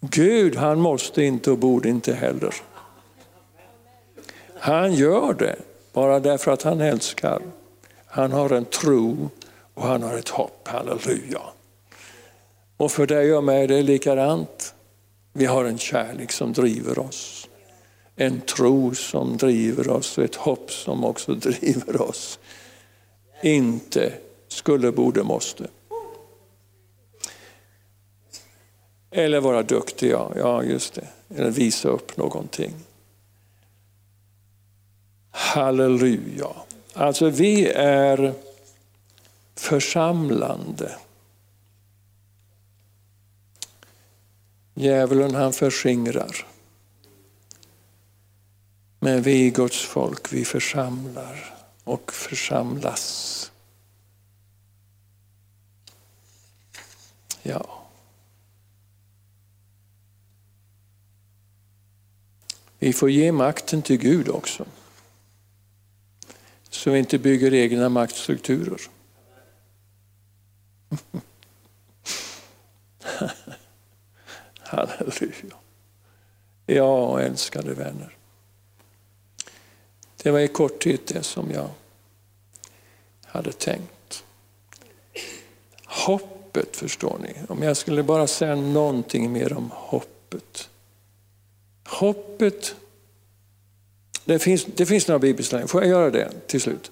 Gud 0.00 0.56
han 0.56 0.80
måste 0.80 1.22
inte 1.22 1.50
och 1.50 1.58
borde 1.58 1.88
inte 1.88 2.14
heller. 2.14 2.54
Han 4.58 4.94
gör 4.94 5.34
det 5.34 5.56
bara 5.92 6.20
därför 6.20 6.50
att 6.50 6.62
han 6.62 6.80
älskar. 6.80 7.42
Han 8.06 8.32
har 8.32 8.50
en 8.50 8.64
tro 8.64 9.30
och 9.74 9.82
han 9.82 10.02
har 10.02 10.18
ett 10.18 10.28
hopp. 10.28 10.68
Halleluja. 10.68 11.40
Och 12.76 12.92
för 12.92 13.06
dig 13.06 13.34
och 13.34 13.44
mig 13.44 13.64
är 13.64 13.68
det 13.68 13.82
likadant. 13.82 14.74
Vi 15.32 15.44
har 15.44 15.64
en 15.64 15.78
kärlek 15.78 16.32
som 16.32 16.52
driver 16.52 16.98
oss. 16.98 17.48
En 18.16 18.40
tro 18.40 18.94
som 18.94 19.36
driver 19.36 19.88
oss 19.88 20.18
och 20.18 20.24
ett 20.24 20.36
hopp 20.36 20.70
som 20.70 21.04
också 21.04 21.34
driver 21.34 22.02
oss. 22.02 22.38
Inte 23.42 24.12
skulle, 24.48 24.92
borde, 24.92 25.22
måste. 25.22 25.66
Eller 29.16 29.40
vara 29.40 29.62
duktiga, 29.62 30.28
ja 30.36 30.62
just 30.62 30.94
det. 30.94 31.08
Eller 31.36 31.50
visa 31.50 31.88
upp 31.88 32.16
någonting. 32.16 32.74
Halleluja. 35.30 36.48
Alltså 36.92 37.30
vi 37.30 37.68
är 37.76 38.34
församlande. 39.54 40.96
Djävulen 44.74 45.34
han 45.34 45.52
förskingrar. 45.52 46.46
Men 48.98 49.22
vi 49.22 49.50
Guds 49.50 49.82
folk, 49.82 50.32
vi 50.32 50.44
församlar 50.44 51.54
och 51.84 52.12
församlas. 52.12 53.52
Ja. 57.42 57.83
Vi 62.84 62.92
får 62.92 63.10
ge 63.10 63.32
makten 63.32 63.82
till 63.82 63.96
Gud 63.96 64.28
också. 64.28 64.64
Så 66.70 66.90
vi 66.90 66.98
inte 66.98 67.18
bygger 67.18 67.54
egna 67.54 67.88
maktstrukturer. 67.88 68.80
Halleluja. 74.58 75.56
Ja, 76.66 77.20
älskade 77.20 77.74
vänner. 77.74 78.16
Det 80.22 80.30
var 80.30 80.40
i 80.40 80.48
korthet 80.48 81.06
det 81.06 81.22
som 81.22 81.50
jag 81.50 81.70
hade 83.24 83.52
tänkt. 83.52 84.24
Hoppet 85.84 86.76
förstår 86.76 87.18
ni. 87.18 87.34
Om 87.48 87.62
jag 87.62 87.76
skulle 87.76 88.02
bara 88.02 88.26
säga 88.26 88.54
någonting 88.54 89.32
mer 89.32 89.52
om 89.52 89.70
hoppet. 89.74 90.68
Hoppet, 91.88 92.74
det 94.24 94.38
finns, 94.38 94.64
det 94.64 94.86
finns 94.86 95.08
några 95.08 95.18
bibelställen, 95.18 95.68
får 95.68 95.82
jag 95.82 95.90
göra 95.90 96.10
det 96.10 96.30
till 96.46 96.60
slut? 96.60 96.90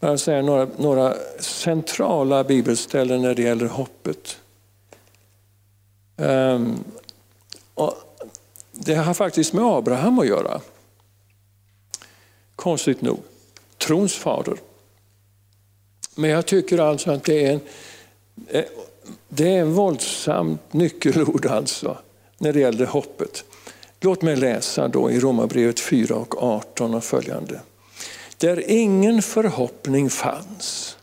Bara 0.00 0.18
säga 0.18 0.42
några, 0.42 0.68
några 0.76 1.14
centrala 1.40 2.44
bibelställen 2.44 3.22
när 3.22 3.34
det 3.34 3.42
gäller 3.42 3.66
hoppet. 3.66 4.36
Um, 6.16 6.84
det 8.72 8.94
har 8.94 9.14
faktiskt 9.14 9.52
med 9.52 9.64
Abraham 9.64 10.18
att 10.18 10.26
göra. 10.26 10.60
Konstigt 12.56 13.00
nog. 13.00 13.20
Trons 13.78 14.14
fader. 14.14 14.56
Men 16.14 16.30
jag 16.30 16.46
tycker 16.46 16.78
alltså 16.78 17.10
att 17.10 17.24
det 17.24 17.46
är 17.46 17.52
en, 17.52 17.60
eh, 18.48 18.64
det 19.28 19.48
är 19.48 19.60
en 19.60 19.72
våldsamt 19.72 20.72
nyckelord 20.72 21.46
alltså 21.46 21.98
när 22.38 22.52
det 22.52 22.60
gäller 22.60 22.86
hoppet. 22.86 23.44
Låt 24.00 24.22
mig 24.22 24.36
läsa 24.36 24.88
då 24.88 25.10
i 25.10 25.20
Romarbrevet 25.20 25.80
4 25.80 26.16
och 26.16 26.42
18 26.42 26.94
och 26.94 27.04
följande. 27.04 27.60
Där 28.38 28.70
ingen 28.70 29.22
förhoppning 29.22 30.10
fanns. 30.10 30.96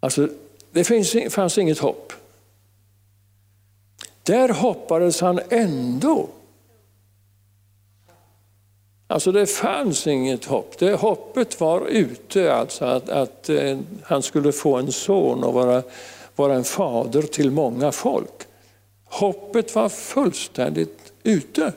Alltså, 0.00 0.28
det 0.72 0.84
finns, 0.84 1.16
fanns 1.30 1.58
inget 1.58 1.78
hopp. 1.78 2.12
Där 4.22 4.48
hoppades 4.48 5.20
han 5.20 5.40
ändå. 5.50 6.28
Alltså 9.06 9.32
det 9.32 9.46
fanns 9.46 10.06
inget 10.06 10.44
hopp. 10.44 10.78
Det 10.78 10.94
hoppet 10.94 11.60
var 11.60 11.86
ute, 11.86 12.54
alltså 12.54 12.84
att, 12.84 13.08
att 13.08 13.48
eh, 13.48 13.78
han 14.02 14.22
skulle 14.22 14.52
få 14.52 14.76
en 14.76 14.92
son 14.92 15.44
och 15.44 15.54
vara, 15.54 15.82
vara 16.36 16.54
en 16.54 16.64
fader 16.64 17.22
till 17.22 17.50
många 17.50 17.92
folk. 17.92 18.46
Hoppet 19.14 19.74
var 19.74 19.88
fullständigt 19.88 21.12
ute. 21.22 21.72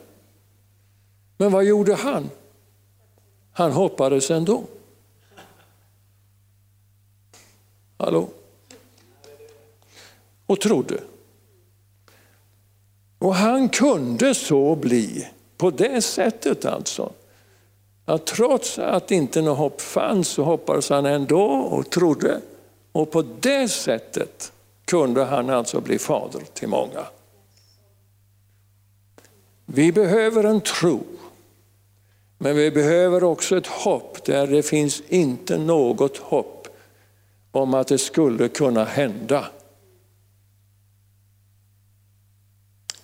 Men 1.38 1.52
vad 1.52 1.66
gjorde 1.66 1.96
han? 1.96 2.30
Han 3.52 3.72
hoppades 3.72 4.32
ändå. 4.32 4.64
Hallå? 7.98 8.30
Och 10.46 10.60
trodde. 10.62 11.04
Och 13.20 13.36
han 13.36 13.70
kunde 13.70 14.36
så 14.36 14.76
bli, 14.76 15.28
på 15.58 15.70
det 15.72 16.02
sättet 16.02 16.66
alltså. 16.66 17.12
Att 18.06 18.26
trots 18.26 18.80
att 18.80 19.12
inte 19.12 19.42
något 19.42 19.58
hopp 19.58 19.82
fanns 19.82 20.28
så 20.28 20.44
hoppades 20.44 20.90
han 20.90 21.06
ändå 21.06 21.44
och 21.46 21.90
trodde. 21.90 22.42
Och 22.92 23.12
på 23.12 23.22
det 23.40 23.68
sättet 23.68 24.52
kunde 24.86 25.24
han 25.24 25.50
alltså 25.50 25.82
bli 25.82 26.00
fader 26.00 26.42
till 26.54 26.68
många. 26.68 27.06
Vi 29.70 29.92
behöver 29.92 30.44
en 30.44 30.62
tro. 30.62 31.04
Men 32.38 32.56
vi 32.56 32.72
behöver 32.72 33.24
också 33.24 33.58
ett 33.58 33.68
hopp 33.68 34.26
där 34.26 34.48
det 34.48 34.64
finns 34.64 35.02
inte 35.08 35.58
något 35.58 36.18
hopp 36.18 36.68
om 37.52 37.74
att 37.74 37.88
det 37.88 37.98
skulle 37.98 38.50
kunna 38.50 38.84
hända. 38.84 39.48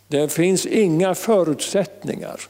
Det 0.07 0.33
finns 0.33 0.65
inga 0.65 1.15
förutsättningar 1.15 2.41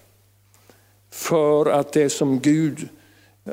för 1.09 1.65
att 1.65 1.93
det 1.93 2.09
som 2.09 2.39
Gud 2.39 2.89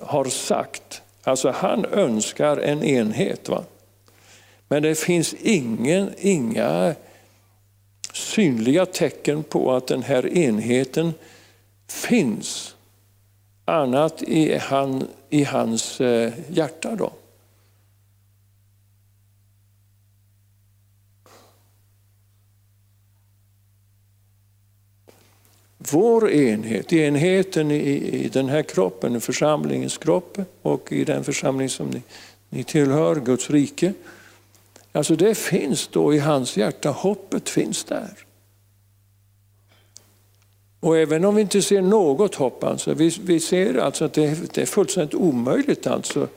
har 0.03 0.25
sagt, 0.25 1.03
alltså 1.23 1.51
han 1.51 1.85
önskar 1.85 2.57
en 2.57 2.85
enhet. 2.85 3.49
Va? 3.49 3.65
Men 4.69 4.83
det 4.83 4.95
finns 4.95 5.35
ingen, 5.35 6.11
inga 6.19 6.95
synliga 8.13 8.87
tecken 8.87 9.43
på 9.43 9.73
att 9.73 9.87
den 9.87 10.03
här 10.03 10.39
enheten 10.39 11.15
finns 11.89 12.77
annat 13.65 14.23
i, 14.23 14.59
han, 14.59 15.09
i 15.31 15.45
hans 15.45 16.01
eh, 16.01 16.33
hjärta. 16.49 16.97
Då. 16.97 17.13
Vår 25.79 26.31
enhet, 26.31 26.93
enheten 26.93 27.71
i, 27.71 27.77
i 28.25 28.29
den 28.29 28.49
här 28.49 28.63
kroppen, 28.63 29.21
församlingens 29.21 29.99
kropp 29.99 30.39
och 30.63 30.93
i 30.93 31.05
den 31.05 31.25
församling 31.25 31.69
som 31.69 31.87
ni, 31.87 32.03
ni 32.49 32.65
tillhör, 32.65 33.17
Guds 33.17 33.51
rike. 33.51 33.93
Alltså 34.93 35.17
det 35.17 35.35
finns 35.35 35.89
då 35.89 36.15
i 36.15 36.19
hans 36.19 36.57
hjärta, 36.57 36.91
hoppet 36.91 37.49
finns 37.49 37.85
där. 37.85 38.11
Och 40.81 40.99
även 40.99 41.25
om 41.25 41.35
vi 41.35 41.43
inte 41.43 41.63
ser 41.63 41.83
något 41.83 42.35
hopp, 42.35 42.65
alltså, 42.65 42.95
vi, 42.95 43.09
vi 43.23 43.41
ser 43.41 43.79
alltså 43.79 44.05
att 44.05 44.13
det, 44.13 44.55
det 44.55 44.63
är 44.63 44.67
fullständigt 44.67 45.15
omöjligt. 45.15 45.87
Alltså. 45.87 46.29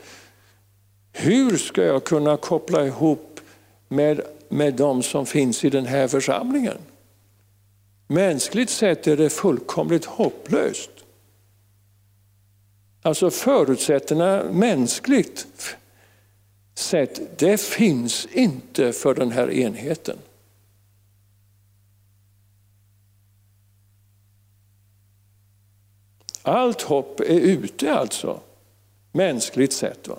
Hur 1.12 1.58
ska 1.58 1.84
jag 1.84 2.04
kunna 2.04 2.38
koppla 2.38 2.86
ihop 2.86 3.40
med, 3.88 4.22
med 4.50 4.74
de 4.74 5.04
som 5.04 5.26
finns 5.26 5.66
i 5.66 5.70
den 5.70 5.86
här 5.86 6.08
församlingen? 6.08 6.78
Mänskligt 8.08 8.70
sett 8.70 9.08
är 9.08 9.18
det 9.18 9.30
fullkomligt 9.30 10.06
hopplöst. 10.06 10.90
Alltså 13.02 13.30
förutsättningarna 13.30 14.44
mänskligt 14.52 15.48
sätt, 16.74 17.40
det 17.40 17.62
finns 17.62 18.26
inte 18.26 18.94
för 18.94 19.16
den 19.16 19.32
här 19.32 19.52
enheten. 19.52 20.18
Allt 26.42 26.82
hopp 26.82 27.20
är 27.20 27.40
ute 27.40 27.94
alltså, 27.94 28.40
mänskligt 29.12 29.74
sett. 29.74 30.08
Va? 30.08 30.18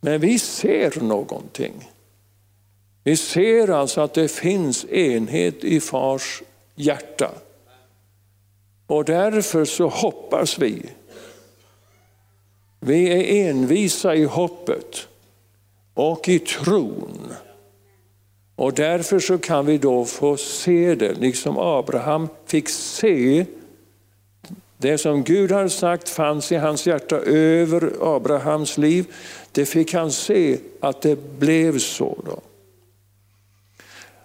Men 0.00 0.20
vi 0.20 0.38
ser 0.38 1.00
någonting. 1.00 1.90
Vi 3.04 3.16
ser 3.16 3.68
alltså 3.68 4.00
att 4.00 4.14
det 4.14 4.28
finns 4.28 4.84
enhet 4.84 5.64
i 5.64 5.80
fars 5.80 6.42
hjärta. 6.74 7.30
Och 8.86 9.04
därför 9.04 9.64
så 9.64 9.88
hoppas 9.88 10.58
vi. 10.58 10.90
Vi 12.80 13.08
är 13.08 13.48
envisa 13.48 14.14
i 14.14 14.24
hoppet 14.24 15.08
och 15.94 16.28
i 16.28 16.38
tron. 16.38 17.32
Och 18.56 18.72
därför 18.72 19.18
så 19.18 19.38
kan 19.38 19.66
vi 19.66 19.78
då 19.78 20.04
få 20.04 20.36
se 20.36 20.94
det, 20.94 21.14
liksom 21.14 21.58
Abraham 21.58 22.28
fick 22.46 22.68
se 22.68 23.46
det 24.82 24.98
som 24.98 25.22
Gud 25.22 25.52
har 25.52 25.68
sagt 25.68 26.08
fanns 26.08 26.52
i 26.52 26.56
hans 26.56 26.86
hjärta 26.86 27.16
över 27.16 27.92
Abrahams 28.16 28.78
liv. 28.78 29.06
Det 29.52 29.66
fick 29.66 29.94
han 29.94 30.12
se 30.12 30.58
att 30.80 31.02
det 31.02 31.38
blev 31.38 31.78
så. 31.78 32.18
Då. 32.26 32.40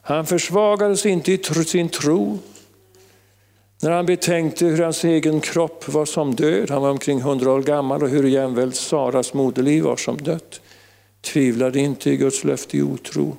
Han 0.01 0.26
försvagades 0.26 1.05
inte 1.05 1.32
i 1.32 1.38
sin 1.65 1.89
tro 1.89 2.39
när 3.82 3.91
han 3.91 4.05
betänkte 4.05 4.65
hur 4.65 4.84
hans 4.84 5.03
egen 5.03 5.41
kropp 5.41 5.88
var 5.88 6.05
som 6.05 6.36
död. 6.36 6.70
Han 6.70 6.82
var 6.82 6.89
omkring 6.89 7.22
hundra 7.22 7.51
år 7.51 7.61
gammal 7.61 8.03
och 8.03 8.09
hur 8.09 8.24
jämväl 8.24 8.74
Saras 8.74 9.34
moderliv 9.34 9.84
var 9.84 9.95
som 9.95 10.18
dött. 10.18 10.61
Tvivlade 11.28 11.80
inte 11.80 12.09
i 12.09 12.17
Guds 12.17 12.43
löfte 12.43 12.78
i 12.78 12.82
otro. 12.82 13.38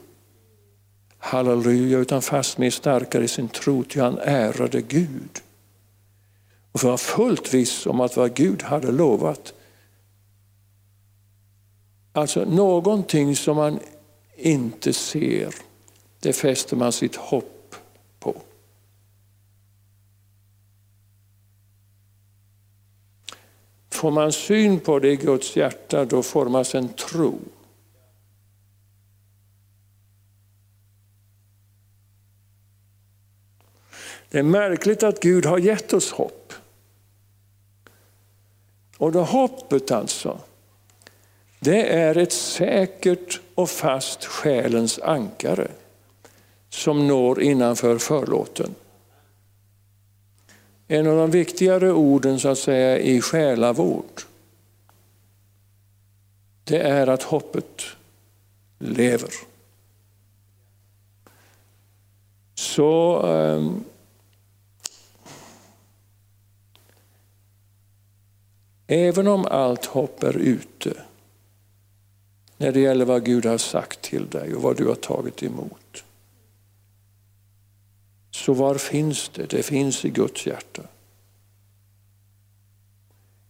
Halleluja, 1.18 1.98
utan 1.98 2.22
fastmer 2.22 2.70
starkare 2.70 3.24
i 3.24 3.28
sin 3.28 3.48
tro 3.48 3.84
till 3.84 4.02
han 4.02 4.18
ärade 4.18 4.82
Gud. 4.82 5.40
Och 6.72 6.82
var 6.82 6.96
fullt 6.96 7.54
viss 7.54 7.86
om 7.86 8.00
att 8.00 8.16
vad 8.16 8.34
Gud 8.34 8.62
hade 8.62 8.92
lovat. 8.92 9.54
Alltså 12.12 12.44
någonting 12.44 13.36
som 13.36 13.56
man 13.56 13.80
inte 14.36 14.92
ser 14.92 15.54
det 16.20 16.32
fäster 16.32 16.76
man 16.76 16.92
sitt 16.92 17.16
hopp 17.16 17.74
på. 18.20 18.42
Får 23.90 24.10
man 24.10 24.32
syn 24.32 24.80
på 24.80 24.98
det 24.98 25.12
i 25.12 25.16
Guds 25.16 25.56
hjärta, 25.56 26.04
då 26.04 26.22
formas 26.22 26.74
en 26.74 26.88
tro. 26.88 27.38
Det 34.30 34.38
är 34.38 34.42
märkligt 34.42 35.02
att 35.02 35.20
Gud 35.20 35.46
har 35.46 35.58
gett 35.58 35.92
oss 35.92 36.12
hopp. 36.12 36.52
Och 38.98 39.12
det 39.12 39.18
hoppet 39.18 39.90
alltså, 39.90 40.38
det 41.60 41.92
är 41.92 42.16
ett 42.16 42.32
säkert 42.32 43.40
och 43.54 43.70
fast 43.70 44.24
själens 44.24 44.98
ankare 44.98 45.68
som 46.70 47.06
når 47.06 47.42
innanför 47.42 47.98
förlåten. 47.98 48.74
En 50.88 51.06
av 51.06 51.16
de 51.16 51.30
viktigare 51.30 51.92
orden 51.92 52.40
så 52.40 52.48
att 52.48 52.58
säga 52.58 52.98
i 52.98 53.20
själavård 53.20 54.22
det 56.68 56.80
är 56.80 57.06
att 57.06 57.22
hoppet 57.22 57.82
lever. 58.78 59.30
Så 62.54 63.22
ehm, 63.26 63.84
även 68.88 69.28
om 69.28 69.44
allt 69.44 69.84
hopp 69.84 70.22
är 70.22 70.36
ute 70.36 71.02
när 72.56 72.72
det 72.72 72.80
gäller 72.80 73.04
vad 73.04 73.24
Gud 73.24 73.46
har 73.46 73.58
sagt 73.58 74.02
till 74.02 74.28
dig 74.28 74.54
och 74.54 74.62
vad 74.62 74.76
du 74.76 74.86
har 74.86 74.94
tagit 74.94 75.42
emot 75.42 76.04
så 78.30 78.54
var 78.54 78.74
finns 78.74 79.28
det? 79.28 79.46
Det 79.46 79.62
finns 79.62 80.04
i 80.04 80.10
Guds 80.10 80.46
hjärta. 80.46 80.82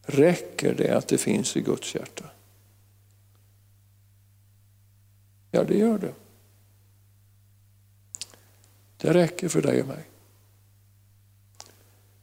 Räcker 0.02 0.74
det 0.74 0.96
att 0.96 1.08
det 1.08 1.18
finns 1.18 1.56
i 1.56 1.60
Guds 1.60 1.94
hjärta? 1.94 2.24
Ja, 5.50 5.64
det 5.64 5.78
gör 5.78 5.98
det. 5.98 6.14
Det 8.96 9.14
räcker 9.14 9.48
för 9.48 9.62
dig 9.62 9.80
och 9.80 9.88
mig. 9.88 10.04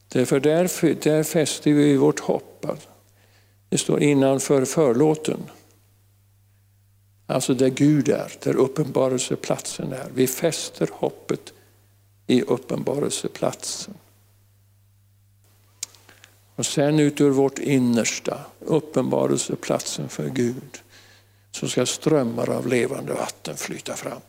Därför 0.07 0.39
där, 0.39 0.93
där 1.03 1.23
fäster 1.23 1.73
vi 1.73 1.97
vårt 1.97 2.19
hopp. 2.19 2.65
Alltså. 2.65 2.89
Det 3.69 3.77
står 3.77 4.01
innanför 4.03 4.65
förlåten. 4.65 5.39
Alltså 7.27 7.53
där 7.53 7.69
Gud 7.69 8.09
är, 8.09 8.33
där 8.43 8.55
uppenbarelseplatsen 8.55 9.93
är. 9.93 10.09
Vi 10.13 10.27
fäster 10.27 10.89
hoppet 10.93 11.53
i 12.27 12.41
uppenbarelseplatsen. 12.41 13.93
Och 16.55 16.65
sen 16.65 16.99
ut 16.99 17.21
ur 17.21 17.29
vårt 17.29 17.59
innersta, 17.59 18.45
uppenbarelseplatsen 18.59 20.09
för 20.09 20.29
Gud, 20.29 20.81
så 21.51 21.67
ska 21.67 21.85
strömmar 21.85 22.49
av 22.49 22.67
levande 22.67 23.13
vatten 23.13 23.57
flyta 23.57 23.95
fram. 23.95 24.21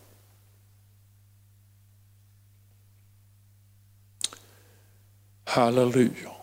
Halleluja. 5.43 6.36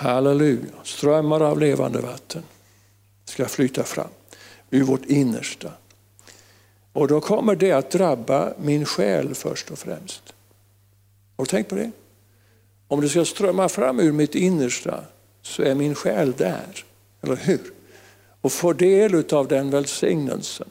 Halleluja. 0.00 0.72
Strömmar 0.84 1.40
av 1.40 1.60
levande 1.60 2.00
vatten 2.00 2.42
ska 3.24 3.46
flyta 3.46 3.84
fram 3.84 4.08
ur 4.70 4.82
vårt 4.82 5.04
innersta. 5.04 5.72
Och 6.92 7.08
då 7.08 7.20
kommer 7.20 7.56
det 7.56 7.72
att 7.72 7.90
drabba 7.90 8.52
min 8.58 8.84
själ 8.84 9.34
först 9.34 9.70
och 9.70 9.78
främst. 9.78 10.34
Har 11.36 11.44
du 11.44 11.48
tänkt 11.48 11.68
på 11.68 11.74
det? 11.74 11.90
Om 12.88 13.00
det 13.00 13.08
ska 13.08 13.24
strömma 13.24 13.68
fram 13.68 14.00
ur 14.00 14.12
mitt 14.12 14.34
innersta 14.34 15.04
så 15.42 15.62
är 15.62 15.74
min 15.74 15.94
själ 15.94 16.32
där, 16.32 16.84
eller 17.20 17.36
hur? 17.36 17.72
Och 18.40 18.52
får 18.52 18.74
del 18.74 19.34
av 19.34 19.48
den 19.48 19.70
välsignelsen. 19.70 20.68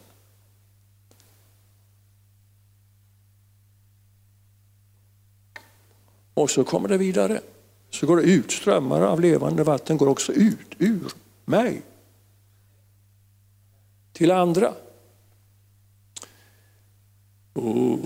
Och 6.34 6.50
så 6.50 6.64
kommer 6.64 6.90
det 6.90 6.98
vidare. 6.98 7.42
Så 7.90 8.06
går 8.06 8.18
det 8.18 8.24
ut, 8.24 8.52
strömmar 8.52 9.02
av 9.02 9.22
levande 9.22 9.64
vatten 9.64 9.98
går 9.98 10.08
också 10.08 10.32
ut 10.32 10.68
ur 10.78 11.12
mig. 11.46 11.82
Till 14.14 14.32
andra. 14.32 14.74
Oh. 17.54 18.00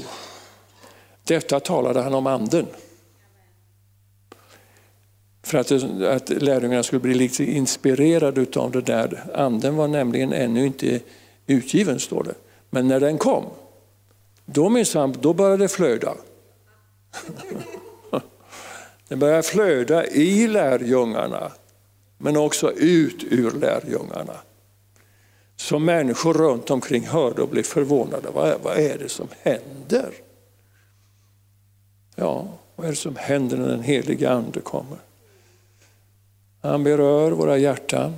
Detta 1.23 1.59
talade 1.59 2.01
han 2.01 2.13
om 2.13 2.27
anden. 2.27 2.67
För 5.43 5.57
att, 5.57 5.71
att 6.03 6.29
lärjungarna 6.29 6.83
skulle 6.83 6.99
bli 6.99 7.13
lite 7.13 7.43
inspirerade 7.43 8.45
av 8.55 8.71
det 8.71 8.81
där. 8.81 9.23
Anden 9.35 9.75
var 9.75 9.87
nämligen 9.87 10.33
ännu 10.33 10.65
inte 10.65 10.99
utgiven, 11.47 11.99
står 11.99 12.23
det. 12.23 12.35
Men 12.69 12.87
när 12.87 12.99
den 12.99 13.17
kom, 13.17 13.45
då 14.45 14.69
minsann, 14.69 15.15
då 15.21 15.33
började 15.33 15.63
det 15.63 15.69
flöda. 15.69 16.13
Den 19.13 19.19
börjar 19.19 19.41
flöda 19.41 20.07
i 20.07 20.47
lärjungarna, 20.47 21.51
men 22.17 22.37
också 22.37 22.71
ut 22.71 23.23
ur 23.23 23.51
lärjungarna. 23.51 24.35
Så 25.55 25.79
människor 25.79 26.33
runt 26.33 26.69
omkring 26.69 27.07
hörde 27.07 27.41
och 27.41 27.49
blev 27.49 27.63
förvånade. 27.63 28.29
Vad, 28.33 28.61
vad 28.61 28.77
är 28.77 28.97
det 28.97 29.09
som 29.09 29.27
händer? 29.41 30.13
Ja, 32.15 32.47
vad 32.75 32.85
är 32.85 32.89
det 32.89 32.95
som 32.95 33.15
händer 33.15 33.57
när 33.57 33.67
den 33.67 33.83
helige 33.83 34.31
Ande 34.31 34.59
kommer? 34.59 34.97
Han 36.61 36.83
berör 36.83 37.31
våra 37.31 37.57
hjärtan, 37.57 38.15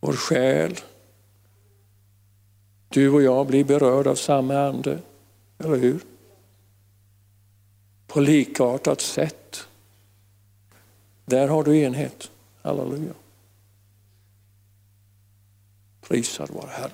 vår 0.00 0.12
själ. 0.12 0.74
Du 2.88 3.10
och 3.10 3.22
jag 3.22 3.46
blir 3.46 3.64
berörda 3.64 4.10
av 4.10 4.14
samma 4.14 4.66
ande, 4.66 4.98
eller 5.58 5.76
hur? 5.76 6.00
På 8.12 8.20
likartat 8.20 9.00
sätt. 9.00 9.66
Där 11.24 11.48
har 11.48 11.64
du 11.64 11.78
enhet. 11.78 12.30
Halleluja. 12.62 13.12
Prisad 16.08 16.50
vare 16.50 16.70
Herren. 16.70 16.90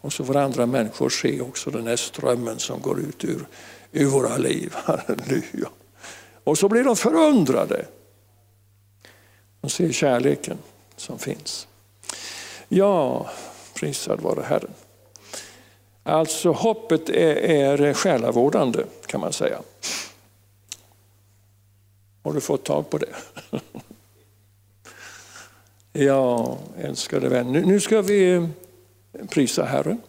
Och 0.00 0.12
så 0.12 0.24
får 0.24 0.36
andra 0.36 0.66
människor 0.66 1.08
se 1.10 1.40
också 1.40 1.70
den 1.70 1.86
här 1.86 1.96
strömmen 1.96 2.58
som 2.58 2.80
går 2.80 3.00
ut 3.00 3.24
ur, 3.24 3.46
ur 3.92 4.06
våra 4.06 4.36
liv. 4.36 4.72
Halleluja. 4.74 5.70
Och 6.44 6.58
så 6.58 6.68
blir 6.68 6.84
de 6.84 6.96
förundrade. 6.96 7.86
De 9.60 9.70
ser 9.70 9.92
kärleken 9.92 10.58
som 10.96 11.18
finns. 11.18 11.68
Ja, 12.68 13.30
prisad 13.74 14.20
vare 14.20 14.42
Herren. 14.42 14.74
Alltså 16.02 16.52
hoppet 16.52 17.08
är, 17.08 17.80
är 17.80 17.94
själavårdande 17.94 18.84
kan 19.06 19.20
man 19.20 19.32
säga. 19.32 19.60
Har 22.22 22.32
du 22.32 22.40
fått 22.40 22.64
tag 22.64 22.90
på 22.90 22.98
det? 22.98 23.14
ja, 26.04 26.58
älskade 26.78 27.28
vän. 27.28 27.52
Nu, 27.52 27.80
ska 27.80 28.02
vi 28.02 28.32
eh, 28.32 28.46
prisa 29.28 29.64
Herren 29.64 30.00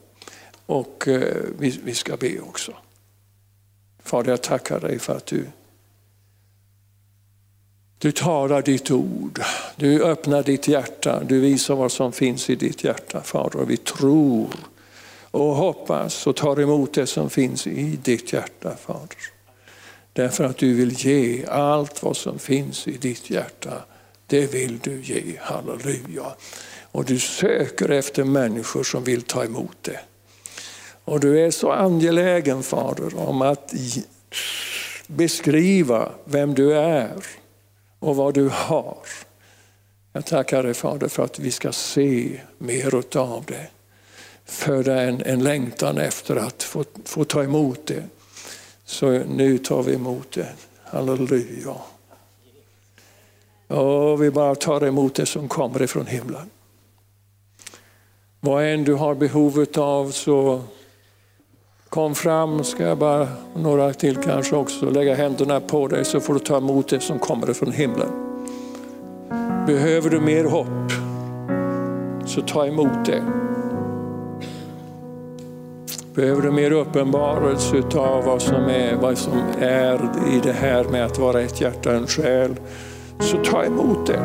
och 0.65 1.07
eh, 1.07 1.43
vi, 1.59 1.79
vi 1.83 1.93
ska 1.93 2.17
be 2.17 2.39
också. 2.39 2.73
Fader, 4.03 4.31
jag 4.31 4.41
tackar 4.41 4.79
dig 4.79 4.99
för 4.99 5.17
att 5.17 5.25
du 5.25 5.45
du 8.01 8.11
talar 8.11 8.61
ditt 8.61 8.91
ord, 8.91 9.41
du 9.75 10.03
öppnar 10.03 10.43
ditt 10.43 10.67
hjärta, 10.67 11.23
du 11.23 11.39
visar 11.39 11.75
vad 11.75 11.91
som 11.91 12.11
finns 12.11 12.49
i 12.49 12.55
ditt 12.55 12.83
hjärta 12.83 13.21
Fader. 13.21 13.65
Vi 13.65 13.77
tror 13.77 14.47
och 15.31 15.55
hoppas 15.55 16.27
och 16.27 16.35
tar 16.35 16.59
emot 16.59 16.93
det 16.93 17.07
som 17.07 17.29
finns 17.29 17.67
i 17.67 17.99
ditt 18.03 18.33
hjärta 18.33 18.75
Fader. 18.75 19.17
Därför 20.13 20.43
att 20.43 20.57
du 20.57 20.73
vill 20.73 20.91
ge 20.91 21.45
allt 21.45 22.03
vad 22.03 22.17
som 22.17 22.39
finns 22.39 22.87
i 22.87 22.91
ditt 22.91 23.29
hjärta, 23.29 23.83
det 24.27 24.53
vill 24.53 24.79
du 24.79 25.01
ge. 25.01 25.37
Halleluja. 25.39 26.35
Och 26.91 27.05
du 27.05 27.19
söker 27.19 27.89
efter 27.89 28.23
människor 28.23 28.83
som 28.83 29.03
vill 29.03 29.21
ta 29.21 29.43
emot 29.43 29.77
det. 29.81 29.99
Och 31.05 31.19
du 31.19 31.39
är 31.39 31.51
så 31.51 31.71
angelägen 31.71 32.63
Fader 32.63 33.19
om 33.19 33.41
att 33.41 33.73
beskriva 35.07 36.11
vem 36.25 36.53
du 36.53 36.73
är 36.73 37.25
och 37.99 38.15
vad 38.15 38.33
du 38.33 38.49
har. 38.53 38.97
Jag 40.13 40.25
tackar 40.25 40.63
dig 40.63 40.73
Fader 40.73 41.07
för 41.07 41.23
att 41.23 41.39
vi 41.39 41.51
ska 41.51 41.71
se 41.71 42.39
mer 42.57 43.17
av 43.17 43.43
det. 43.47 43.67
Föda 44.45 45.01
en, 45.01 45.21
en 45.21 45.43
längtan 45.43 45.97
efter 45.97 46.35
att 46.35 46.63
få, 46.63 46.83
få 47.05 47.23
ta 47.23 47.43
emot 47.43 47.87
det. 47.87 48.03
Så 48.91 49.09
nu 49.09 49.57
tar 49.57 49.83
vi 49.83 49.93
emot 49.95 50.31
det. 50.31 50.47
Halleluja. 50.83 51.75
Och 53.67 54.23
vi 54.23 54.31
bara 54.31 54.55
tar 54.55 54.85
emot 54.85 55.15
det 55.15 55.25
som 55.25 55.47
kommer 55.47 55.81
ifrån 55.81 56.05
himlen. 56.05 56.49
Vad 58.39 58.63
än 58.63 58.83
du 58.83 58.93
har 58.93 59.15
behovet 59.15 59.77
av 59.77 60.11
så 60.11 60.61
kom 61.89 62.15
fram, 62.15 62.63
ska 62.63 62.83
jag 62.83 62.97
bara, 62.97 63.27
några 63.55 63.93
till 63.93 64.17
kanske 64.17 64.55
också, 64.55 64.89
lägga 64.89 65.15
händerna 65.15 65.59
på 65.59 65.87
dig 65.87 66.05
så 66.05 66.19
får 66.19 66.33
du 66.33 66.39
ta 66.39 66.57
emot 66.57 66.89
det 66.89 66.99
som 66.99 67.19
kommer 67.19 67.49
ifrån 67.49 67.71
himlen. 67.71 68.09
Behöver 69.67 70.09
du 70.09 70.19
mer 70.19 70.43
hopp 70.43 70.91
så 72.25 72.41
ta 72.41 72.65
emot 72.65 73.05
det. 73.05 73.50
Behöver 76.15 76.41
du 76.41 76.51
mer 76.51 76.71
uppenbarelse 76.71 77.77
av 77.95 78.25
vad 78.25 78.41
som, 78.41 78.55
är, 78.55 78.95
vad 78.95 79.17
som 79.17 79.33
är 79.59 79.95
i 80.35 80.39
det 80.43 80.51
här 80.51 80.83
med 80.83 81.05
att 81.05 81.19
vara 81.19 81.41
ett 81.41 81.61
hjärta 81.61 81.89
och 81.89 81.95
en 81.95 82.07
själ, 82.07 82.55
så 83.19 83.37
ta 83.37 83.63
emot 83.63 84.07
det. 84.07 84.19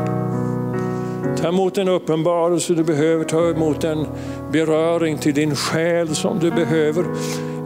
Ta 1.37 1.49
emot 1.49 1.79
en 1.79 1.89
uppenbarelse 1.89 2.75
du 2.75 2.85
behöver, 2.85 3.25
ta 3.25 3.51
emot 3.51 3.85
en 3.85 4.07
beröring 4.53 5.19
till 5.19 5.35
din 5.35 5.57
själ 5.57 6.15
som 6.15 6.39
du 6.39 6.51
behöver, 6.51 7.05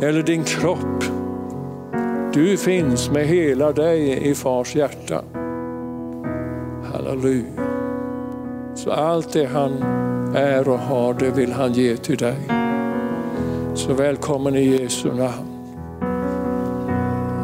eller 0.02 0.22
din 0.22 0.44
kropp. 0.44 1.04
Du 2.32 2.56
finns 2.56 3.10
med 3.10 3.26
hela 3.26 3.72
dig 3.72 4.28
i 4.30 4.34
fars 4.34 4.74
hjärta. 4.74 5.24
Halleluja. 6.92 7.44
Så 8.74 8.90
allt 8.90 9.32
det 9.32 9.46
han 9.46 9.72
är 10.34 10.68
och 10.68 10.78
har, 10.78 11.14
det 11.14 11.30
vill 11.30 11.52
han 11.52 11.72
ge 11.72 11.96
till 11.96 12.16
dig. 12.16 12.69
Så 13.74 13.94
välkommen 13.94 14.56
i 14.56 14.64
Jesu 14.64 15.08
namn. 15.14 15.46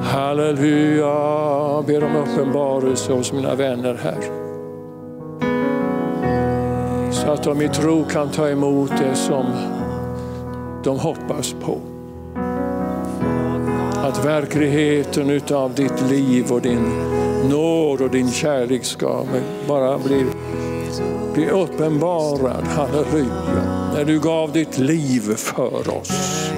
Halleluja, 0.02 0.96
jag 0.96 1.84
ber 1.84 2.04
om 2.04 2.16
uppenbarelse 2.16 3.12
hos 3.12 3.32
mina 3.32 3.54
vänner 3.54 3.98
här. 4.02 4.20
Så 7.12 7.30
att 7.30 7.42
de 7.42 7.62
i 7.62 7.68
tro 7.68 8.04
kan 8.04 8.28
ta 8.28 8.48
emot 8.48 8.90
det 8.90 9.14
som 9.14 9.46
de 10.84 10.98
hoppas 10.98 11.52
på. 11.52 11.78
Att 13.94 14.24
verkligheten 14.24 15.30
utav 15.30 15.74
ditt 15.74 16.10
liv 16.10 16.52
och 16.52 16.60
din 16.60 16.92
nåd 17.50 18.00
och 18.00 18.10
din 18.10 18.30
kärlek 18.30 18.84
ska 18.84 19.24
bara 19.68 19.98
bli, 19.98 20.26
bli 21.34 21.50
uppenbarad. 21.50 22.64
Halleluja 22.64 23.75
när 23.96 24.04
du 24.04 24.20
gav 24.20 24.52
ditt 24.52 24.78
liv 24.78 25.20
för 25.36 25.96
oss 25.98 26.50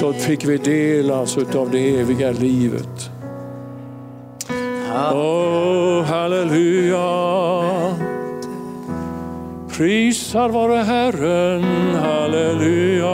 så 0.00 0.12
fick 0.12 0.44
vi 0.44 0.56
del 0.56 1.10
alltså 1.10 1.58
av 1.58 1.70
det 1.70 2.00
eviga 2.00 2.30
livet. 2.30 3.10
Oh, 5.12 6.04
halleluja. 6.04 7.00
Prisad 9.76 10.50
vare 10.50 10.76
Herren, 10.76 11.64
halleluja. 11.94 13.06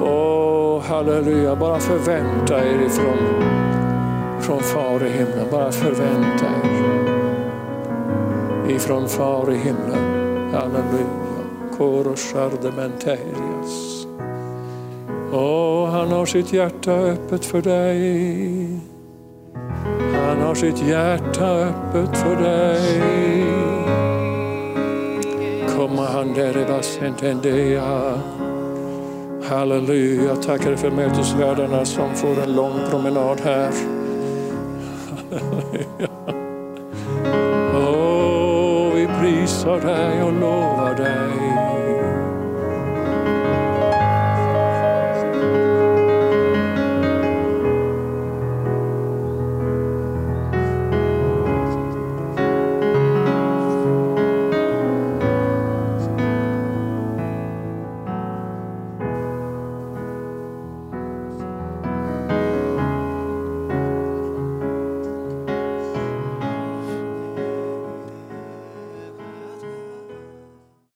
Oh, 0.00 0.82
halleluja. 0.82 1.56
Bara 1.56 1.80
förvänta 1.80 2.64
er 2.64 2.86
ifrån 2.86 3.18
från 4.40 4.60
Far 4.60 5.06
i 5.06 5.10
himlen. 5.10 5.46
Bara 5.50 5.72
förvänta 5.72 6.46
er 6.46 6.79
ifrån 8.70 9.08
Far 9.08 9.52
i 9.52 9.56
himlen. 9.56 10.50
Halleluja. 10.52 11.20
Koros 11.78 12.34
ardementerias. 12.34 14.06
Och 15.32 15.88
han 15.88 16.08
har 16.08 16.26
sitt 16.26 16.52
hjärta 16.52 16.92
öppet 16.92 17.44
för 17.44 17.62
dig. 17.62 18.80
Han 20.26 20.40
har 20.40 20.54
sitt 20.54 20.82
hjärta 20.82 21.46
öppet 21.46 22.16
för 22.16 22.36
dig. 22.36 23.02
Komma 25.76 26.06
han 26.06 26.34
där 26.34 26.58
i 26.58 26.64
vassentendea. 26.72 28.20
Halleluja, 29.42 30.36
tackar 30.36 30.76
för 30.76 30.90
mötesvärdarna 30.90 31.84
som 31.84 32.14
får 32.14 32.42
en 32.42 32.52
lång 32.52 32.80
promenad 32.90 33.40
här. 33.40 33.70
Halleluja 35.30 36.09
prisar 39.60 39.80
dig 39.80 40.22
och 40.22 40.32
lovar 40.32 40.94
dig 40.94 42.19